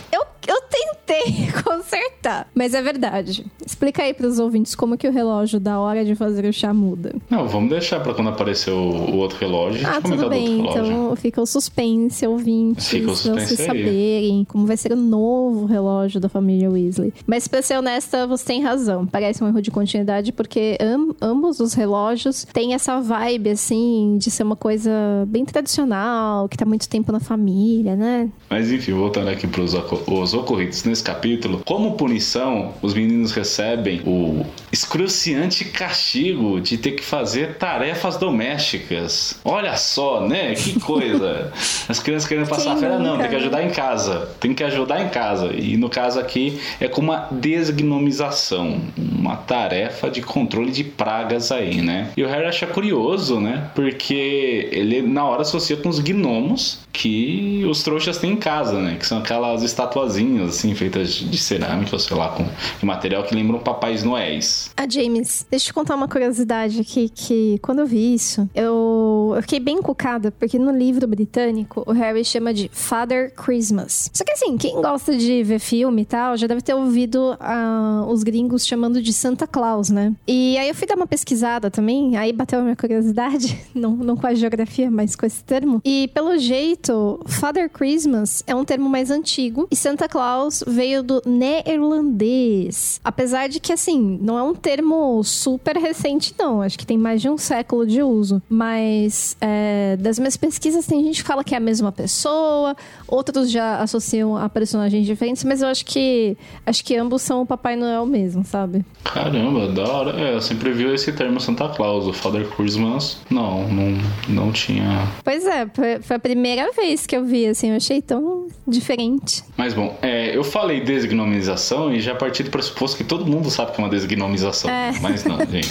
tentei 1.04 1.48
consertar, 1.62 2.48
mas 2.54 2.74
é 2.74 2.82
verdade. 2.82 3.44
Explica 3.64 4.02
aí 4.02 4.14
para 4.14 4.26
os 4.26 4.38
ouvintes 4.38 4.74
como 4.74 4.96
que 4.96 5.06
o 5.06 5.12
relógio 5.12 5.60
da 5.60 5.78
hora 5.78 6.04
de 6.04 6.14
fazer 6.14 6.44
o 6.46 6.52
chá 6.52 6.72
muda. 6.72 7.14
Não, 7.30 7.46
vamos 7.46 7.70
deixar 7.70 8.00
para 8.00 8.14
quando 8.14 8.30
aparecer 8.30 8.70
o, 8.70 8.76
o, 8.76 9.16
outro 9.16 9.38
relógio. 9.38 9.86
Ah, 9.86 10.00
tudo 10.00 10.28
bem. 10.28 10.60
Então 10.60 11.14
fica 11.16 11.40
o 11.40 11.46
suspense, 11.46 12.26
ouvintes, 12.26 12.88
fica 12.88 13.10
o 13.10 13.16
suspense 13.16 13.56
vocês 13.56 13.66
saberem 13.66 14.44
como 14.44 14.66
vai 14.66 14.76
ser 14.76 14.92
o 14.92 14.96
novo 14.96 15.66
relógio 15.66 16.20
da 16.20 16.28
família 16.28 16.70
Weasley. 16.70 17.12
Mas 17.26 17.46
para 17.46 17.62
ser 17.62 17.78
honesta, 17.78 18.26
você 18.26 18.44
tem 18.44 18.62
razão. 18.62 19.06
Parece 19.06 19.42
um 19.42 19.48
erro 19.48 19.60
de 19.60 19.70
continuidade 19.70 20.32
porque 20.32 20.76
am 20.80 21.14
ambos 21.20 21.60
os 21.60 21.74
relógios 21.74 22.46
têm 22.52 22.74
essa 22.74 23.00
vibe 23.00 23.50
assim 23.50 24.16
de 24.18 24.30
ser 24.30 24.42
uma 24.42 24.56
coisa 24.56 24.90
bem 25.26 25.44
tradicional, 25.44 26.48
que 26.48 26.56
tá 26.56 26.64
muito 26.64 26.88
tempo 26.88 27.12
na 27.12 27.20
família, 27.20 27.94
né? 27.94 28.28
Mas 28.48 28.70
enfim, 28.70 28.92
voltando 28.92 29.28
aqui 29.28 29.46
para 29.46 29.62
os 29.62 30.34
ocorridos 30.34 30.84
nesse 30.84 31.03
capítulo, 31.04 31.62
como 31.64 31.92
punição, 31.92 32.74
os 32.82 32.94
meninos 32.94 33.32
recebem 33.32 34.00
o 34.04 34.44
excruciante 34.72 35.64
castigo 35.66 36.60
de 36.60 36.76
ter 36.76 36.92
que 36.92 37.04
fazer 37.04 37.56
tarefas 37.56 38.16
domésticas. 38.16 39.38
Olha 39.44 39.76
só, 39.76 40.26
né? 40.26 40.54
Que 40.54 40.80
coisa. 40.80 41.52
As 41.88 42.00
crianças 42.00 42.28
querendo 42.28 42.48
passar 42.48 42.72
a 42.72 42.76
férias, 42.76 43.00
não, 43.00 43.18
tem 43.18 43.28
que 43.28 43.36
ajudar 43.36 43.62
em 43.62 43.70
casa. 43.70 44.28
Tem 44.40 44.54
que 44.54 44.64
ajudar 44.64 45.02
em 45.02 45.08
casa. 45.08 45.52
E 45.54 45.76
no 45.76 45.88
caso 45.88 46.18
aqui 46.18 46.60
é 46.80 46.88
com 46.88 47.00
uma 47.00 47.28
desgnomização. 47.30 48.80
Uma 49.24 49.36
tarefa 49.36 50.10
de 50.10 50.20
controle 50.20 50.70
de 50.70 50.84
pragas 50.84 51.50
aí, 51.50 51.80
né? 51.80 52.10
E 52.16 52.22
o 52.22 52.28
Harry 52.28 52.44
acha 52.44 52.66
curioso, 52.66 53.40
né? 53.40 53.70
Porque 53.74 54.68
ele 54.70 55.00
na 55.00 55.24
hora 55.24 55.42
associa 55.42 55.76
com 55.76 55.88
os 55.88 55.98
gnomos 55.98 56.84
que 56.92 57.64
os 57.68 57.82
trouxas 57.82 58.18
têm 58.18 58.32
em 58.32 58.36
casa, 58.36 58.80
né? 58.80 58.96
Que 58.98 59.06
são 59.06 59.18
aquelas 59.18 59.62
estatuazinhas, 59.62 60.50
assim, 60.50 60.74
feitas 60.74 61.14
de 61.14 61.36
cerâmica, 61.38 61.94
ou 61.94 61.98
sei 61.98 62.16
lá, 62.16 62.28
com 62.28 62.46
material 62.86 63.24
que 63.24 63.34
lembram 63.34 63.58
papais 63.58 64.04
noéis. 64.04 64.70
Ah, 64.76 64.86
James, 64.88 65.46
deixa 65.50 65.64
eu 65.64 65.66
te 65.68 65.74
contar 65.74 65.94
uma 65.94 66.06
curiosidade 66.06 66.80
aqui, 66.80 67.08
que 67.08 67.58
quando 67.62 67.80
eu 67.80 67.86
vi 67.86 68.14
isso, 68.14 68.48
eu, 68.54 69.32
eu 69.34 69.42
fiquei 69.42 69.58
bem 69.58 69.78
encucada, 69.78 70.30
porque 70.30 70.58
no 70.58 70.70
livro 70.70 71.06
britânico, 71.06 71.82
o 71.86 71.92
Harry 71.92 72.24
chama 72.24 72.52
de 72.52 72.70
Father 72.72 73.32
Christmas. 73.34 74.10
Só 74.12 74.22
que 74.24 74.32
assim, 74.32 74.56
quem 74.56 74.80
gosta 74.80 75.16
de 75.16 75.42
ver 75.42 75.58
filme 75.58 76.02
e 76.02 76.04
tal, 76.04 76.36
já 76.36 76.46
deve 76.46 76.60
ter 76.60 76.74
ouvido 76.74 77.32
uh, 77.32 78.06
os 78.12 78.22
gringos 78.22 78.66
chamando 78.66 79.02
de 79.02 79.12
Santa 79.14 79.46
Claus, 79.46 79.90
né? 79.90 80.12
E 80.26 80.56
aí 80.58 80.68
eu 80.68 80.74
fui 80.74 80.86
dar 80.86 80.96
uma 80.96 81.06
pesquisada 81.06 81.70
também, 81.70 82.16
aí 82.16 82.32
bateu 82.32 82.60
a 82.60 82.62
minha 82.62 82.76
curiosidade, 82.76 83.58
não, 83.74 83.92
não 83.92 84.16
com 84.16 84.26
a 84.26 84.34
geografia, 84.34 84.90
mas 84.90 85.16
com 85.16 85.26
esse 85.26 85.42
termo. 85.42 85.80
E 85.84 86.10
pelo 86.14 86.36
jeito, 86.38 87.20
Father 87.26 87.70
Christmas 87.70 88.42
é 88.46 88.54
um 88.54 88.64
termo 88.64 88.88
mais 88.88 89.10
antigo 89.10 89.66
e 89.70 89.76
Santa 89.76 90.08
Claus 90.08 90.62
veio 90.66 91.02
do 91.02 91.22
neerlandês. 91.24 93.00
Apesar 93.04 93.48
de 93.48 93.60
que, 93.60 93.72
assim, 93.72 94.18
não 94.20 94.38
é 94.38 94.42
um 94.42 94.54
termo 94.54 95.22
super 95.22 95.76
recente, 95.76 96.34
não. 96.38 96.62
Acho 96.62 96.78
que 96.78 96.86
tem 96.86 96.98
mais 96.98 97.20
de 97.20 97.28
um 97.28 97.38
século 97.38 97.86
de 97.86 98.02
uso. 98.02 98.42
Mas 98.48 99.36
é, 99.40 99.96
das 100.00 100.18
minhas 100.18 100.36
pesquisas, 100.36 100.86
tem 100.86 101.02
gente 101.04 101.22
que 101.22 101.28
fala 101.28 101.44
que 101.44 101.54
é 101.54 101.58
a 101.58 101.60
mesma 101.60 101.92
pessoa, 101.92 102.76
outros 103.06 103.50
já 103.50 103.80
associam 103.80 104.36
a 104.36 104.48
personagens 104.48 105.06
diferentes, 105.06 105.44
mas 105.44 105.62
eu 105.62 105.68
acho 105.68 105.84
que 105.84 106.36
acho 106.66 106.84
que 106.84 106.96
ambos 106.96 107.22
são 107.22 107.42
o 107.42 107.46
Papai 107.46 107.76
Noel 107.76 108.06
mesmo, 108.06 108.44
sabe? 108.44 108.84
Caramba, 109.04 109.68
da 109.68 109.84
hora. 109.84 110.20
É, 110.20 110.34
eu 110.34 110.40
sempre 110.40 110.72
vi 110.72 110.84
esse 110.92 111.12
termo 111.12 111.38
Santa 111.38 111.68
Claus, 111.68 112.06
o 112.06 112.12
Father 112.12 112.48
Christmas. 112.48 113.18
Não, 113.30 113.68
não, 113.68 113.98
não 114.28 114.52
tinha. 114.52 115.06
Pois 115.22 115.46
é, 115.46 115.66
foi 116.00 116.16
a 116.16 116.18
primeira 116.18 116.72
vez 116.72 117.06
que 117.06 117.16
eu 117.16 117.24
vi, 117.24 117.46
assim, 117.46 117.70
eu 117.70 117.76
achei 117.76 118.00
tão 118.00 118.48
diferente. 118.66 119.44
Mas 119.56 119.74
bom, 119.74 119.96
é, 120.02 120.36
eu 120.36 120.42
falei 120.42 120.80
desgnomização 120.80 121.92
e 121.92 122.00
já 122.00 122.14
parti 122.14 122.42
do 122.42 122.50
pressuposto 122.50 122.96
que 122.96 123.04
todo 123.04 123.26
mundo 123.26 123.50
sabe 123.50 123.72
que 123.72 123.80
é 123.80 123.84
uma 123.84 123.90
desgnomização. 123.90 124.70
É. 124.70 124.92
Mas 125.00 125.24
não, 125.24 125.38
gente. 125.46 125.70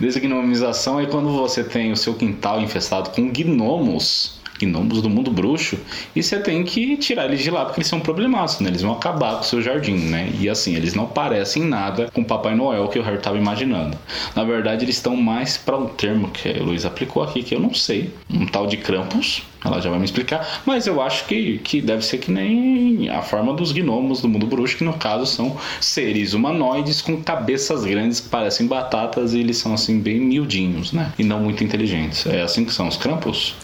Desgnomização 0.00 0.98
é 0.98 1.06
quando 1.06 1.28
você 1.30 1.62
tem 1.62 1.92
o 1.92 1.96
seu 1.96 2.14
quintal 2.14 2.60
infestado 2.60 3.10
com 3.10 3.30
gnomos 3.30 4.39
gnomos 4.66 5.02
do 5.02 5.08
mundo 5.08 5.30
bruxo 5.30 5.78
e 6.14 6.22
você 6.22 6.38
tem 6.38 6.64
que 6.64 6.96
tirar 6.96 7.26
eles 7.26 7.40
de 7.40 7.50
lá 7.50 7.64
porque 7.64 7.80
eles 7.80 7.88
são 7.88 8.00
problemáticos, 8.00 8.60
né? 8.60 8.70
Eles 8.70 8.82
vão 8.82 8.92
acabar 8.92 9.36
com 9.36 9.40
o 9.40 9.44
seu 9.44 9.62
jardim, 9.62 9.96
né? 9.96 10.30
E 10.38 10.48
assim, 10.48 10.74
eles 10.74 10.94
não 10.94 11.06
parecem 11.06 11.64
nada 11.64 12.10
com 12.12 12.22
o 12.22 12.24
Papai 12.24 12.54
Noel 12.54 12.88
que 12.88 12.98
o 12.98 13.02
Harry 13.02 13.16
estava 13.16 13.36
imaginando. 13.36 13.96
Na 14.34 14.44
verdade, 14.44 14.84
eles 14.84 14.96
estão 14.96 15.16
mais 15.16 15.56
para 15.56 15.76
um 15.76 15.86
termo 15.86 16.28
que 16.28 16.48
a 16.48 16.62
Luiz 16.62 16.84
aplicou 16.84 17.22
aqui 17.22 17.42
que 17.42 17.54
eu 17.54 17.60
não 17.60 17.74
sei, 17.74 18.12
um 18.28 18.46
tal 18.46 18.66
de 18.66 18.76
Krampus. 18.76 19.42
Ela 19.62 19.78
já 19.80 19.90
vai 19.90 19.98
me 19.98 20.06
explicar, 20.06 20.62
mas 20.64 20.86
eu 20.86 21.02
acho 21.02 21.26
que, 21.26 21.58
que 21.58 21.82
deve 21.82 22.02
ser 22.02 22.16
que 22.16 22.30
nem 22.30 23.10
a 23.10 23.20
forma 23.20 23.52
dos 23.52 23.72
gnomos 23.72 24.22
do 24.22 24.28
mundo 24.28 24.46
bruxo, 24.46 24.78
que 24.78 24.84
no 24.84 24.94
caso 24.94 25.26
são 25.26 25.54
seres 25.80 26.32
humanoides 26.32 27.02
com 27.02 27.22
cabeças 27.22 27.84
grandes 27.84 28.20
parecem 28.20 28.66
batatas 28.66 29.34
e 29.34 29.40
eles 29.40 29.58
são 29.58 29.74
assim 29.74 30.00
bem 30.00 30.18
miudinhos, 30.18 30.92
né? 30.92 31.12
E 31.18 31.24
não 31.24 31.40
muito 31.40 31.62
inteligentes. 31.62 32.26
É 32.26 32.40
assim 32.40 32.64
que 32.64 32.72
são 32.72 32.88
os 32.88 32.96
Krampus? 32.96 33.54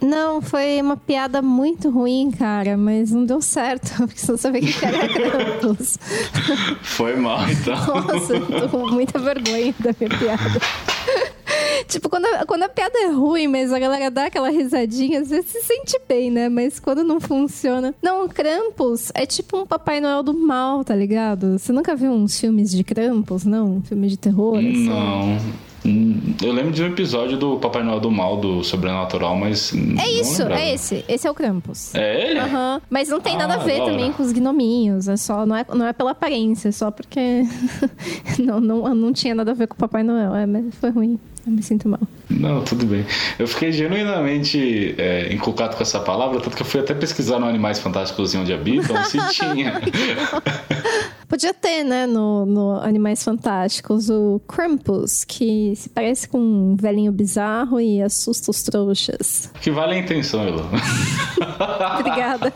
Não, 0.00 0.40
foi 0.40 0.80
uma 0.80 0.96
piada 0.96 1.42
muito 1.42 1.90
ruim, 1.90 2.30
cara, 2.30 2.76
mas 2.76 3.10
não 3.10 3.24
deu 3.24 3.40
certo, 3.40 3.94
porque 4.06 4.18
você 4.18 4.32
não 4.32 4.38
sabia 4.38 4.60
que 4.62 4.84
era 4.84 5.08
Krampus. 5.08 5.98
Foi 6.82 7.16
mal, 7.16 7.48
então. 7.50 7.76
Nossa, 7.76 8.34
eu 8.34 8.46
tô 8.46 8.68
com 8.68 8.88
muita 8.88 9.18
vergonha 9.18 9.74
da 9.78 9.94
minha 9.98 10.18
piada. 10.18 10.60
tipo, 11.86 12.08
quando 12.08 12.24
a, 12.26 12.46
quando 12.46 12.62
a 12.62 12.68
piada 12.68 12.98
é 12.98 13.08
ruim, 13.08 13.46
mas 13.46 13.72
a 13.72 13.78
galera 13.78 14.10
dá 14.10 14.26
aquela 14.26 14.50
risadinha, 14.50 15.24
você 15.24 15.42
se 15.42 15.60
sente 15.62 16.00
bem, 16.08 16.30
né? 16.30 16.48
Mas 16.48 16.80
quando 16.80 17.04
não 17.04 17.20
funciona. 17.20 17.94
Não, 18.02 18.28
Krampus 18.28 19.10
é 19.14 19.26
tipo 19.26 19.58
um 19.58 19.66
Papai 19.66 20.00
Noel 20.00 20.22
do 20.22 20.34
mal, 20.34 20.82
tá 20.82 20.94
ligado? 20.94 21.58
Você 21.58 21.72
nunca 21.72 21.94
viu 21.94 22.10
uns 22.10 22.38
filmes 22.38 22.70
de 22.70 22.82
Krampus, 22.82 23.44
não? 23.44 23.82
Filme 23.82 24.08
de 24.08 24.16
terror? 24.16 24.58
Assim? 24.58 24.88
Não. 24.88 25.69
Eu 26.42 26.52
lembro 26.52 26.72
de 26.72 26.82
um 26.82 26.86
episódio 26.86 27.36
do 27.36 27.58
Papai 27.58 27.82
Noel 27.82 28.00
do 28.00 28.10
Mal, 28.10 28.36
do 28.36 28.62
Sobrenatural, 28.64 29.36
mas. 29.36 29.72
É 29.74 30.08
isso, 30.08 30.42
é 30.42 30.74
esse. 30.74 31.04
Esse 31.08 31.26
é 31.26 31.30
o 31.30 31.34
Krampus. 31.34 31.94
É 31.94 32.30
ele? 32.30 32.40
Uhum. 32.40 32.80
Mas 32.88 33.08
não 33.08 33.20
tem 33.20 33.34
ah, 33.36 33.38
nada 33.38 33.54
a 33.54 33.58
ver 33.58 33.84
também 33.84 34.12
com 34.12 34.22
os 34.22 34.32
gnominhos. 34.32 35.08
É 35.08 35.16
só. 35.16 35.44
Não 35.44 35.56
é, 35.56 35.64
não 35.72 35.86
é 35.86 35.92
pela 35.92 36.12
aparência, 36.12 36.68
é 36.68 36.72
só 36.72 36.90
porque. 36.90 37.44
não, 38.38 38.60
não, 38.60 38.94
não 38.94 39.12
tinha 39.12 39.34
nada 39.34 39.50
a 39.50 39.54
ver 39.54 39.66
com 39.66 39.74
o 39.74 39.78
Papai 39.78 40.02
Noel. 40.02 40.34
É, 40.34 40.46
mas 40.46 40.74
foi 40.76 40.90
ruim. 40.90 41.18
Eu 41.46 41.52
me 41.52 41.62
sinto 41.62 41.88
mal. 41.88 42.00
Não, 42.28 42.62
tudo 42.62 42.84
bem. 42.86 43.04
Eu 43.38 43.48
fiquei 43.48 43.72
genuinamente 43.72 44.94
é, 44.98 45.32
inculcado 45.32 45.76
com 45.76 45.82
essa 45.82 45.98
palavra, 46.00 46.40
tanto 46.40 46.54
que 46.54 46.62
eu 46.62 46.66
fui 46.66 46.80
até 46.80 46.94
pesquisar 46.94 47.38
no 47.38 47.46
Animais 47.46 47.78
Fantásticos 47.78 48.34
Onde 48.34 48.52
Habitam 48.52 49.02
se 49.04 49.18
tinha. 49.32 49.80
Podia 51.30 51.54
ter, 51.54 51.84
né, 51.84 52.08
no, 52.08 52.44
no 52.44 52.72
Animais 52.80 53.22
Fantásticos, 53.22 54.10
o 54.10 54.40
Krampus, 54.48 55.22
que 55.22 55.72
se 55.76 55.88
parece 55.88 56.28
com 56.28 56.40
um 56.40 56.74
velhinho 56.74 57.12
bizarro 57.12 57.80
e 57.80 58.02
assusta 58.02 58.50
os 58.50 58.64
trouxas. 58.64 59.48
Que 59.62 59.70
vale 59.70 59.94
a 59.94 59.98
intenção, 59.98 60.42
Elo. 60.42 60.68
Obrigada. 62.00 62.52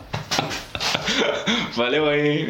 Valeu 1.73 2.09
aí. 2.09 2.49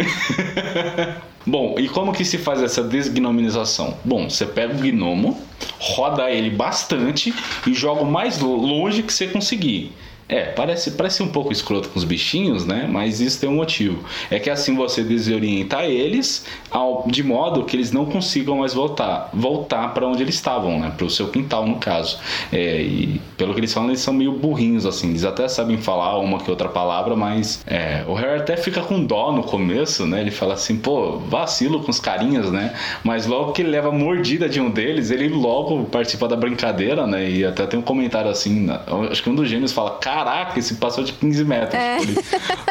Bom, 1.46 1.76
e 1.78 1.88
como 1.88 2.12
que 2.12 2.26
se 2.26 2.40
faz 2.40 2.60
essa 2.64 2.82
desgnominização? 2.82 3.96
Bom, 4.04 4.28
você 4.28 4.48
pega 4.48 4.74
o 4.74 4.80
gnomo, 4.80 5.40
roda 5.78 6.32
ele 6.32 6.50
bastante 6.50 7.36
e 7.68 7.74
joga 7.76 8.02
o 8.02 8.12
mais 8.12 8.40
longe 8.40 9.04
que 9.04 9.14
você 9.14 9.28
conseguir. 9.28 9.94
É, 10.28 10.46
parece, 10.46 10.92
parece 10.92 11.22
um 11.22 11.28
pouco 11.28 11.52
escroto 11.52 11.90
com 11.90 12.00
os 12.00 12.04
bichinhos, 12.04 12.66
né? 12.66 12.88
Mas 12.90 13.22
isso 13.22 13.40
tem 13.40 13.50
um 13.50 13.56
motivo. 13.56 14.04
É 14.30 14.40
que 14.40 14.50
assim 14.50 14.76
você 14.76 15.04
desorienta 15.04 15.84
eles 15.84 16.46
ao, 16.72 17.06
de 17.08 17.24
modo 17.24 17.64
que 17.64 17.76
eles 17.76 17.92
não 17.92 18.06
consigam 18.06 18.58
mais 18.58 18.74
voltar 18.74 19.30
voltar 19.34 19.94
para 19.94 20.08
onde 20.08 20.24
eles 20.24 20.36
estavam, 20.36 20.80
né? 20.80 20.92
Para 20.96 21.06
o 21.06 21.10
seu 21.10 21.28
quintal, 21.30 21.66
no 21.68 21.76
caso. 21.76 22.18
É, 22.52 22.82
e 22.82 23.22
pelo 23.38 23.54
que 23.54 23.60
eles 23.60 23.74
falam, 23.74 23.90
eles 23.90 24.02
são 24.02 24.14
meio 24.14 24.32
burrinhos, 24.32 24.86
assim. 24.86 25.10
Eles 25.10 25.24
até 25.24 25.48
sabem 25.48 25.78
falar 25.78 26.18
uma 26.18 26.40
que 26.40 26.50
outra 26.50 26.70
palavra, 26.70 27.16
mas 27.16 27.64
é, 27.68 28.04
o 28.08 28.14
Harry 28.14 28.40
até 28.40 28.58
fica 28.58 28.82
com 28.82 29.04
dó 29.04 29.32
no 29.32 29.44
começo, 29.44 30.06
né? 30.06 30.22
Ele 30.22 30.32
fala 30.32 30.54
assim, 30.54 30.78
pô, 30.78 31.18
vacilo 31.20 31.82
com 31.84 31.92
os 31.92 32.00
carinhas, 32.00 32.52
né? 32.52 32.74
Mas 33.04 33.26
logo 33.26 33.52
que 33.52 33.62
ele 33.62 33.70
leva 33.70 33.90
a 33.90 33.92
mordida 33.92 34.48
de 34.50 34.60
um 34.60 34.70
deles, 34.70 35.12
ele 35.12 35.30
logo 35.30 35.86
participa 35.86 36.28
da 36.28 36.36
brincadeira, 36.36 37.06
né? 37.06 37.30
E 37.30 37.46
até 37.46 37.66
tem 37.66 37.80
um 37.80 37.84
comentário 37.84 38.30
assim, 38.30 38.68
acho 39.12 39.22
que 39.22 39.30
um 39.30 39.36
dos 39.36 39.50
gêmeos 39.50 39.72
fala, 39.72 39.92
caraca, 40.16 40.58
esse 40.58 40.76
passou 40.76 41.04
de 41.04 41.12
15 41.12 41.44
metros. 41.44 41.74
É. 41.74 41.98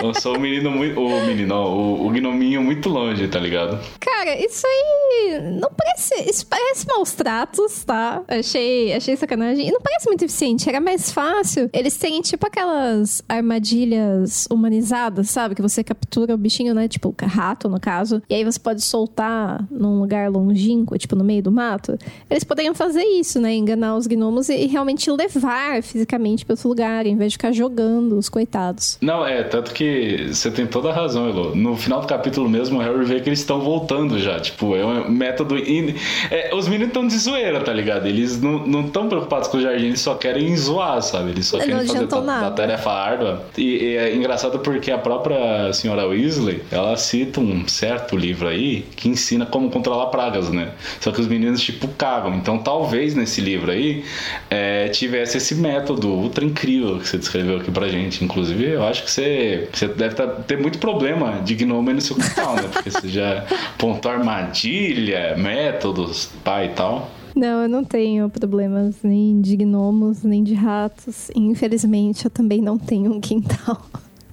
Eu 0.02 0.14
sou 0.14 0.36
o 0.36 0.40
menino 0.40 0.70
muito. 0.70 0.98
O 0.98 1.26
menino, 1.26 1.54
o, 1.54 2.06
o 2.06 2.10
gnominho 2.10 2.62
muito 2.62 2.88
longe, 2.88 3.28
tá 3.28 3.38
ligado? 3.38 3.78
Cara, 4.00 4.34
isso 4.38 4.66
aí 4.66 5.40
não 5.60 5.70
parece. 5.70 6.14
Isso 6.28 6.46
parece 6.46 6.86
maus 6.86 7.12
tratos, 7.12 7.84
tá? 7.84 8.22
Achei, 8.26 8.94
achei 8.94 9.14
sacanagem. 9.16 9.68
E 9.68 9.70
não 9.70 9.80
parece 9.80 10.06
muito 10.08 10.24
eficiente. 10.24 10.68
Era 10.68 10.80
mais 10.80 11.10
fácil 11.10 11.68
eles 11.72 11.96
terem, 11.98 12.22
tipo, 12.22 12.46
aquelas 12.46 13.22
armadilhas 13.28 14.48
humanizadas, 14.50 15.28
sabe? 15.28 15.54
Que 15.54 15.62
você 15.62 15.84
captura 15.84 16.34
o 16.34 16.38
bichinho, 16.38 16.72
né? 16.72 16.88
Tipo, 16.88 17.14
rato, 17.22 17.68
no 17.68 17.78
caso. 17.78 18.22
E 18.28 18.34
aí 18.34 18.44
você 18.44 18.58
pode 18.58 18.82
soltar 18.82 19.66
num 19.70 20.00
lugar 20.00 20.30
longínquo, 20.30 20.96
tipo, 20.96 21.14
no 21.14 21.24
meio 21.24 21.42
do 21.42 21.52
mato. 21.52 21.98
Eles 22.30 22.44
poderiam 22.44 22.74
fazer 22.74 23.04
isso, 23.04 23.38
né? 23.38 23.52
Enganar 23.52 23.96
os 23.96 24.06
gnomos 24.06 24.48
e, 24.48 24.64
e 24.64 24.66
realmente 24.66 25.10
levar 25.10 25.82
fisicamente 25.82 26.44
para 26.44 26.54
outro 26.54 26.68
lugar, 26.68 27.06
em 27.06 27.16
vez 27.16 27.32
de 27.32 27.33
ficar 27.34 27.52
jogando 27.52 28.16
os 28.18 28.28
coitados. 28.28 28.98
Não, 29.00 29.26
é, 29.26 29.42
tanto 29.42 29.72
que 29.72 30.28
você 30.32 30.50
tem 30.50 30.66
toda 30.66 30.90
a 30.90 30.92
razão, 30.92 31.28
Elo. 31.28 31.54
No 31.54 31.76
final 31.76 32.00
do 32.00 32.06
capítulo 32.06 32.48
mesmo, 32.48 32.78
o 32.78 32.82
Harry 32.82 33.04
vê 33.04 33.20
que 33.20 33.28
eles 33.28 33.40
estão 33.40 33.60
voltando 33.60 34.18
já. 34.18 34.40
Tipo, 34.40 34.74
é 34.76 34.84
um 34.84 35.10
método. 35.10 35.56
In... 35.58 35.94
É, 36.30 36.54
os 36.54 36.66
meninos 36.66 36.88
estão 36.88 37.06
de 37.06 37.16
zoeira, 37.18 37.60
tá 37.60 37.72
ligado? 37.72 38.06
Eles 38.06 38.40
não 38.40 38.86
estão 38.86 39.08
preocupados 39.08 39.48
com 39.48 39.58
o 39.58 39.60
jardim, 39.60 39.86
eles 39.86 40.00
só 40.00 40.14
querem 40.14 40.56
zoar, 40.56 41.02
sabe? 41.02 41.30
Eles 41.30 41.46
só 41.46 41.58
querem 41.58 41.86
fazer 41.86 42.08
a, 42.30 42.46
a 42.46 42.50
tarefa 42.50 42.90
árdua. 42.90 43.44
E, 43.56 43.62
e, 43.62 43.96
é 43.96 44.14
engraçado 44.14 44.58
porque 44.60 44.90
a 44.90 44.98
própria 44.98 45.72
senhora 45.72 46.06
Weasley, 46.06 46.62
ela 46.70 46.96
cita 46.96 47.40
um 47.40 47.66
certo 47.68 48.16
livro 48.16 48.48
aí 48.48 48.84
que 48.96 49.08
ensina 49.08 49.44
como 49.44 49.70
controlar 49.70 50.06
pragas, 50.06 50.50
né? 50.50 50.72
Só 51.00 51.10
que 51.10 51.20
os 51.20 51.26
meninos, 51.26 51.60
tipo, 51.60 51.88
cagam. 51.88 52.34
Então, 52.34 52.58
talvez 52.58 53.14
nesse 53.14 53.40
livro 53.40 53.70
aí 53.70 54.04
é, 54.50 54.88
tivesse 54.88 55.38
esse 55.38 55.54
método 55.54 56.08
ultra 56.08 56.44
incrível 56.44 56.98
que 56.98 57.08
você 57.08 57.18
descreveu 57.24 57.56
aqui 57.56 57.70
pra 57.70 57.88
gente. 57.88 58.24
Inclusive, 58.24 58.70
eu 58.70 58.84
acho 58.84 59.04
que 59.04 59.10
você, 59.10 59.68
você 59.72 59.88
deve 59.88 60.14
tá, 60.14 60.26
ter 60.26 60.58
muito 60.60 60.78
problema 60.78 61.40
de 61.42 61.54
gnome 61.54 61.92
no 61.92 62.00
seu 62.00 62.16
canal, 62.16 62.56
né? 62.56 62.68
Porque 62.72 62.90
você 62.90 63.08
já 63.08 63.44
pontou 63.76 64.10
armadilha, 64.10 65.36
métodos, 65.36 66.30
pai 66.44 66.66
e 66.66 66.70
tal. 66.70 67.10
Não, 67.34 67.62
eu 67.62 67.68
não 67.68 67.82
tenho 67.82 68.30
problemas 68.30 68.96
nem 69.02 69.40
de 69.40 69.56
gnomos, 69.56 70.22
nem 70.22 70.44
de 70.44 70.54
ratos. 70.54 71.30
Infelizmente, 71.34 72.24
eu 72.24 72.30
também 72.30 72.60
não 72.60 72.78
tenho 72.78 73.12
um 73.12 73.20
quintal. 73.20 73.84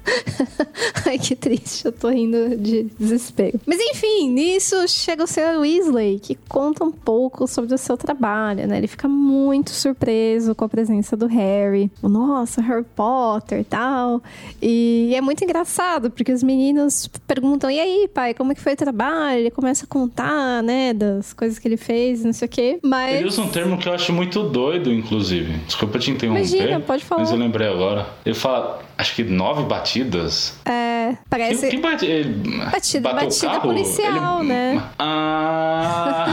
Ai, 1.05 1.17
que 1.19 1.35
triste, 1.35 1.85
eu 1.85 1.91
tô 1.91 2.09
rindo 2.09 2.57
de 2.57 2.83
desespero. 2.99 3.59
Mas 3.65 3.79
enfim, 3.79 4.29
nisso 4.29 4.75
chega 4.87 5.23
o 5.23 5.27
Sr. 5.27 5.59
Weasley, 5.59 6.19
que 6.19 6.35
conta 6.47 6.83
um 6.83 6.91
pouco 6.91 7.47
sobre 7.47 7.73
o 7.73 7.77
seu 7.77 7.97
trabalho, 7.97 8.67
né? 8.67 8.77
Ele 8.77 8.87
fica 8.87 9.07
muito 9.07 9.71
surpreso 9.71 10.55
com 10.55 10.65
a 10.65 10.69
presença 10.69 11.15
do 11.15 11.27
Harry. 11.27 11.91
Nossa, 12.01 12.61
Harry 12.61 12.85
Potter 12.95 13.59
e 13.59 13.63
tal. 13.63 14.21
E 14.61 15.13
é 15.15 15.21
muito 15.21 15.43
engraçado, 15.43 16.09
porque 16.09 16.31
os 16.31 16.43
meninos 16.43 17.07
perguntam: 17.27 17.69
e 17.69 17.79
aí, 17.79 18.09
pai, 18.13 18.33
como 18.33 18.51
é 18.51 18.55
que 18.55 18.61
foi 18.61 18.73
o 18.73 18.77
trabalho? 18.77 19.39
Ele 19.39 19.51
começa 19.51 19.85
a 19.85 19.87
contar, 19.87 20.63
né, 20.63 20.93
das 20.93 21.33
coisas 21.33 21.59
que 21.59 21.67
ele 21.67 21.77
fez, 21.77 22.23
não 22.23 22.33
sei 22.33 22.45
o 22.45 22.49
quê. 22.49 22.79
Mas. 22.83 23.15
Ele 23.15 23.27
usa 23.27 23.41
um 23.41 23.49
termo 23.49 23.77
que 23.77 23.87
eu 23.87 23.93
acho 23.93 24.11
muito 24.13 24.43
doido, 24.43 24.91
inclusive. 24.91 25.57
Desculpa 25.65 25.99
te 25.99 26.11
interromper. 26.11 26.41
Imagina, 26.41 26.79
pode 26.79 27.03
falar. 27.03 27.21
Mas 27.21 27.31
eu 27.31 27.37
lembrei 27.37 27.67
agora. 27.67 28.07
Ele 28.25 28.35
fala, 28.35 28.81
acho 29.01 29.15
que 29.15 29.23
nove 29.23 29.63
batidas. 29.63 30.55
É, 30.65 31.15
parece. 31.29 31.67
Que, 31.69 31.75
que 31.75 31.81
bate... 31.81 32.05
ele 32.05 32.33
batida, 32.71 33.11
bateu 33.11 33.29
batida 33.29 33.59
policial, 33.59 34.39
Ele- 34.39 34.47
né? 34.47 34.83
Ah. 34.97 36.30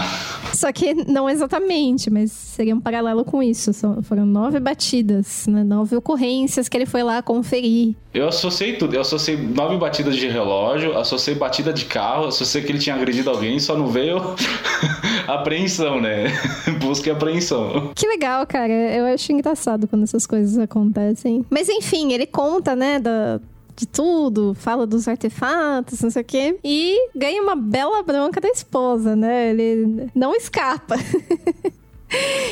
Só 0.59 0.73
que 0.73 0.93
não 0.93 1.31
exatamente, 1.31 2.11
mas 2.11 2.33
seria 2.33 2.75
um 2.75 2.81
paralelo 2.81 3.25
com 3.25 3.41
isso. 3.41 3.71
Foram 4.03 4.27
nove 4.27 4.59
batidas, 4.59 5.47
né? 5.47 5.63
Nove 5.63 5.95
ocorrências 5.95 6.69
que 6.69 6.77
ele 6.77 6.85
foi 6.85 7.05
lá 7.05 7.23
conferir. 7.23 7.95
Eu 8.13 8.27
associei 8.27 8.73
tudo. 8.73 8.93
Eu 8.95 9.03
associei 9.03 9.37
nove 9.37 9.77
batidas 9.77 10.17
de 10.17 10.27
relógio, 10.27 10.99
associei 10.99 11.37
batida 11.37 11.73
de 11.73 11.85
carro, 11.85 12.27
associei 12.27 12.65
que 12.65 12.73
ele 12.73 12.81
tinha 12.81 12.97
agredido 12.97 13.31
alguém, 13.31 13.61
só 13.61 13.77
não 13.79 13.87
veio 13.87 14.17
apreensão, 15.29 16.01
né? 16.01 16.25
Busca 16.83 17.09
e 17.09 17.13
apreensão. 17.13 17.93
Que 17.95 18.09
legal, 18.09 18.45
cara. 18.45 18.73
Eu 18.73 19.07
acho 19.15 19.31
engraçado 19.31 19.87
quando 19.87 20.03
essas 20.03 20.27
coisas 20.27 20.59
acontecem. 20.59 21.47
Mas 21.49 21.69
enfim, 21.69 22.13
ele 22.13 22.27
conta, 22.27 22.75
né, 22.75 22.99
da. 22.99 23.41
De 23.79 23.87
tudo, 23.87 24.55
fala 24.55 24.85
dos 24.85 25.07
artefatos, 25.07 26.01
não 26.01 26.11
sei 26.11 26.23
o 26.23 26.25
quê. 26.25 26.59
E 26.65 27.11
ganha 27.15 27.41
uma 27.41 27.55
bela 27.55 28.03
bronca 28.03 28.41
da 28.41 28.49
esposa, 28.49 29.15
né? 29.15 29.51
Ele 29.51 30.11
não 30.17 30.35
escapa. 30.35 30.97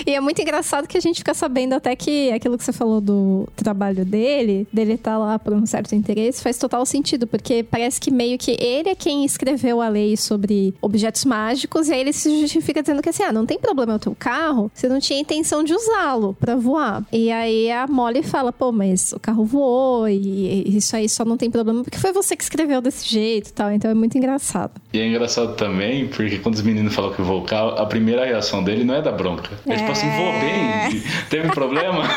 E 0.06 0.14
é 0.14 0.20
muito 0.20 0.40
engraçado 0.40 0.86
que 0.86 0.96
a 0.96 1.00
gente 1.00 1.18
fica 1.18 1.34
sabendo 1.34 1.74
até 1.74 1.96
que 1.96 2.30
aquilo 2.30 2.56
que 2.56 2.64
você 2.64 2.72
falou 2.72 3.00
do 3.00 3.48
trabalho 3.56 4.04
dele, 4.04 4.66
dele 4.72 4.94
estar 4.94 5.18
lá 5.18 5.38
por 5.38 5.52
um 5.52 5.66
certo 5.66 5.94
interesse, 5.94 6.42
faz 6.42 6.58
total 6.58 6.84
sentido, 6.86 7.26
porque 7.26 7.62
parece 7.62 8.00
que 8.00 8.10
meio 8.10 8.38
que 8.38 8.56
ele 8.60 8.90
é 8.90 8.94
quem 8.94 9.24
escreveu 9.24 9.80
a 9.80 9.88
lei 9.88 10.16
sobre 10.16 10.74
objetos 10.80 11.24
mágicos, 11.24 11.88
e 11.88 11.94
aí 11.94 12.00
ele 12.00 12.12
se 12.12 12.40
justifica 12.40 12.82
dizendo 12.82 13.02
que 13.02 13.08
assim, 13.08 13.22
ah, 13.22 13.32
não 13.32 13.46
tem 13.46 13.58
problema 13.58 13.94
o 13.94 13.98
teu 13.98 14.14
carro, 14.14 14.70
você 14.74 14.88
não 14.88 15.00
tinha 15.00 15.18
intenção 15.18 15.64
de 15.64 15.74
usá-lo 15.74 16.36
pra 16.38 16.54
voar. 16.54 17.04
E 17.12 17.30
aí 17.30 17.70
a 17.70 17.86
Molly 17.86 18.22
fala, 18.22 18.52
pô, 18.52 18.70
mas 18.70 19.12
o 19.12 19.18
carro 19.18 19.44
voou, 19.44 20.08
e 20.08 20.76
isso 20.76 20.94
aí 20.94 21.08
só 21.08 21.24
não 21.24 21.36
tem 21.36 21.50
problema, 21.50 21.82
porque 21.82 21.98
foi 21.98 22.12
você 22.12 22.36
que 22.36 22.42
escreveu 22.42 22.80
desse 22.80 23.08
jeito 23.08 23.48
e 23.48 23.52
tal, 23.52 23.72
então 23.72 23.90
é 23.90 23.94
muito 23.94 24.16
engraçado. 24.16 24.72
E 24.92 25.00
é 25.00 25.06
engraçado 25.06 25.54
também, 25.56 26.06
porque 26.06 26.38
quando 26.38 26.54
os 26.54 26.62
meninos 26.62 26.94
falam 26.94 27.12
que 27.12 27.22
voou 27.22 27.40
o 27.42 27.44
carro, 27.44 27.70
a 27.70 27.86
primeira 27.86 28.24
reação 28.24 28.62
dele 28.62 28.84
não 28.84 28.94
é 28.94 29.02
da 29.02 29.12
bronca. 29.12 29.45
É, 29.66 29.76
tipo 29.76 29.92
assim, 29.92 30.10
voou 30.10 30.32
bem, 30.32 31.02
teve 31.28 31.48
problema. 31.50 32.04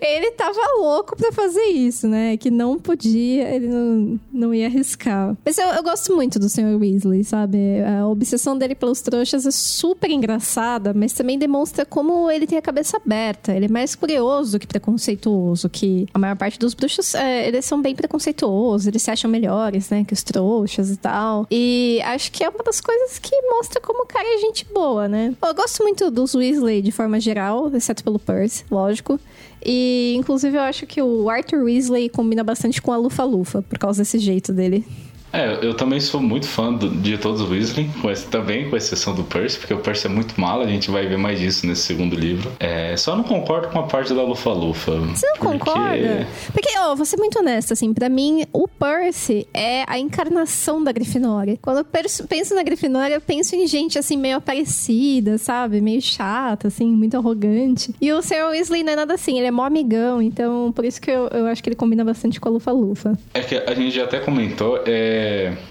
Ele 0.00 0.30
tava 0.32 0.60
louco 0.78 1.16
pra 1.16 1.32
fazer 1.32 1.64
isso, 1.64 2.08
né? 2.08 2.36
Que 2.36 2.50
não 2.50 2.78
podia, 2.78 3.48
ele 3.54 3.68
não, 3.68 4.20
não 4.32 4.54
ia 4.54 4.66
arriscar. 4.66 5.36
Mas 5.44 5.58
eu, 5.58 5.66
eu 5.66 5.82
gosto 5.82 6.14
muito 6.14 6.38
do 6.38 6.48
Sr. 6.48 6.76
Weasley, 6.78 7.24
sabe? 7.24 7.58
A 7.82 8.06
obsessão 8.06 8.56
dele 8.56 8.74
pelos 8.74 9.00
trouxas 9.00 9.46
é 9.46 9.50
super 9.50 10.10
engraçada, 10.10 10.92
mas 10.94 11.12
também 11.12 11.38
demonstra 11.38 11.84
como 11.84 12.30
ele 12.30 12.46
tem 12.46 12.58
a 12.58 12.62
cabeça 12.62 12.96
aberta. 12.96 13.52
Ele 13.52 13.66
é 13.66 13.68
mais 13.68 13.94
curioso 13.94 14.58
que 14.58 14.66
preconceituoso, 14.66 15.68
que 15.68 16.06
a 16.12 16.18
maior 16.18 16.36
parte 16.36 16.58
dos 16.58 16.74
bruxos, 16.74 17.14
é, 17.14 17.48
eles 17.48 17.64
são 17.64 17.80
bem 17.80 17.94
preconceituosos, 17.94 18.86
eles 18.86 19.02
se 19.02 19.10
acham 19.10 19.30
melhores, 19.30 19.90
né? 19.90 20.04
Que 20.04 20.12
os 20.12 20.22
trouxas 20.22 20.90
e 20.90 20.96
tal. 20.96 21.46
E 21.50 22.00
acho 22.04 22.30
que 22.32 22.44
é 22.44 22.48
uma 22.48 22.62
das 22.62 22.80
coisas 22.80 23.18
que 23.18 23.34
mostra 23.42 23.80
como 23.80 24.04
o 24.04 24.06
cara 24.06 24.26
é 24.26 24.38
gente 24.38 24.66
boa, 24.72 25.08
né? 25.08 25.34
Eu 25.42 25.54
gosto 25.54 25.82
muito 25.82 26.10
dos 26.10 26.34
Weasley 26.34 26.82
de 26.82 26.92
forma 26.92 27.20
geral, 27.20 27.70
exceto 27.74 28.04
pelo 28.04 28.18
Percy, 28.18 28.64
lógico. 28.70 29.18
E, 29.64 29.79
inclusive, 30.16 30.56
eu 30.56 30.62
acho 30.62 30.86
que 30.86 31.00
o 31.00 31.28
Arthur 31.28 31.64
Weasley 31.64 32.08
combina 32.08 32.42
bastante 32.42 32.80
com 32.80 32.92
a 32.92 32.96
Lufa-Lufa, 32.96 33.62
por 33.62 33.78
causa 33.78 34.02
desse 34.02 34.18
jeito 34.18 34.52
dele. 34.52 34.84
É, 35.32 35.58
eu 35.62 35.74
também 35.74 36.00
sou 36.00 36.20
muito 36.20 36.46
fã 36.46 36.72
do- 36.72 36.88
de 36.88 37.16
todos 37.18 37.40
os 37.40 37.50
Weasley, 37.50 37.88
também 38.30 38.68
com 38.68 38.76
exceção 38.76 39.14
do 39.14 39.22
Percy, 39.22 39.58
porque 39.58 39.72
o 39.74 39.78
Percy 39.78 40.06
é 40.06 40.10
muito 40.10 40.40
malo, 40.40 40.62
a 40.62 40.66
gente 40.66 40.90
vai 40.90 41.06
ver 41.06 41.16
mais 41.18 41.38
disso 41.38 41.66
nesse 41.66 41.82
segundo 41.82 42.16
livro. 42.16 42.50
É, 42.58 42.96
só 42.96 43.14
não 43.16 43.22
concordo 43.24 43.68
com 43.68 43.78
a 43.78 43.84
parte 43.84 44.12
da 44.12 44.22
Lufa-Lufa. 44.22 44.92
Você 44.92 45.26
não 45.26 45.36
porque- 45.36 45.58
concorda? 45.58 46.26
Porque, 46.52 46.68
ó, 46.78 46.94
vou 46.94 47.06
ser 47.06 47.16
muito 47.16 47.38
honesta, 47.38 47.74
assim, 47.74 47.92
pra 47.94 48.08
mim, 48.08 48.44
o 48.52 48.66
Percy 48.66 49.46
é 49.54 49.84
a 49.86 49.98
encarnação 49.98 50.82
da 50.82 50.90
Grifinória. 50.92 51.58
Quando 51.62 51.78
eu 51.78 51.84
penso 52.28 52.54
na 52.54 52.62
Grifinória, 52.62 53.14
eu 53.14 53.20
penso 53.20 53.54
em 53.54 53.66
gente, 53.66 53.98
assim, 53.98 54.16
meio 54.16 54.36
aparecida, 54.38 55.38
sabe? 55.38 55.80
Meio 55.80 56.00
chata, 56.02 56.68
assim, 56.68 56.86
muito 56.90 57.16
arrogante. 57.16 57.94
E 58.00 58.12
o 58.12 58.20
Sr. 58.22 58.48
Weasley 58.50 58.82
não 58.82 58.92
é 58.92 58.96
nada 58.96 59.14
assim, 59.14 59.38
ele 59.38 59.46
é 59.46 59.50
mó 59.50 59.64
amigão, 59.64 60.20
então 60.20 60.72
por 60.72 60.84
isso 60.84 61.00
que 61.00 61.10
eu, 61.10 61.28
eu 61.28 61.46
acho 61.46 61.62
que 61.62 61.68
ele 61.68 61.76
combina 61.76 62.04
bastante 62.04 62.40
com 62.40 62.48
a 62.48 62.52
Lufa-Lufa. 62.52 63.18
É 63.34 63.40
que 63.40 63.54
a 63.56 63.74
gente 63.74 63.94
já 63.94 64.04
até 64.04 64.18
comentou, 64.18 64.80
é 64.86 65.19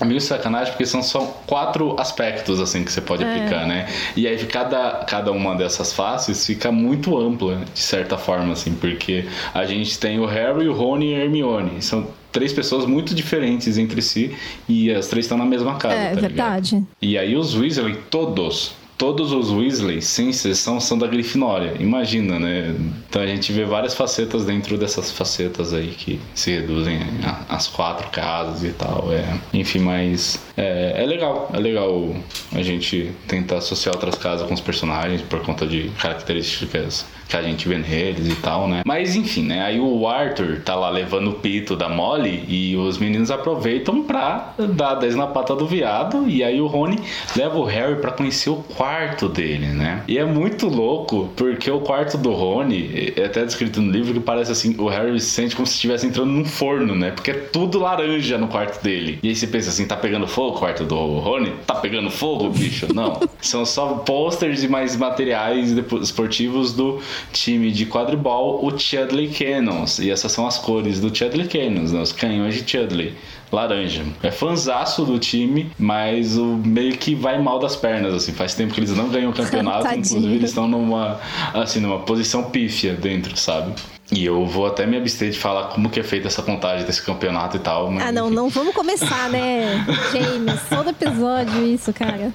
meio 0.06 0.20
sacanagem, 0.22 0.72
porque 0.74 0.86
são 0.86 1.02
só 1.04 1.20
quatro 1.46 1.96
aspectos 2.00 2.60
assim 2.60 2.84
que 2.84 2.92
você 2.92 3.02
pode 3.02 3.24
É. 3.24 3.28
aplicar, 3.36 3.68
né? 3.68 3.88
E 4.16 4.28
aí 4.28 4.38
cada, 4.46 5.04
cada 5.08 5.32
uma 5.32 5.56
dessas 5.56 5.94
faces 5.94 6.46
fica 6.46 6.72
muito 6.72 7.18
ampla, 7.18 7.62
de 7.74 7.80
certa 7.80 8.18
forma, 8.18 8.54
assim, 8.54 8.74
porque 8.74 9.26
a 9.54 9.66
gente 9.66 9.98
tem 10.00 10.20
o 10.20 10.26
Harry, 10.26 10.68
o 10.68 10.74
Rony 10.74 11.12
e 11.12 11.16
a 11.16 11.20
Hermione. 11.20 11.82
São 11.82 12.08
três 12.32 12.54
pessoas 12.54 12.86
muito 12.86 13.16
diferentes 13.16 13.78
entre 13.78 14.02
si 14.02 14.36
e 14.68 14.92
as 14.92 15.08
três 15.08 15.26
estão 15.26 15.38
na 15.38 15.46
mesma 15.46 15.76
casa, 15.78 15.96
é, 15.96 16.10
tá 16.10 16.16
ligado? 16.16 16.30
verdade. 16.30 16.84
E 17.02 17.18
aí 17.18 17.36
os 17.36 17.56
Weasley, 17.56 17.98
todos, 18.10 18.74
todos 19.00 19.32
os 19.32 19.50
Weasley, 19.50 20.02
sem 20.02 20.30
exceção, 20.30 20.78
são 20.82 20.98
da 20.98 21.08
Grifinória. 21.08 21.74
Imagina, 21.80 22.38
né? 22.38 22.76
Então 23.10 23.22
a 23.22 23.26
gente 23.26 23.52
vê 23.54 23.64
várias 23.64 23.96
facetas 23.96 24.46
dentro 24.46 24.78
dessas 24.78 25.10
facetas 25.10 25.74
aí 25.74 25.88
que 25.88 26.20
se 26.36 26.52
reduzem 26.52 27.00
às 27.48 27.66
quatro 27.66 28.10
casas 28.10 28.62
e 28.62 28.74
tal. 28.74 29.08
É, 29.12 29.40
enfim, 29.54 29.80
mas 29.80 30.38
é, 30.58 31.02
é 31.02 31.06
legal, 31.06 31.50
é 31.54 31.58
legal 31.58 32.14
a 32.54 32.62
gente 32.62 33.12
tentar 33.26 33.60
associar 33.60 33.96
outras 33.96 34.16
casas 34.16 34.46
com 34.46 34.54
os 34.54 34.60
personagens 34.60 35.22
por 35.22 35.42
conta 35.44 35.66
de 35.66 35.90
características 35.98 37.06
que 37.30 37.38
a 37.38 37.42
gente 37.42 37.70
vê 37.70 37.78
neles 37.78 38.28
e 38.28 38.36
tal, 38.36 38.68
né? 38.68 38.82
Mas 38.86 39.16
enfim, 39.16 39.44
né? 39.44 39.62
Aí 39.62 39.80
o 39.80 40.08
Arthur 40.08 40.62
tá 40.66 40.76
lá 40.76 40.90
levando 40.90 41.30
o 41.30 41.34
pito 41.36 41.76
da 41.76 41.88
Molly 41.88 42.44
e 42.50 42.76
os 42.76 42.98
meninos 42.98 43.32
aproveitam 43.32 44.04
pra 44.04 44.56
dar 44.58 44.96
10 44.96 45.16
na 45.16 45.28
pata 45.28 45.56
do 45.56 45.66
viado. 45.66 46.28
E 46.28 46.44
aí 46.44 46.60
o 46.60 46.68
Rony 46.68 47.00
leva 47.36 47.58
o 47.58 47.64
Harry 47.64 48.02
pra 48.02 48.12
conhecer 48.12 48.50
o 48.50 48.58
quarto 48.58 48.89
dele, 49.30 49.68
né? 49.68 50.04
E 50.08 50.18
é 50.18 50.26
muito 50.26 50.68
louco 50.68 51.30
porque 51.36 51.70
o 51.70 51.80
quarto 51.80 52.18
do 52.18 52.32
Rony 52.32 53.14
é 53.16 53.26
até 53.26 53.46
descrito 53.46 53.82
no 53.82 53.92
livro 53.92 54.14
que 54.14 54.20
parece 54.20 54.52
assim: 54.52 54.76
o 54.78 54.88
Harry 54.88 55.20
se 55.20 55.30
sente 55.30 55.56
como 55.56 55.66
se 55.68 55.74
estivesse 55.74 56.06
entrando 56.06 56.32
num 56.32 56.46
forno, 56.46 56.96
né? 56.96 57.12
Porque 57.12 57.32
é 57.32 57.34
tudo 57.34 57.80
laranja 57.80 58.38
no 58.38 58.48
quarto 58.48 58.82
dele. 58.84 59.20
E 59.22 59.30
aí 59.30 59.36
você 59.36 59.48
pensa 59.48 59.70
assim: 59.70 59.86
tá 59.86 59.96
pegando 59.96 60.28
fogo 60.28 60.56
o 60.56 60.60
quarto 60.60 60.84
do 60.84 60.96
Rony? 60.96 61.54
Tá 61.66 61.76
pegando 61.76 62.10
fogo, 62.10 62.50
bicho? 62.50 62.88
Não. 62.94 63.20
São 63.42 63.66
só 63.66 63.96
posters 63.96 64.64
e 64.64 64.68
mais 64.68 64.96
materiais 64.96 65.72
esportivos 66.02 66.74
do 66.74 67.00
time 67.32 67.72
de 67.72 67.86
quadribol, 67.86 68.66
o 68.66 68.78
Chudley 68.78 69.30
Cannons. 69.30 70.00
E 70.00 70.10
essas 70.12 70.32
são 70.32 70.46
as 70.46 70.58
cores 70.58 71.00
do 71.00 71.16
Chudley 71.16 71.48
Cannons, 71.48 71.92
né? 71.92 72.02
Os 72.02 72.12
canhões 72.12 72.56
de 72.56 72.70
Chudley. 72.70 73.14
Laranja. 73.52 74.04
É 74.22 74.32
fanzaço 74.32 75.04
do 75.06 75.18
time, 75.20 75.72
mas 75.78 76.38
o 76.38 76.46
meio 76.46 76.96
que 76.98 77.16
vai 77.16 77.42
mal 77.42 77.60
das 77.60 77.76
pernas, 77.76 78.14
assim. 78.14 78.32
Faz 78.32 78.54
tempo 78.54 78.74
que 78.74 78.80
eles 78.80 78.96
não 78.96 79.10
ganham 79.10 79.32
o 79.32 79.34
campeonato, 79.34 79.84
Tadinho. 79.84 80.02
inclusive 80.06 80.36
eles 80.36 80.50
estão 80.50 80.68
numa, 80.68 81.20
assim, 81.54 81.80
numa 81.80 82.00
posição 82.00 82.44
pífia 82.44 82.94
dentro, 82.94 83.36
sabe? 83.38 83.74
E 84.12 84.26
eu 84.26 84.44
vou 84.46 84.66
até 84.66 84.88
me 84.88 84.98
abster 84.98 85.30
de 85.30 85.38
falar 85.38 85.66
como 85.66 85.88
que 85.88 86.00
é 86.00 86.04
feita 86.04 86.28
essa 86.28 86.42
contagem 86.42 86.84
desse 86.86 87.02
campeonato 87.04 87.58
e 87.58 87.60
tal. 87.60 87.92
Mas 87.92 88.04
Ah, 88.08 88.12
não, 88.12 88.26
enfim. 88.28 88.36
não 88.36 88.50
vamos 88.50 88.74
começar, 88.74 89.30
né, 89.30 89.86
James? 90.12 90.60
Todo 90.68 90.90
episódio 90.90 91.66
isso, 91.68 91.94
cara. 91.94 92.34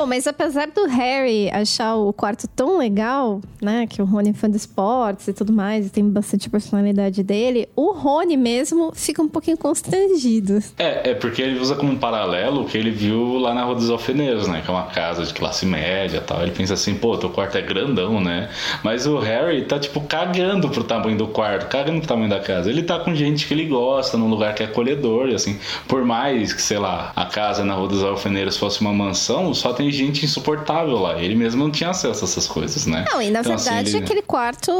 Bom, 0.00 0.06
mas 0.06 0.26
apesar 0.26 0.66
do 0.68 0.86
Harry 0.86 1.50
achar 1.50 1.94
o 1.94 2.10
quarto 2.10 2.48
tão 2.48 2.78
legal, 2.78 3.42
né? 3.60 3.86
Que 3.86 4.00
o 4.00 4.06
Rony 4.06 4.30
é 4.30 4.32
fã 4.32 4.50
de 4.50 4.56
esportes 4.56 5.28
e 5.28 5.32
tudo 5.34 5.52
mais, 5.52 5.86
e 5.86 5.90
tem 5.90 6.02
bastante 6.08 6.48
personalidade 6.48 7.22
dele, 7.22 7.68
o 7.76 7.92
Rony 7.92 8.34
mesmo 8.34 8.92
fica 8.94 9.20
um 9.20 9.28
pouquinho 9.28 9.58
constrangido. 9.58 10.62
É, 10.78 11.10
é 11.10 11.14
porque 11.14 11.42
ele 11.42 11.60
usa 11.60 11.74
como 11.74 11.92
um 11.92 11.98
paralelo 11.98 12.62
o 12.62 12.64
que 12.64 12.78
ele 12.78 12.90
viu 12.90 13.36
lá 13.36 13.52
na 13.52 13.62
Rua 13.62 13.74
dos 13.74 13.90
Alfeneiros, 13.90 14.48
né? 14.48 14.62
Que 14.64 14.70
é 14.70 14.72
uma 14.72 14.86
casa 14.86 15.22
de 15.22 15.34
classe 15.34 15.66
média 15.66 16.16
e 16.16 16.20
tal. 16.22 16.40
Ele 16.40 16.52
pensa 16.52 16.72
assim, 16.72 16.94
pô, 16.94 17.18
teu 17.18 17.28
quarto 17.28 17.58
é 17.58 17.60
grandão, 17.60 18.22
né? 18.22 18.48
Mas 18.82 19.06
o 19.06 19.18
Harry 19.18 19.66
tá, 19.66 19.78
tipo, 19.78 20.00
cagando 20.00 20.70
pro 20.70 20.82
tamanho 20.82 21.18
do 21.18 21.28
quarto, 21.28 21.68
cagando 21.68 21.98
pro 21.98 22.08
tamanho 22.08 22.30
da 22.30 22.40
casa. 22.40 22.70
Ele 22.70 22.84
tá 22.84 22.98
com 23.00 23.14
gente 23.14 23.46
que 23.46 23.52
ele 23.52 23.66
gosta, 23.66 24.16
num 24.16 24.30
lugar 24.30 24.54
que 24.54 24.62
é 24.62 24.66
acolhedor, 24.66 25.28
e 25.28 25.34
assim. 25.34 25.60
Por 25.86 26.06
mais 26.06 26.54
que, 26.54 26.62
sei 26.62 26.78
lá, 26.78 27.12
a 27.14 27.26
casa 27.26 27.66
na 27.66 27.74
Rua 27.74 27.88
dos 27.88 28.02
Alfeneiros 28.02 28.56
fosse 28.56 28.80
uma 28.80 28.94
mansão, 28.94 29.52
só 29.52 29.74
tem 29.74 29.89
gente 29.90 30.24
insuportável 30.24 30.98
lá. 30.98 31.20
Ele 31.20 31.34
mesmo 31.34 31.62
não 31.62 31.70
tinha 31.70 31.90
acesso 31.90 32.24
a 32.24 32.28
essas 32.28 32.46
coisas, 32.46 32.86
né? 32.86 33.04
Não, 33.12 33.20
e 33.22 33.30
na 33.30 33.40
Então, 33.40 33.54
assim, 33.54 33.64
verdade 33.70 33.96
ele- 33.96 34.04
aquele 34.04 34.22
quarto 34.22 34.70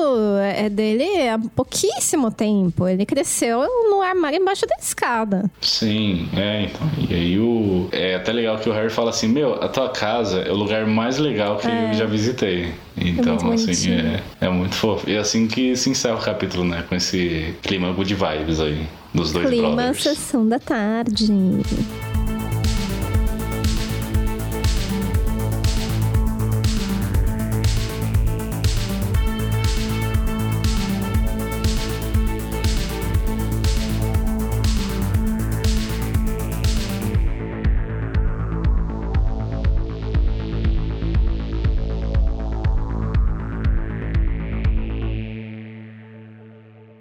é 0.42 0.68
dele 0.68 1.28
há 1.28 1.38
pouquíssimo 1.54 2.30
tempo. 2.30 2.86
Ele 2.88 3.04
cresceu 3.06 3.60
no 3.90 4.00
armário 4.02 4.38
embaixo 4.40 4.66
da 4.66 4.76
escada. 4.80 5.50
Sim, 5.60 6.28
é, 6.36 6.62
então. 6.64 6.90
E 7.08 7.14
aí 7.14 7.38
o. 7.38 7.88
É 7.92 8.14
até 8.16 8.32
legal 8.32 8.58
que 8.58 8.68
o 8.68 8.72
Harry 8.72 8.90
fala 8.90 9.10
assim: 9.10 9.28
Meu, 9.28 9.54
a 9.62 9.68
tua 9.68 9.88
casa 9.88 10.40
é 10.40 10.50
o 10.52 10.56
lugar 10.56 10.86
mais 10.86 11.18
legal 11.18 11.56
que 11.56 11.66
É. 11.68 11.90
eu 11.90 11.94
já 11.94 12.06
visitei. 12.06 12.72
Então, 12.96 13.36
muito 13.42 13.70
assim, 13.70 13.92
é, 13.92 14.20
é 14.40 14.48
muito 14.50 14.74
fofo. 14.74 15.08
E 15.08 15.14
é 15.14 15.18
assim 15.18 15.46
que 15.46 15.74
se 15.76 15.88
encerra 15.88 16.16
o 16.16 16.20
capítulo, 16.20 16.64
né? 16.64 16.84
Com 16.88 16.94
esse 16.94 17.54
clima 17.62 17.90
good 17.92 18.14
vibes 18.14 18.60
aí 18.60 18.86
dos 19.14 19.32
dois 19.32 19.48
Clima 19.48 19.70
brothers. 19.74 20.02
sessão 20.02 20.46
da 20.46 20.58
tarde. 20.58 21.28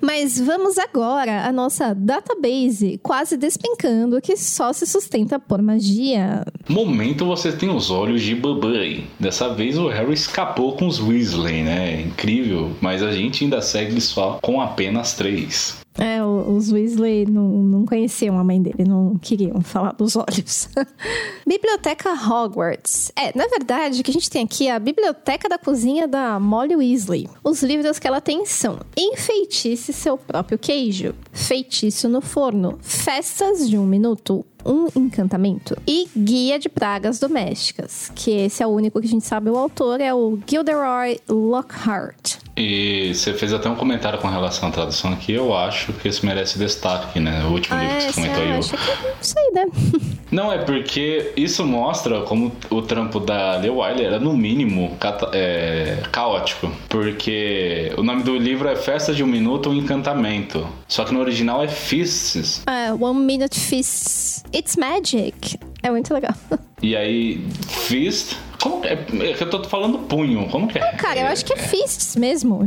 Mas 0.02 0.39
vamos 0.39 0.78
agora 0.78 1.45
à 1.45 1.52
nossa 1.52 1.93
database, 1.93 3.00
quase 3.04 3.36
despencando, 3.38 4.22
que 4.22 4.38
só 4.38 4.72
se 4.72 4.86
sustenta 4.86 5.39
por 5.39 5.62
magia. 5.62 6.43
Momento 6.68 7.26
você 7.26 7.52
tem 7.52 7.70
os 7.70 7.91
olhos 7.91 8.22
de 8.22 8.36
Bubby. 8.36 9.08
Dessa 9.20 9.54
vez 9.54 9.78
o 9.78 9.88
Harry 9.88 10.14
escapou 10.14 10.76
com 10.76 10.88
os 10.88 11.00
Weasley, 11.00 11.64
né? 11.64 12.02
Incrível. 12.02 12.72
Mas 12.82 13.04
a 13.04 13.12
gente 13.12 13.43
ainda 13.43 13.62
segue 13.62 14.00
só 14.00 14.39
com 14.41 14.62
apenas 14.62 15.14
três. 15.14 15.80
É, 16.00 16.24
os 16.24 16.72
Weasley 16.72 17.26
não, 17.26 17.50
não 17.50 17.86
conheciam 17.86 18.39
a 18.39 18.43
mãe 18.43 18.62
dele, 18.62 18.86
não 18.88 19.18
queriam 19.18 19.60
falar 19.62 19.91
dos 19.91 20.16
olhos. 20.16 20.70
Biblioteca 21.45 22.12
Hogwarts. 22.14 23.12
É, 23.16 23.38
na 23.38 23.47
verdade, 23.47 24.00
o 24.00 24.04
que 24.04 24.12
a 24.12 24.14
gente 24.14 24.30
tem 24.30 24.45
aqui 24.45 24.68
é 24.68 24.72
a 24.72 24.80
biblioteca 24.80 25.50
da 25.50 25.58
cozinha 25.58 26.08
da 26.08 26.39
Molly 26.39 26.76
Weasley. 26.76 27.28
Os 27.43 27.62
livros 27.62 28.00
que 28.00 28.08
ela 28.08 28.22
tem 28.22 28.45
são 28.45 28.80
Enfeitice 28.97 29.91
seu 29.91 30.18
próprio 30.18 30.58
queijo, 30.58 31.14
Feitiço 31.34 32.08
no 32.08 32.22
forno, 32.22 32.80
Festas 32.82 33.70
de 33.70 33.78
um 33.78 33.86
minuto, 33.86 34.45
um 34.66 34.88
encantamento 34.95 35.76
e 35.88 36.08
Guia 36.16 36.58
de 36.58 36.70
Pragas 36.70 37.20
Domésticas, 37.20 38.12
que 38.16 38.32
esse 38.32 38.64
é 38.64 38.68
o 38.68 38.70
único 38.70 39.00
que 39.00 39.08
a 39.08 39.10
gente 39.10 39.26
sabe 39.26 39.50
o 39.50 39.58
autor, 39.58 40.00
é 40.00 40.14
o 40.14 40.38
Gilderoy 40.47 41.20
Lockhart. 41.28 42.39
E 42.60 43.14
você 43.16 43.34
fez 43.34 43.53
até 43.53 43.70
um 43.70 43.76
comentário 43.76 44.20
com 44.20 44.28
relação 44.28 44.68
à 44.68 44.72
tradução 44.72 45.14
aqui. 45.14 45.32
Eu 45.32 45.55
acho 45.55 45.93
que 45.93 46.07
esse 46.10 46.26
merece 46.26 46.60
destaque, 46.60 47.20
né? 47.20 47.43
O 47.45 47.53
último 47.53 47.78
Ah, 47.78 47.82
livro 47.82 47.97
que 47.97 48.03
é, 48.03 48.12
você 48.12 48.14
comentou 48.22 48.43
aí. 48.43 48.51
o- 48.51 48.60
acha 48.60 48.78
que... 48.78 49.07
Não 49.07 49.14
sei, 49.22 49.51
né? 49.53 49.66
Não, 50.32 50.51
é 50.51 50.57
porque 50.60 51.32
isso 51.36 51.66
mostra 51.66 52.22
como 52.22 52.51
o 52.70 52.82
trampo 52.84 53.20
da 53.20 53.55
Leo 53.57 53.78
Wiley 53.80 54.05
era, 54.05 54.20
no 54.20 54.36
mínimo, 54.38 54.95
é, 55.34 55.97
caótico. 56.12 56.70
Porque 56.88 57.91
o 57.97 58.03
nome 58.03 58.22
do 58.24 58.36
livro 58.38 58.68
é 58.68 58.76
Festa 58.76 59.14
de 59.14 59.24
um 59.24 59.28
Minuto, 59.28 59.70
um 59.70 59.74
Encantamento. 59.74 60.68
Só 60.88 61.03
que 61.05 61.14
no 61.14 61.20
original 61.22 61.64
é 61.64 61.68
Fists. 61.68 62.62
É, 62.68 62.91
One 62.93 63.22
Minute 63.22 63.60
Fists. 63.60 64.43
It's 64.53 64.76
magic. 64.76 65.57
É 65.82 65.89
muito 65.89 66.14
legal. 66.14 66.34
E 66.82 66.95
aí, 66.95 67.45
Fist... 67.68 68.38
Como 68.62 68.82
que 68.82 68.88
é? 68.88 68.93
É 68.93 69.34
que 69.34 69.43
eu 69.43 69.49
tô 69.49 69.64
falando 69.64 69.99
punho. 69.99 70.47
Como 70.49 70.68
que 70.68 70.78
é? 70.78 70.91
Cara, 70.93 71.22
eu 71.22 71.28
acho 71.28 71.45
que 71.45 71.53
é 71.53 71.57
fists 71.57 72.16
mesmo. 72.16 72.60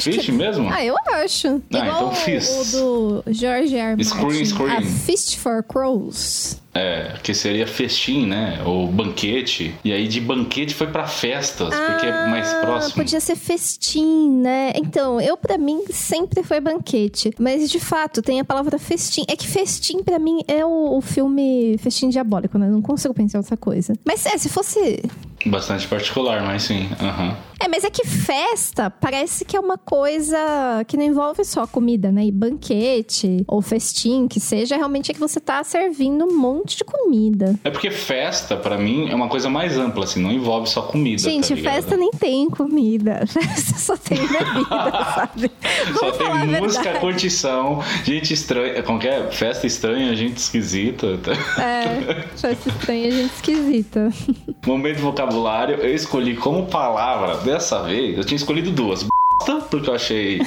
Fist 0.00 0.20
que... 0.24 0.32
mesmo? 0.32 0.68
Ah, 0.72 0.84
eu 0.84 0.94
acho. 1.22 1.60
Ah, 1.72 1.78
Igual 1.78 1.96
então 1.96 2.08
o- 2.08 2.14
fists. 2.14 2.74
o 2.74 2.78
do 3.22 3.24
George 3.32 3.76
R. 3.76 4.02
Screen, 4.04 4.44
screen. 4.44 4.70
A 4.76 4.80
Fist 4.82 5.36
for 5.38 5.62
Crows. 5.62 6.56
É, 6.74 7.14
que 7.22 7.32
seria 7.32 7.66
festim, 7.66 8.26
né? 8.26 8.60
Ou 8.64 8.88
banquete. 8.88 9.74
E 9.84 9.92
aí 9.92 10.08
de 10.08 10.20
banquete 10.20 10.74
foi 10.74 10.88
pra 10.88 11.06
festas, 11.06 11.72
porque 11.86 12.06
é 12.06 12.12
mais 12.26 12.52
Ah, 12.54 12.56
próximo. 12.60 12.94
Podia 12.94 13.20
ser 13.20 13.36
festim, 13.36 14.28
né? 14.40 14.72
Então, 14.74 15.20
eu 15.20 15.36
pra 15.36 15.56
mim 15.56 15.84
sempre 15.90 16.42
foi 16.42 16.60
banquete. 16.60 17.30
Mas 17.38 17.70
de 17.70 17.78
fato, 17.78 18.20
tem 18.22 18.40
a 18.40 18.44
palavra 18.44 18.78
festim. 18.78 19.24
É 19.28 19.36
que 19.36 19.46
festim 19.46 20.02
pra 20.02 20.18
mim 20.18 20.40
é 20.48 20.64
o, 20.64 20.96
o 20.96 21.00
filme 21.00 21.76
Festim 21.78 22.08
Diabólico, 22.08 22.58
né? 22.58 22.68
Não 22.68 22.82
consigo 22.82 23.14
pensar 23.14 23.38
em 23.38 23.40
outra 23.42 23.56
coisa. 23.56 23.92
Mas 24.04 24.26
é, 24.26 24.36
se 24.36 24.48
fosse 24.48 25.00
Bastante 25.46 25.86
particular, 25.86 26.42
mas 26.42 26.62
sim. 26.62 26.88
aham. 27.00 27.36
É, 27.60 27.68
mas 27.68 27.84
é 27.84 27.90
que 27.90 28.06
festa 28.06 28.90
parece 28.90 29.44
que 29.44 29.56
é 29.56 29.60
uma 29.60 29.76
coisa 29.76 30.38
que 30.86 30.96
não 30.96 31.04
envolve 31.04 31.44
só 31.44 31.66
comida, 31.66 32.10
né? 32.10 32.24
E 32.24 32.32
banquete 32.32 33.44
ou 33.46 33.60
festim, 33.60 34.26
que 34.26 34.40
seja, 34.40 34.76
realmente 34.76 35.10
é 35.10 35.14
que 35.14 35.20
você 35.20 35.38
tá 35.40 35.62
servindo 35.62 36.24
um 36.24 36.36
monte 36.36 36.63
de 36.64 36.82
comida. 36.84 37.54
É 37.62 37.70
porque 37.70 37.90
festa, 37.90 38.56
pra 38.56 38.78
mim, 38.78 39.08
é 39.10 39.14
uma 39.14 39.28
coisa 39.28 39.48
mais 39.48 39.76
ampla, 39.76 40.04
assim, 40.04 40.20
não 40.20 40.32
envolve 40.32 40.68
só 40.68 40.82
comida. 40.82 41.22
Gente, 41.22 41.54
tá 41.54 41.62
festa 41.62 41.96
nem 41.96 42.10
tem 42.10 42.48
comida. 42.50 43.24
Festa 43.34 43.78
só 43.78 43.96
tem 43.96 44.18
bebida, 44.18 44.64
sabe? 45.14 45.50
Só 45.98 46.10
Vamos 46.10 46.18
tem 46.18 46.60
música, 46.60 46.98
curtição, 46.98 47.82
gente 48.04 48.32
estranha. 48.32 48.82
Como 48.82 48.98
que 48.98 49.08
é? 49.08 49.30
Festa 49.30 49.66
estranha, 49.66 50.14
gente 50.14 50.36
esquisita. 50.36 51.18
É, 51.58 52.22
festa 52.36 52.68
estranha, 52.68 53.10
gente 53.10 53.32
esquisita. 53.34 54.10
Momento 54.66 55.00
vocabulário, 55.00 55.76
eu 55.76 55.94
escolhi 55.94 56.36
como 56.36 56.66
palavra 56.66 57.38
dessa 57.38 57.82
vez, 57.82 58.16
eu 58.16 58.24
tinha 58.24 58.36
escolhido 58.36 58.70
duas. 58.70 59.06
Bosta, 59.38 59.66
porque 59.70 59.90
eu 59.90 59.94
achei 59.94 60.40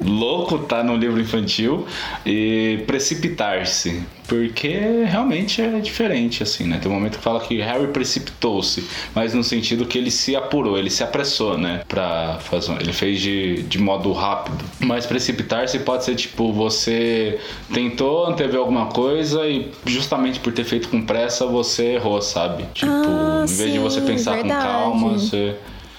louco 0.00 0.58
tá 0.60 0.82
no 0.82 0.96
livro 0.96 1.20
infantil, 1.20 1.86
e 2.24 2.82
precipitar-se, 2.86 4.02
porque 4.28 5.04
realmente 5.06 5.60
é 5.60 5.78
diferente, 5.80 6.42
assim, 6.42 6.64
né? 6.64 6.78
Tem 6.80 6.90
um 6.90 6.94
momento 6.94 7.18
que 7.18 7.22
fala 7.24 7.40
que 7.40 7.60
Harry 7.60 7.88
precipitou-se, 7.88 8.84
mas 9.14 9.34
no 9.34 9.42
sentido 9.44 9.84
que 9.86 9.98
ele 9.98 10.10
se 10.10 10.34
apurou, 10.36 10.78
ele 10.78 10.90
se 10.90 11.02
apressou, 11.02 11.58
né? 11.58 11.82
Pra 11.88 12.38
fazer. 12.40 12.72
Ele 12.80 12.92
fez 12.92 13.20
de, 13.20 13.62
de 13.64 13.78
modo 13.78 14.12
rápido. 14.12 14.64
Mas 14.80 15.06
precipitar-se 15.06 15.78
pode 15.80 16.04
ser 16.04 16.14
tipo, 16.14 16.52
você 16.52 17.38
tentou 17.72 18.26
antever 18.26 18.58
alguma 18.58 18.86
coisa 18.86 19.46
e 19.46 19.70
justamente 19.84 20.40
por 20.40 20.52
ter 20.52 20.64
feito 20.64 20.88
com 20.88 21.02
pressa, 21.02 21.46
você 21.46 21.94
errou, 21.94 22.20
sabe? 22.22 22.64
Tipo, 22.74 22.90
Ah, 22.92 23.44
em 23.48 23.54
vez 23.54 23.72
de 23.72 23.78
você 23.78 24.00
sim, 24.00 24.06
pensar 24.06 24.34
verdade. 24.36 24.54
com 24.54 24.68
calma, 24.72 25.08
você. 25.10 25.54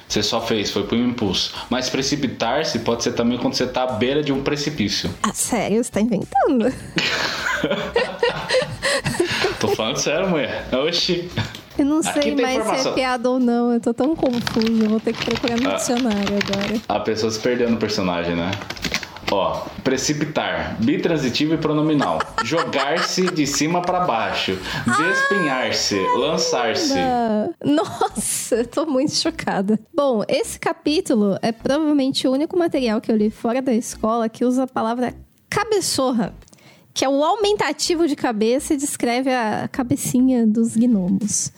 Você 0.08 0.24
só 0.24 0.40
fez, 0.42 0.72
foi 0.72 0.84
por 0.84 0.98
um 0.98 1.10
impulso. 1.10 1.54
Mas 1.70 1.90
precipitar-se 1.90 2.80
pode 2.80 3.04
ser 3.04 3.12
também 3.12 3.38
quando 3.38 3.56
você 3.56 3.68
tá 3.68 3.84
à 3.84 3.88
beira 3.88 4.24
de 4.24 4.32
um 4.32 4.42
precipício. 4.42 5.10
Ah, 5.22 5.34
sério? 5.34 5.84
Você 5.84 5.92
tá 5.92 6.00
inventando? 6.02 6.74
Tô 9.60 9.68
falando 9.70 9.98
sério, 9.98 10.30
mulher. 10.30 10.68
Oxi. 10.72 11.30
Eu 11.78 11.86
não 11.86 12.02
sei 12.02 12.36
mais 12.36 12.54
se 12.54 12.60
informação. 12.60 12.92
é 12.92 12.96
piada 12.96 13.30
ou 13.30 13.40
não. 13.40 13.74
Eu 13.74 13.80
tô 13.80 13.94
tão 13.94 14.16
confusa. 14.16 14.84
Eu 14.84 14.90
vou 14.90 15.00
ter 15.00 15.14
que 15.14 15.26
procurar 15.26 15.58
no 15.60 15.70
Ah. 15.70 15.74
dicionário 15.76 16.22
agora. 16.22 16.82
A 16.88 17.00
pessoa 17.00 17.32
se 17.32 17.40
perdeu 17.40 17.70
no 17.70 17.78
personagem, 17.78 18.36
né? 18.36 18.52
Ó, 19.32 19.66
precipitar, 19.84 20.78
bitransitivo 20.80 21.54
e 21.54 21.58
pronominal. 21.58 22.20
Jogar-se 22.46 23.30
de 23.30 23.46
cima 23.46 23.82
pra 23.82 24.02
baixo. 24.02 24.58
Despenhar-se, 24.86 26.00
lançar-se. 26.18 26.98
Ah, 26.98 27.50
Nossa, 27.64 28.56
eu 28.56 28.68
tô 28.68 28.86
muito 28.86 29.14
chocada. 29.14 29.78
Bom, 29.94 30.24
esse 30.30 30.58
capítulo 30.58 31.38
é 31.42 31.52
provavelmente 31.52 32.26
o 32.28 32.32
único 32.32 32.58
material 32.58 33.02
que 33.02 33.12
eu 33.12 33.18
li 33.18 33.30
fora 33.30 33.62
da 33.62 33.74
escola 33.74 34.30
que 34.30 34.46
usa 34.46 34.64
a 34.64 34.68
palavra 34.68 35.14
cabeçorra, 35.50 36.34
que 36.94 37.04
é 37.04 37.10
o 37.10 37.22
aumentativo 37.24 38.08
de 38.08 38.16
cabeça 38.16 38.74
e 38.74 38.78
descreve 38.78 39.34
a 39.34 39.68
cabecinha 39.70 40.48
dos 40.48 40.76
gnomos. 40.76 41.52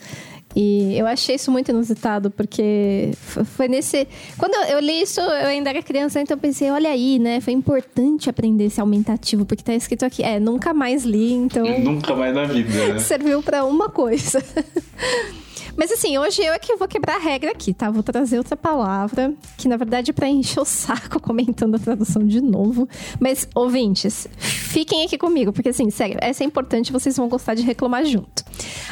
E 0.62 1.00
eu 1.00 1.08
achei 1.08 1.36
isso 1.36 1.50
muito 1.50 1.72
inusitado, 1.72 2.30
porque 2.30 3.12
foi 3.56 3.70
nesse. 3.70 4.06
Quando 4.38 4.56
eu, 4.70 4.82
li 4.82 5.04
isso, 5.04 5.22
eu 5.22 5.48
ainda 5.48 5.70
era 5.70 5.82
criança, 5.82 6.20
então 6.20 6.36
eu 6.36 6.42
pensei, 6.42 6.70
olha 6.70 6.90
aí, 6.90 7.18
né? 7.18 7.40
Foi 7.40 7.54
importante 7.54 8.30
aprender 8.30 8.66
esse 8.66 8.82
aumentativo, 8.82 9.46
porque 9.46 9.64
tá 9.64 9.74
escrito 9.74 10.04
aqui. 10.04 10.22
É, 10.22 10.38
nunca 10.38 10.74
mais 10.74 11.06
li, 11.06 11.32
então 11.32 11.64
Nunca 11.80 12.14
mais 12.14 12.36
na 12.36 12.44
vida, 12.44 12.94
né? 12.94 13.00
serviu 13.00 13.42
pra 13.42 13.64
uma 13.64 13.88
coisa. 13.88 14.44
Mas 15.80 15.94
assim, 15.94 16.18
hoje 16.18 16.42
eu 16.42 16.54
é 16.54 16.60
que 16.60 16.76
vou 16.76 16.90
quebrar 16.90 17.16
a 17.16 17.20
regra 17.20 17.52
aqui, 17.52 17.74
tá? 17.74 17.90
Vou 17.90 18.04
trazer 18.04 18.38
outra 18.38 18.58
palavra, 18.58 19.34
que 19.58 19.66
na 19.66 19.78
verdade 19.78 20.12
é 20.12 20.14
pra 20.14 20.28
encher 20.28 20.60
o 20.60 20.66
saco 20.66 21.20
comentando 21.24 21.76
a 21.76 21.80
tradução 21.80 22.26
de 22.26 22.42
novo. 22.42 22.86
Mas, 23.18 23.48
ouvintes, 23.56 24.28
fiquem 24.38 25.06
aqui 25.06 25.18
comigo, 25.18 25.54
porque 25.54 25.70
assim, 25.70 25.90
sério, 25.90 26.18
essa 26.20 26.44
é 26.44 26.46
importante, 26.46 26.92
vocês 26.92 27.16
vão 27.16 27.30
gostar 27.30 27.54
de 27.54 27.62
reclamar 27.62 28.04
junto. 28.04 28.44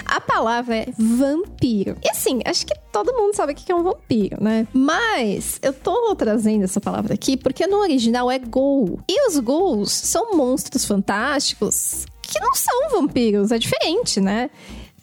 A 0.05 0.22
palavra 0.22 0.78
é 0.78 0.88
vampiro. 0.97 1.97
E 2.01 2.10
assim, 2.10 2.39
acho 2.45 2.66
que 2.66 2.74
todo 2.91 3.14
mundo 3.14 3.36
sabe 3.36 3.51
o 3.51 3.55
que 3.55 3.70
é 3.70 3.76
um 3.76 3.84
vampiro, 3.84 4.41
né? 4.41 4.66
Mas 4.72 5.60
eu 5.62 5.74
tô 5.74 6.16
trazendo 6.16 6.64
essa 6.64 6.80
palavra 6.80 7.14
aqui 7.14 7.36
porque 7.36 7.68
no 7.68 7.80
original 7.80 8.32
é 8.32 8.39
ghoul. 8.39 9.01
E 9.10 9.28
os 9.28 9.38
ghouls 9.39 9.91
são 9.91 10.38
monstros 10.38 10.86
fantásticos 10.86 12.05
que 12.22 12.39
não 12.39 12.53
são 12.53 12.89
vampiros, 12.91 13.51
é 13.51 13.58
diferente, 13.58 14.20
né? 14.20 14.49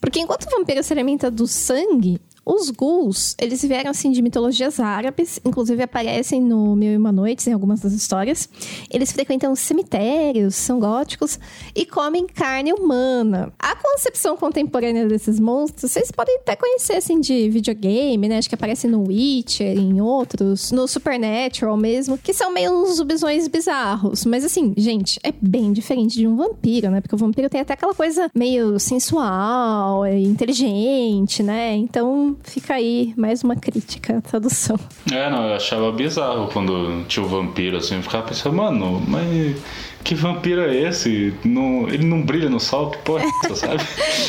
Porque 0.05 0.21
enquanto 0.21 0.45
o 0.45 0.51
vampiro 0.51 0.83
se 0.83 0.93
alimenta 0.93 1.31
do 1.31 1.47
sangue, 1.47 2.21
os 2.45 2.71
ghouls, 2.71 3.35
eles 3.41 3.63
vieram 3.63 3.91
assim 3.91 4.11
de 4.11 4.21
mitologias 4.21 4.79
árabes, 4.79 5.41
inclusive 5.45 5.83
aparecem 5.83 6.41
no 6.41 6.77
Mil 6.77 6.93
e 6.93 6.97
Uma 6.97 7.13
Noites, 7.13 7.47
em 7.47 7.53
algumas 7.53 7.81
das 7.81 7.93
histórias. 7.93 8.49
Eles 8.91 9.13
frequentam 9.13 9.55
cemitérios, 9.55 10.55
são 10.55 10.79
góticos 10.79 11.39
e 11.75 11.87
comem 11.87 12.27
carne 12.27 12.73
humana. 12.73 13.53
A 13.59 13.75
concepção 13.75 14.37
contemporânea 14.37 15.07
desses 15.07 15.41
monstros, 15.41 15.91
vocês 15.91 16.11
podem 16.11 16.37
até 16.39 16.57
conhecer 16.57 16.97
assim 16.97 17.21
de 17.21 17.49
videogame, 17.49 18.29
né? 18.29 18.39
Acho 18.39 18.49
que 18.49 18.55
aparece 18.55 18.87
no 18.87 19.07
Witcher, 19.09 19.79
em 19.79 20.01
outros, 20.01 20.71
no 20.71 20.87
Supernatural 20.87 21.77
mesmo, 21.77 22.19
que 22.19 22.35
são 22.35 22.53
meio 22.53 22.73
uns 22.73 22.97
zubizões 22.97 23.49
bizarros. 23.49 24.25
Mas 24.25 24.45
assim, 24.45 24.75
gente, 24.77 25.19
é 25.23 25.33
bem 25.33 25.73
diferente 25.73 26.17
de 26.17 26.27
um 26.27 26.37
vampiro, 26.37 26.91
né? 26.91 27.01
Porque 27.01 27.15
o 27.15 27.19
vampiro 27.19 27.49
tem 27.49 27.61
até 27.61 27.73
aquela 27.73 27.95
coisa 27.95 28.31
meio 28.35 28.79
sensual, 28.79 30.07
inteligente, 30.07 31.43
né? 31.43 31.75
Então, 31.77 32.34
fica 32.43 32.75
aí 32.75 33.15
mais 33.17 33.43
uma 33.43 33.57
crítica 33.57 34.19
à 34.19 34.21
tradução. 34.21 34.79
É, 35.11 35.31
não, 35.31 35.49
eu 35.49 35.55
achava 35.55 35.93
bizarro 35.93 36.49
quando 36.53 37.05
tinha 37.07 37.25
o 37.25 37.29
vampiro, 37.29 37.77
assim, 37.77 37.97
eu 37.97 38.03
ficava 38.03 38.27
pensando, 38.27 38.57
mano, 38.57 39.03
mas 39.07 39.57
que 40.05 40.15
vampiro 40.15 40.61
é 40.61 40.77
esse? 40.77 41.33
Não, 41.43 41.89
ele 41.89 42.05
não 42.05 42.23
brilha 42.23 42.51
no 42.51 42.61
sol? 42.61 42.91
Que 42.91 42.99
porra 42.99 43.25
é 43.25 43.55
sabe? 43.57 43.83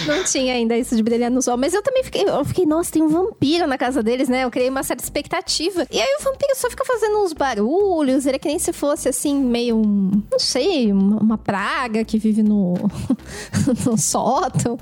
não 0.08 0.24
tinha 0.24 0.54
ainda 0.54 0.78
isso 0.78 0.96
de 0.96 1.04
brilhar 1.04 1.30
no 1.30 1.42
sol. 1.42 1.58
Mas 1.58 1.74
eu 1.74 1.82
também 1.84 2.02
fiquei, 2.02 2.24
eu 2.24 2.46
fiquei, 2.46 2.66
nossa, 2.66 2.94
tem 2.94 3.04
um 3.04 3.10
vampiro 3.10 3.68
na 3.68 3.78
casa 3.78 4.02
deles, 4.02 4.30
né? 4.30 4.46
Eu 4.46 4.50
criei 4.50 4.70
uma 4.70 4.84
certa 4.84 5.04
expectativa. 5.04 5.86
E 5.92 6.00
aí 6.00 6.18
o 6.20 6.24
vampiro 6.24 6.54
só 6.56 6.70
fica 6.70 6.86
fazendo 6.86 7.22
uns 7.22 7.34
barulhos. 7.34 8.26
Ele 8.26 8.38
é 8.38 8.40
que 8.40 8.48
nem 8.48 8.58
se 8.58 8.72
fosse, 8.72 9.10
assim, 9.10 9.36
meio 9.36 9.76
um, 9.76 10.24
não 10.32 10.40
sei, 10.40 10.94
uma, 10.94 11.18
uma 11.18 11.38
praga 11.38 12.06
que 12.06 12.18
vive 12.18 12.42
no, 12.42 12.76
no 13.86 13.98
sótão. 13.98 14.80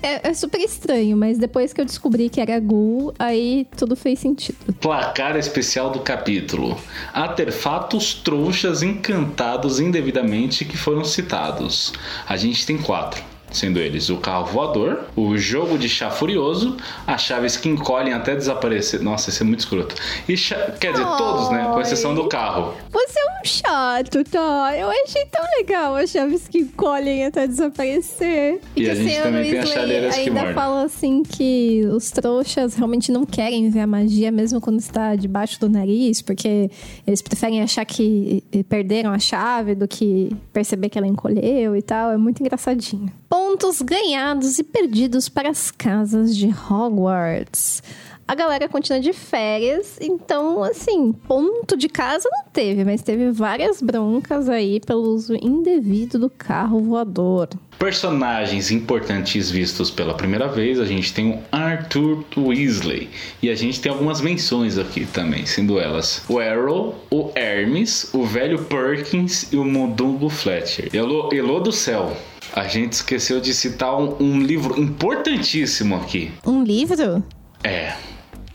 É, 0.00 0.28
é, 0.28 0.34
super 0.34 0.60
estranho, 0.60 1.16
mas 1.16 1.38
depois 1.38 1.72
que 1.72 1.80
eu 1.80 1.84
descobri 1.84 2.28
que 2.28 2.40
era 2.40 2.60
Ghoul, 2.60 3.12
aí 3.18 3.66
tudo 3.76 3.96
fez 3.96 4.20
sentido. 4.20 4.56
Placar 4.80 5.36
especial 5.36 5.90
do 5.90 5.98
capítulo. 6.00 6.78
Artefatos 7.12 8.14
trouxas 8.14 8.84
encantados 8.84 9.80
indevidamente 9.80 10.35
que 10.64 10.76
foram 10.76 11.04
citados. 11.04 11.92
A 12.26 12.36
gente 12.36 12.66
tem 12.66 12.78
quatro 12.78 13.22
sendo 13.56 13.78
eles 13.78 14.08
o 14.10 14.18
carro 14.18 14.46
voador, 14.46 15.06
o 15.16 15.36
jogo 15.36 15.78
de 15.78 15.88
chá 15.88 16.10
furioso, 16.10 16.76
as 17.06 17.22
chaves 17.22 17.56
que 17.56 17.68
encolhem 17.68 18.12
até 18.12 18.34
desaparecer. 18.34 19.00
Nossa, 19.00 19.30
isso 19.30 19.42
é 19.42 19.46
muito 19.46 19.60
escroto. 19.60 19.94
E 20.28 20.36
chá... 20.36 20.56
Quer 20.80 20.92
dizer, 20.92 21.04
Ai. 21.04 21.18
todos, 21.18 21.50
né? 21.50 21.70
Com 21.72 21.80
exceção 21.80 22.14
do 22.14 22.28
carro. 22.28 22.74
Você 22.90 23.18
é 23.18 23.40
um 23.40 23.44
chato, 23.44 24.24
tá? 24.24 24.76
Eu 24.76 24.90
achei 24.90 25.24
tão 25.26 25.44
legal 25.58 25.96
as 25.96 26.10
chaves 26.10 26.48
que 26.48 26.58
encolhem 26.58 27.24
até 27.24 27.46
desaparecer. 27.46 28.60
E, 28.74 28.82
e 28.82 28.90
a 28.90 28.94
gente 28.94 29.22
também 29.22 29.50
tem 29.50 29.58
as 29.58 29.68
chaleiras 29.68 30.14
que 30.14 30.30
mordem. 30.30 30.48
Ainda 30.48 30.60
fala 30.60 30.82
assim 30.84 31.22
que 31.22 31.82
os 31.92 32.10
trouxas 32.10 32.74
realmente 32.74 33.10
não 33.10 33.24
querem 33.24 33.70
ver 33.70 33.80
a 33.80 33.86
magia 33.86 34.30
mesmo 34.30 34.60
quando 34.60 34.80
está 34.80 35.16
debaixo 35.16 35.58
do 35.60 35.68
nariz, 35.68 36.20
porque 36.22 36.70
eles 37.06 37.22
preferem 37.22 37.62
achar 37.62 37.84
que 37.84 38.42
perderam 38.68 39.10
a 39.10 39.18
chave 39.18 39.74
do 39.74 39.86
que 39.88 40.34
perceber 40.52 40.88
que 40.88 40.98
ela 40.98 41.06
encolheu 41.06 41.76
e 41.76 41.82
tal. 41.82 42.10
É 42.10 42.16
muito 42.16 42.40
engraçadinho. 42.40 43.10
Pontos 43.48 43.80
ganhados 43.80 44.58
e 44.58 44.64
perdidos 44.64 45.28
para 45.28 45.48
as 45.48 45.70
casas 45.70 46.36
de 46.36 46.48
Hogwarts 46.48 47.80
a 48.28 48.34
galera 48.34 48.68
continua 48.68 48.98
de 48.98 49.12
férias, 49.12 49.98
então, 50.00 50.64
assim, 50.64 51.12
ponto 51.12 51.76
de 51.76 51.88
casa 51.88 52.28
não 52.32 52.42
teve, 52.52 52.84
mas 52.84 53.00
teve 53.00 53.30
várias 53.30 53.80
broncas 53.80 54.48
aí 54.48 54.80
pelo 54.80 55.02
uso 55.14 55.36
indevido 55.40 56.18
do 56.18 56.28
carro 56.28 56.80
voador. 56.80 57.48
Personagens 57.78 58.72
importantes 58.72 59.48
vistos 59.48 59.92
pela 59.92 60.12
primeira 60.12 60.48
vez, 60.48 60.80
a 60.80 60.84
gente 60.84 61.14
tem 61.14 61.34
o 61.34 61.38
Arthur 61.52 62.24
Weasley. 62.36 63.08
E 63.40 63.48
a 63.48 63.54
gente 63.54 63.80
tem 63.80 63.92
algumas 63.92 64.20
menções 64.20 64.76
aqui 64.76 65.06
também, 65.06 65.46
sendo 65.46 65.78
elas 65.78 66.24
o 66.28 66.40
Arrow, 66.40 66.96
o 67.08 67.30
Hermes, 67.36 68.10
o 68.12 68.24
velho 68.24 68.58
Perkins 68.64 69.52
e 69.52 69.56
o 69.56 69.64
Mudungo 69.64 70.28
Fletcher. 70.28 70.88
Elô, 70.92 71.28
Elô 71.32 71.60
do 71.60 71.70
céu, 71.70 72.16
a 72.56 72.66
gente 72.66 72.94
esqueceu 72.94 73.38
de 73.38 73.52
citar 73.52 73.94
um, 74.00 74.16
um 74.18 74.40
livro 74.40 74.80
importantíssimo 74.80 75.94
aqui. 75.94 76.32
Um 76.46 76.64
livro? 76.64 77.22
É. 77.62 77.92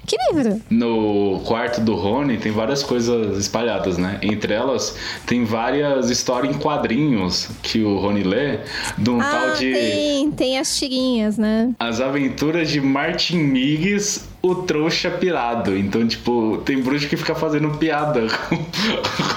Que 0.08 0.18
livro? 0.32 0.60
No 0.72 1.40
quarto 1.46 1.80
do 1.80 1.94
Rony 1.94 2.38
tem 2.38 2.52
várias 2.52 2.82
coisas 2.82 3.38
espalhadas, 3.38 4.00
né? 4.00 4.18
Entre 4.24 4.52
elas, 4.56 4.98
tem 5.28 5.46
várias 5.46 6.10
histórias 6.10 6.56
em 6.56 6.58
quadrinhos 6.58 7.50
que 7.62 7.84
o 7.84 8.00
Rony 8.00 8.24
lê 8.24 8.60
de 8.98 9.10
um 9.12 9.22
ah, 9.22 9.30
tal 9.30 9.56
de. 9.58 9.72
Tem, 9.72 10.32
tem 10.32 10.58
as 10.58 10.76
tirinhas, 10.76 11.38
né? 11.38 11.72
As 11.80 12.02
aventuras 12.02 12.72
de 12.72 12.82
Martin 12.82 13.38
Miggs, 13.38 14.24
o 14.42 14.56
trouxa 14.56 15.12
pirado. 15.12 15.78
Então, 15.78 16.08
tipo, 16.08 16.58
tem 16.66 16.82
bruxo 16.82 17.08
que 17.08 17.16
fica 17.16 17.36
fazendo 17.36 17.70
piada 17.78 18.26
com, 18.50 18.58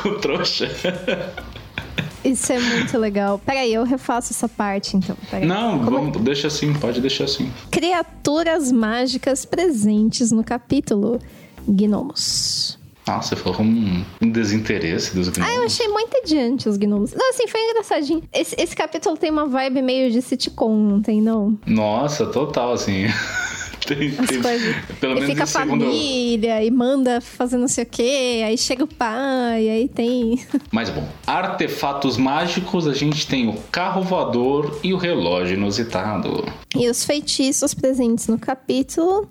com 0.02 0.08
o 0.08 0.14
trouxa. 0.18 0.70
Isso 2.24 2.52
é 2.52 2.58
muito 2.58 2.96
legal. 2.98 3.38
Peraí, 3.44 3.72
eu 3.72 3.84
refaço 3.84 4.32
essa 4.32 4.48
parte, 4.48 4.96
então. 4.96 5.16
Peraí. 5.30 5.46
Não, 5.46 5.78
vamos, 5.80 6.16
deixa 6.22 6.46
assim, 6.46 6.72
pode 6.72 7.00
deixar 7.00 7.24
assim. 7.24 7.52
Criaturas 7.70 8.72
mágicas 8.72 9.44
presentes 9.44 10.32
no 10.32 10.42
capítulo 10.42 11.18
Gnomos. 11.68 12.78
Ah, 13.06 13.20
você 13.20 13.36
falou 13.36 13.58
com 13.58 13.64
um, 13.64 14.02
um 14.22 14.30
desinteresse 14.30 15.14
dos 15.14 15.28
gnomos. 15.28 15.52
Ah, 15.52 15.56
eu 15.56 15.64
achei 15.64 15.86
muito 15.88 16.16
adiante 16.16 16.68
os 16.70 16.78
gnomos. 16.78 17.12
Não, 17.12 17.30
assim, 17.30 17.46
foi 17.46 17.60
engraçadinho. 17.60 18.22
Esse, 18.32 18.56
esse 18.58 18.74
capítulo 18.74 19.14
tem 19.16 19.30
uma 19.30 19.46
vibe 19.46 19.82
meio 19.82 20.10
de 20.10 20.22
sitcom, 20.22 20.74
não 20.74 21.02
tem, 21.02 21.20
não? 21.20 21.58
Nossa, 21.66 22.24
total, 22.24 22.72
assim. 22.72 23.04
tem. 23.86 24.12
Pelo 25.00 25.14
menos 25.14 25.30
fica 25.30 25.44
a 25.44 25.46
família 25.46 26.62
e 26.62 26.70
manda 26.70 27.20
fazer 27.20 27.56
não 27.56 27.68
sei 27.68 27.84
o 27.84 27.86
quê, 27.86 28.42
aí 28.44 28.56
chega 28.56 28.84
o 28.84 28.88
pai, 28.88 29.68
aí 29.68 29.88
tem. 29.88 30.44
Mas 30.72 30.90
bom, 30.90 31.06
artefatos 31.26 32.16
mágicos, 32.16 32.86
a 32.86 32.94
gente 32.94 33.26
tem 33.26 33.48
o 33.48 33.54
carro 33.70 34.02
voador 34.02 34.78
e 34.82 34.92
o 34.92 34.96
relógio 34.96 35.56
inusitado. 35.56 36.44
E 36.76 36.88
os 36.88 37.04
feitiços 37.04 37.74
presentes 37.74 38.26
no 38.26 38.38
capítulo. 38.38 39.28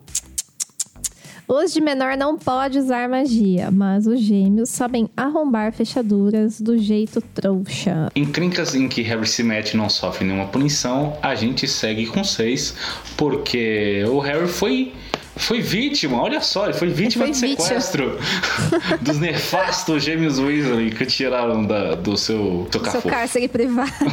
Os 1.55 1.71
de 1.71 1.79
menor 1.79 2.17
não 2.17 2.35
pode 2.35 2.79
usar 2.79 3.07
magia, 3.07 3.69
mas 3.69 4.07
os 4.07 4.19
gêmeos 4.19 4.71
sabem 4.71 5.07
arrombar 5.15 5.71
fechaduras 5.71 6.59
do 6.59 6.79
jeito 6.79 7.21
trouxa. 7.21 8.09
Em 8.15 8.25
críticas 8.25 8.73
em 8.73 8.89
que 8.89 9.03
Harry 9.03 9.27
se 9.27 9.43
mete 9.43 9.73
e 9.73 9.77
não 9.77 9.87
sofre 9.87 10.25
nenhuma 10.25 10.47
punição, 10.47 11.15
a 11.21 11.35
gente 11.35 11.67
segue 11.67 12.07
com 12.07 12.23
seis, 12.23 12.75
porque 13.15 14.03
o 14.07 14.17
Harry 14.17 14.47
foi 14.47 14.93
foi 15.35 15.61
vítima, 15.61 16.21
olha 16.21 16.41
só, 16.41 16.65
ele 16.65 16.73
foi 16.73 16.89
vítima 16.89 17.25
ele 17.25 17.33
foi 17.33 17.49
de 17.49 17.61
sequestro 17.61 18.17
dos 19.01 19.19
nefastos 19.19 20.03
gêmeos 20.03 20.39
Weasley 20.39 20.91
que 20.91 21.05
tiraram 21.05 21.65
da, 21.65 21.95
do 21.95 22.17
seu, 22.17 22.67
seu, 22.71 22.85
seu 22.85 23.01
cárcere 23.01 23.47
privado. 23.47 23.91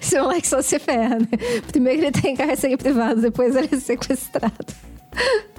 Esse 0.00 0.20
moleque 0.20 0.48
só 0.48 0.62
se 0.62 0.78
ferra, 0.78 1.18
né? 1.18 1.28
Primeiro 1.66 2.02
ele 2.02 2.12
tem 2.12 2.34
cárcere 2.34 2.76
privado, 2.76 3.20
depois 3.20 3.54
ele 3.54 3.68
é 3.70 3.76
sequestrado. 3.76 4.54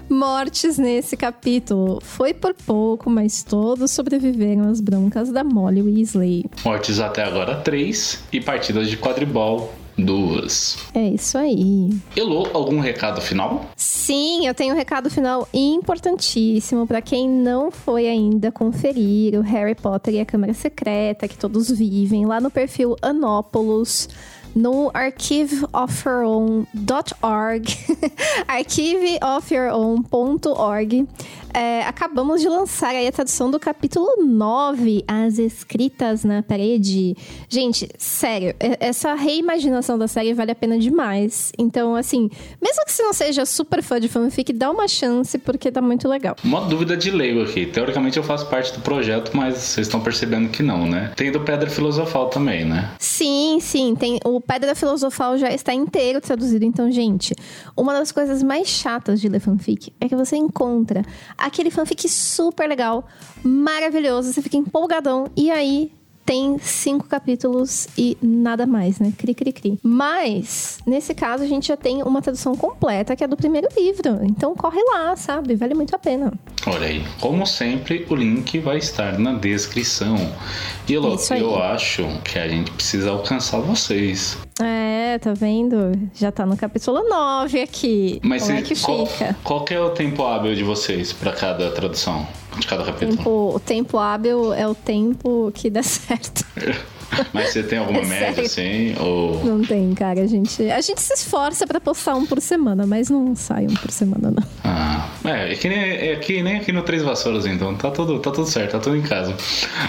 Mortes 0.10 0.80
nesse 0.80 1.16
capítulo. 1.16 2.00
Foi 2.02 2.34
por 2.34 2.56
pouco, 2.56 3.12
mas 3.12 3.44
todos 3.44 3.92
sobreviveram 3.92 4.68
às 4.68 4.82
broncas 4.82 5.32
da 5.32 5.44
Molly 5.44 5.84
Weasley. 5.84 6.46
Mortes 6.66 7.00
até 7.00 7.24
agora 7.24 7.58
três 7.58 8.24
e 8.34 8.42
partidas 8.42 8.90
de 8.90 8.98
quadribol 8.98 9.72
duas. 10.00 10.78
É 10.94 11.10
isso 11.10 11.38
aí. 11.38 11.90
Elô, 12.16 12.48
algum 12.54 12.80
recado 12.80 13.22
final? 13.22 13.66
Sim, 13.76 14.48
eu 14.48 14.54
tenho 14.54 14.74
um 14.74 14.78
recado 14.78 15.10
final 15.10 15.48
importantíssimo 15.54 16.88
para 16.88 17.02
quem 17.02 17.30
não 17.30 17.72
foi 17.72 18.08
ainda 18.08 18.52
conferir 18.52 19.38
o 19.38 19.42
Harry 19.42 19.76
Potter 19.76 20.16
e 20.16 20.20
a 20.20 20.26
Câmara 20.26 20.54
Secreta 20.54 21.28
que 21.28 21.38
todos 21.38 21.70
vivem 21.70 22.26
lá 22.26 22.40
no 22.40 22.50
perfil 22.50 22.96
Anópolis 23.02 24.10
no 24.56 24.90
archiveofyourown.org, 24.94 27.78
archiveofyourown.org, 28.48 31.08
é, 31.54 31.84
acabamos 31.84 32.42
de 32.42 32.48
lançar 32.48 32.90
aí 32.90 33.08
a 33.08 33.12
tradução 33.12 33.50
do 33.50 33.60
capítulo 33.60 34.24
9, 34.24 35.04
As 35.08 35.40
Escritas 35.40 36.24
na 36.24 36.44
Parede. 36.44 37.16
Gente, 37.48 37.90
sério, 37.98 38.54
essa 38.80 39.14
reimaginação 39.16 39.98
da 39.98 40.08
série 40.08 40.34
vale 40.34 40.52
a 40.52 40.56
pena 40.56 40.78
demais. 40.78 41.52
Então, 41.58 41.96
assim, 41.96 42.30
mesmo 42.62 42.86
que 42.86 42.92
você 42.92 43.04
não 43.04 43.14
seja 43.14 43.46
super 43.46 43.82
fã 43.82 44.00
de 44.00 44.08
fanfic, 44.08 44.54
dá 44.54 44.70
uma 44.70 44.88
chance, 44.88 45.38
porque 45.38 45.72
tá 45.72 45.82
muito 45.82 46.08
legal. 46.08 46.36
Uma 46.44 46.62
dúvida 46.62 46.96
de 46.96 47.10
leigo 47.10 47.42
aqui. 47.42 47.66
Teoricamente 47.66 48.18
eu 48.18 48.24
faço 48.24 48.46
parte 48.48 48.74
do 48.74 48.82
projeto, 48.82 49.36
mas 49.36 49.58
vocês 49.58 49.88
estão 49.88 50.00
percebendo 50.00 50.50
que 50.50 50.62
não, 50.62 50.86
né? 50.86 51.12
Tem 51.16 51.32
do 51.32 51.40
Pedra 51.40 51.70
Filosofal 51.70 52.30
também, 52.30 52.66
né? 52.66 52.92
Sim, 53.00 53.58
sim. 53.60 53.96
Tem, 53.96 54.20
o 54.24 54.39
Pedra 54.42 54.76
Filosofal 54.76 55.38
já 55.38 55.52
está 55.52 55.74
inteiro 55.74 56.22
traduzido. 56.22 56.66
Então, 56.66 56.92
gente, 56.92 57.34
uma 57.76 57.94
das 57.94 58.12
coisas 58.12 58.42
mais 58.44 58.68
chatas 58.68 59.20
de 59.20 59.28
ler 59.30 59.40
fanfic 59.40 59.94
é 60.00 60.08
que 60.08 60.16
você 60.16 60.36
encontra 60.36 61.04
aquele 61.38 61.72
fanfic 61.72 62.08
super 62.08 62.68
legal, 62.68 63.08
maravilhoso, 63.44 64.32
você 64.32 64.42
fica 64.42 64.58
empolgadão 64.58 65.28
e 65.36 65.50
aí 65.52 65.92
tem 66.30 66.60
cinco 66.60 67.08
capítulos 67.08 67.88
e 67.98 68.16
nada 68.22 68.68
mais, 68.68 69.00
né? 69.00 69.12
Cri, 69.18 69.34
cri, 69.34 69.52
cri. 69.52 69.80
Mas, 69.82 70.78
nesse 70.86 71.16
caso, 71.16 71.44
a 71.44 71.48
gente 71.48 71.70
já 71.70 71.76
tem 71.76 72.04
uma 72.04 72.22
tradução 72.22 72.56
completa, 72.56 73.16
que 73.16 73.24
é 73.24 73.28
do 73.28 73.36
primeiro 73.36 73.68
livro. 73.76 74.20
Então, 74.22 74.54
corre 74.54 74.80
lá, 74.94 75.16
sabe? 75.16 75.56
Vale 75.56 75.74
muito 75.74 75.96
a 75.96 75.98
pena. 75.98 76.32
Olha 76.68 76.86
aí. 76.86 77.04
Como 77.20 77.48
sempre, 77.48 78.06
o 78.08 78.14
link 78.14 78.60
vai 78.60 78.78
estar 78.78 79.18
na 79.18 79.34
descrição. 79.34 80.18
E, 80.88 80.94
Elô, 80.94 81.18
eu 81.32 81.64
acho 81.64 82.06
que 82.24 82.38
a 82.38 82.48
gente 82.48 82.70
precisa 82.74 83.10
alcançar 83.10 83.60
vocês. 83.62 84.38
É, 84.62 85.18
tá 85.18 85.34
vendo? 85.34 85.94
Já 86.14 86.32
tá 86.32 86.46
no 86.46 86.56
capítulo 86.56 87.10
9 87.10 87.60
aqui. 87.60 88.20
Mas 88.22 88.44
Como 88.44 88.56
se, 88.56 88.60
é 88.60 88.62
que 88.62 88.80
qual, 88.80 89.06
fica? 89.08 89.36
Qual 89.44 89.66
que 89.66 89.74
é 89.74 89.80
o 89.80 89.90
tempo 89.90 90.24
hábil 90.24 90.54
de 90.54 90.64
vocês 90.64 91.12
para 91.12 91.32
cada 91.32 91.72
tradução? 91.72 92.28
De 92.60 92.68
cada 92.68 92.84
capítulo? 92.84 93.18
Tempo, 93.18 93.52
o 93.56 93.60
tempo 93.60 93.98
hábil 93.98 94.54
é 94.54 94.68
o 94.68 94.76
tempo 94.76 95.52
que 95.54 95.70
dá 95.70 95.82
certo. 95.82 96.46
Mas 97.34 97.50
você 97.54 97.64
tem 97.64 97.80
alguma 97.80 98.00
É 98.00 98.06
média, 98.06 98.48
sério. 98.48 98.92
assim? 98.94 98.96
Ou... 99.04 99.44
Não 99.44 99.62
tem, 99.62 99.94
cara. 99.94 100.22
A 100.22 100.28
gente, 100.28 100.70
a 100.70 100.82
gente 100.82 101.02
se 101.02 101.14
esforça 101.14 101.66
pra 101.68 101.80
postar 101.80 102.16
um 102.16 102.26
por 102.26 102.40
semana, 102.42 102.86
mas 102.86 103.10
não 103.10 103.36
sai 103.36 103.66
um 103.66 103.74
por 103.74 103.92
semana, 103.92 104.32
não. 104.32 104.44
Ah, 104.64 105.10
é, 105.26 105.54
é 105.54 105.56
que, 105.56 105.68
nem, 105.70 105.80
é 105.80 106.16
que 106.18 106.42
nem 106.44 106.58
aqui 106.58 106.72
no 106.72 106.84
Três 106.84 107.02
Vassouras, 107.04 107.46
então. 107.46 107.76
Tá 107.76 107.92
tudo, 107.92 108.20
tá 108.20 108.32
tudo 108.32 108.48
certo, 108.48 108.72
tá 108.74 108.80
tudo 108.80 108.96
em 108.96 109.02
casa. 109.02 109.36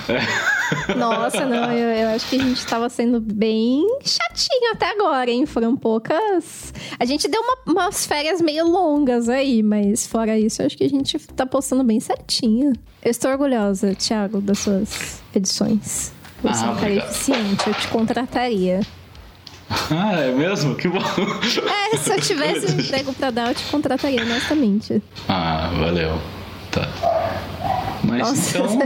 É. 0.09 0.95
Nossa, 0.95 1.45
não, 1.47 1.73
eu, 1.73 1.89
eu 2.05 2.09
acho 2.11 2.29
que 2.29 2.37
a 2.37 2.45
gente 2.45 2.65
tava 2.67 2.89
sendo 2.89 3.21
bem 3.21 3.85
chatinho 4.05 4.73
até 4.73 4.91
agora, 4.91 5.31
hein? 5.31 5.45
Foram 5.47 5.77
poucas. 5.77 6.73
A 6.99 7.05
gente 7.05 7.27
deu 7.29 7.41
uma- 7.43 7.59
umas 7.83 8.07
férias 8.07 8.41
meio 8.41 8.67
longas 8.67 9.29
aí, 9.29 9.63
mas 9.63 10.07
fora 10.07 10.39
isso, 10.39 10.63
eu 10.63 10.67
acho 10.67 10.77
que 10.77 10.85
a 10.85 10.89
gente 10.89 11.19
tá 11.35 11.45
postando 11.45 11.83
bem 11.85 11.99
certinho. 12.01 12.73
Eu 13.03 13.11
estou 13.11 13.31
orgulhosa, 13.31 13.95
Thiago, 13.95 14.41
das 14.41 14.59
suas 14.61 15.21
edições. 15.35 16.13
Você 16.43 16.65
Ah, 16.65 16.69
é 16.69 16.71
um 16.71 16.75
cara 16.75 16.87
obrigado. 16.87 17.11
eficiente, 17.11 17.67
eu 17.69 17.75
te 17.75 17.89
contrataria. 17.89 18.81
Ah, 19.93 20.15
é 20.21 20.33
mesmo? 20.33 20.75
Que 20.75 20.89
bom. 20.89 20.99
É, 20.99 21.97
se 21.97 22.11
eu 22.13 22.21
tivesse 22.21 22.67
um 22.75 22.81
emprego 22.81 23.13
pra 23.13 23.31
dar, 23.31 23.51
eu 23.51 23.55
te 23.55 23.63
contrataria, 23.67 24.21
honestamente. 24.21 25.01
Ah, 25.29 25.71
valeu. 25.79 26.21
Tá. 26.73 26.89
Mas 28.03 28.19
Nossa, 28.21 28.59
então. 28.59 28.79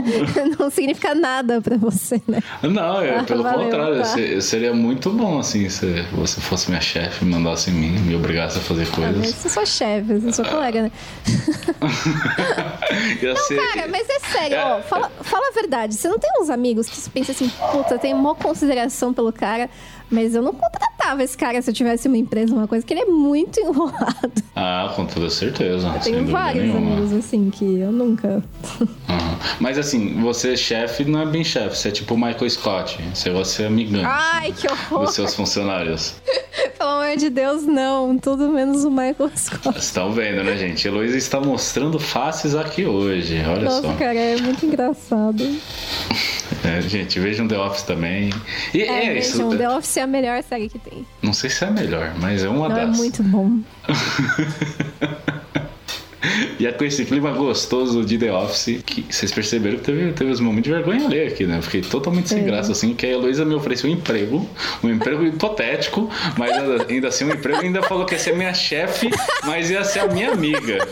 não 0.59 0.69
significa 0.69 1.15
nada 1.15 1.61
pra 1.61 1.77
você, 1.77 2.21
né? 2.27 2.39
Não, 2.61 3.01
é, 3.01 3.19
Ah, 3.19 3.23
pelo 3.23 3.43
valeu, 3.43 3.65
contrário, 3.65 3.97
tá. 3.99 4.03
se- 4.05 4.41
seria 4.41 4.73
muito 4.73 5.09
bom 5.11 5.39
assim 5.39 5.69
se 5.69 5.85
você 6.11 6.41
fosse 6.41 6.69
minha 6.69 6.81
chefe, 6.81 7.23
mandasse 7.25 7.69
em 7.69 7.73
mim, 7.73 7.99
me 7.99 8.15
obrigasse 8.15 8.57
a 8.57 8.61
fazer 8.61 8.87
Ah, 8.91 8.95
coisas. 8.95 9.27
você 9.35 9.47
é 9.47 9.51
sua 9.51 9.65
chefe, 9.65 10.13
você 10.19 10.29
é 10.29 10.31
sua 10.31 10.45
colega, 10.45 10.81
né? 10.83 10.91
Ia 13.21 13.35
ser- 13.35 13.55
Cara, 13.55 13.87
mas 13.89 14.07
é 14.09 14.19
sério, 14.19 14.57
ó, 14.59 14.81
fala, 14.81 15.11
fala 15.21 15.47
a 15.49 15.53
verdade. 15.53 15.95
Você 15.95 16.07
não 16.07 16.19
tem 16.19 16.29
uns 16.41 16.49
amigos 16.49 16.87
que 16.89 16.95
você 16.95 17.09
pensa 17.09 17.31
assim, 17.31 17.49
puta, 17.71 17.95
eu 17.95 17.99
tenho 17.99 18.17
maior 18.17 18.35
consideração 18.35 19.13
pelo 19.13 19.31
cara, 19.31 19.69
mas 20.09 20.35
eu 20.35 20.41
não 20.41 20.53
contratava 20.53 21.23
esse 21.23 21.37
cara 21.37 21.61
se 21.61 21.69
eu 21.69 21.73
tivesse 21.73 22.07
uma 22.07 22.17
empresa, 22.17 22.53
uma 22.53 22.67
coisa, 22.67 22.85
que 22.85 22.93
ele 22.93 23.01
é 23.01 23.05
muito 23.05 23.59
enrolado. 23.61 24.31
Ah, 24.55 24.91
com 24.95 25.05
toda 25.05 25.29
certeza. 25.29 25.87
Eu 25.87 25.99
tenho 25.99 26.25
vários 26.27 26.65
nenhuma. 26.65 26.93
amigos 26.95 27.13
assim 27.13 27.49
que 27.49 27.79
eu 27.79 27.91
nunca. 27.91 28.43
Aham. 29.09 29.39
Mas 29.59 29.77
assim, 29.77 30.19
você 30.21 30.53
é 30.53 30.55
chefe 30.57 31.05
não 31.05 31.21
é 31.21 31.25
bem 31.25 31.43
chefe, 31.43 31.77
você 31.77 31.89
é 31.89 31.91
tipo 31.91 32.13
o 32.13 32.17
Michael 32.17 32.49
Scott. 32.49 32.99
Você 33.13 33.29
você 33.29 33.63
é 33.63 33.67
amigante 33.67 34.05
Ai, 34.07 34.51
que 34.53 34.67
horror! 34.67 35.05
dos 35.05 35.13
seus 35.15 35.33
funcionários. 35.35 36.15
Pelo 36.77 36.89
amor 36.89 37.17
de 37.17 37.29
Deus, 37.29 37.63
não. 37.63 38.17
Tudo 38.17 38.49
menos 38.49 38.83
o 38.83 38.89
Michael 38.89 39.29
Scott. 39.35 39.63
Vocês 39.63 39.85
estão 39.85 40.11
vendo, 40.11 40.43
né, 40.43 40.57
gente? 40.57 40.87
Heloísa 40.87 41.17
está 41.17 41.39
mostrando 41.39 41.99
faces 41.99 42.55
aqui 42.55 42.85
hoje. 42.85 43.41
Olha 43.47 43.63
Nossa, 43.65 43.81
só. 43.81 43.93
cara, 43.93 44.17
é 44.19 44.37
muito 44.41 44.65
engraçado. 44.65 45.43
É, 46.65 46.81
gente, 46.81 47.19
vejam 47.19 47.47
The 47.47 47.57
Office 47.59 47.83
também. 47.83 48.29
E 48.73 48.81
É, 48.81 49.05
é, 49.07 49.19
isso. 49.19 49.33
vejam, 49.37 49.57
The 49.57 49.69
Office 49.69 49.97
é 49.97 50.01
a 50.01 50.07
melhor 50.07 50.41
série 50.43 50.67
que 50.69 50.79
tem. 50.79 51.05
Não 51.21 51.33
sei 51.33 51.49
se 51.49 51.63
é 51.63 51.67
a 51.67 51.71
melhor, 51.71 52.13
mas 52.19 52.43
é 52.43 52.49
uma 52.49 52.67
Não, 52.69 52.77
é 52.77 52.85
das. 52.87 52.97
muito 52.97 53.21
bom. 53.23 53.59
E 56.59 56.65
é 56.65 56.71
com 56.71 56.83
esse 56.85 57.03
clima 57.05 57.31
gostoso 57.31 58.03
de 58.05 58.17
The 58.17 58.31
Office 58.31 58.81
que 58.85 59.05
vocês 59.09 59.31
perceberam 59.31 59.77
que 59.77 59.83
teve, 59.83 60.11
teve 60.13 60.31
uns 60.31 60.39
momentos 60.39 60.63
de 60.71 60.75
vergonha 60.75 61.05
ali 61.05 61.21
aqui, 61.21 61.45
né? 61.45 61.57
Eu 61.57 61.61
fiquei 61.61 61.81
totalmente 61.81 62.29
sem 62.29 62.39
É. 62.39 62.41
graça, 62.43 62.71
assim, 62.71 62.93
que 62.93 63.05
a 63.05 63.09
Heloísa 63.09 63.43
me 63.43 63.53
ofereceu 63.55 63.89
um 63.89 63.93
emprego, 63.93 64.47
um 64.83 64.89
emprego 64.89 65.25
hipotético, 65.25 66.09
mas 66.37 66.51
ainda 66.89 67.07
assim 67.09 67.25
um 67.25 67.31
emprego 67.31 67.59
ainda 67.61 67.81
falou 67.83 68.05
que 68.05 68.13
ia 68.13 68.19
ser 68.19 68.35
minha 68.35 68.53
chefe, 68.53 69.09
mas 69.45 69.69
ia 69.69 69.83
ser 69.83 69.99
a 69.99 70.07
minha 70.07 70.31
amiga. 70.31 70.87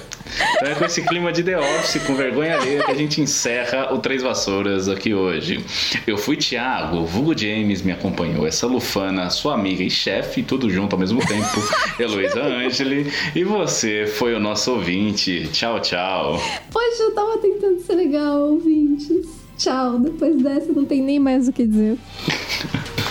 Então 0.55 0.71
é 0.71 0.75
com 0.75 0.85
esse 0.85 1.01
clima 1.03 1.31
de 1.31 1.43
The 1.43 1.59
Office, 1.59 2.01
com 2.03 2.15
vergonha 2.15 2.57
alheia, 2.57 2.83
que 2.83 2.91
a 2.91 2.95
gente 2.95 3.21
encerra 3.21 3.93
o 3.93 3.99
Três 3.99 4.23
Vassouras 4.23 4.89
aqui 4.89 5.13
hoje. 5.13 5.63
Eu 6.07 6.17
fui 6.17 6.35
Thiago, 6.37 6.97
o 6.97 7.05
Vulgo 7.05 7.37
James 7.37 7.81
me 7.83 7.91
acompanhou, 7.91 8.47
essa 8.47 8.65
Lufana, 8.65 9.29
sua 9.29 9.53
amiga 9.53 9.83
e 9.83 9.89
chefe, 9.91 10.41
tudo 10.41 10.69
junto 10.71 10.93
ao 10.93 10.99
mesmo 10.99 11.19
tempo, 11.25 11.61
Heloísa 11.99 12.41
Angeli, 12.41 13.11
e 13.35 13.43
você 13.43 14.07
foi 14.07 14.33
o 14.33 14.39
nosso 14.39 14.71
ouvinte. 14.71 15.22
Tchau, 15.23 15.79
tchau. 15.79 16.37
Poxa, 16.69 17.03
eu 17.03 17.15
tava 17.15 17.37
tentando 17.37 17.79
ser 17.79 17.95
legal, 17.95 18.41
ouvintes. 18.41 19.25
Tchau. 19.57 19.97
Depois 19.99 20.41
dessa, 20.41 20.73
não 20.73 20.83
tem 20.83 21.01
nem 21.01 21.17
mais 21.17 21.47
o 21.47 21.53
que 21.53 21.65
dizer. 21.65 21.97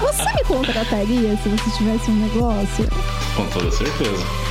Você 0.00 0.24
me 0.34 0.44
contrataria 0.44 1.36
se 1.36 1.48
você 1.48 1.70
tivesse 1.78 2.10
um 2.10 2.16
negócio? 2.16 2.86
Com 3.34 3.46
toda 3.46 3.70
certeza. 3.70 4.41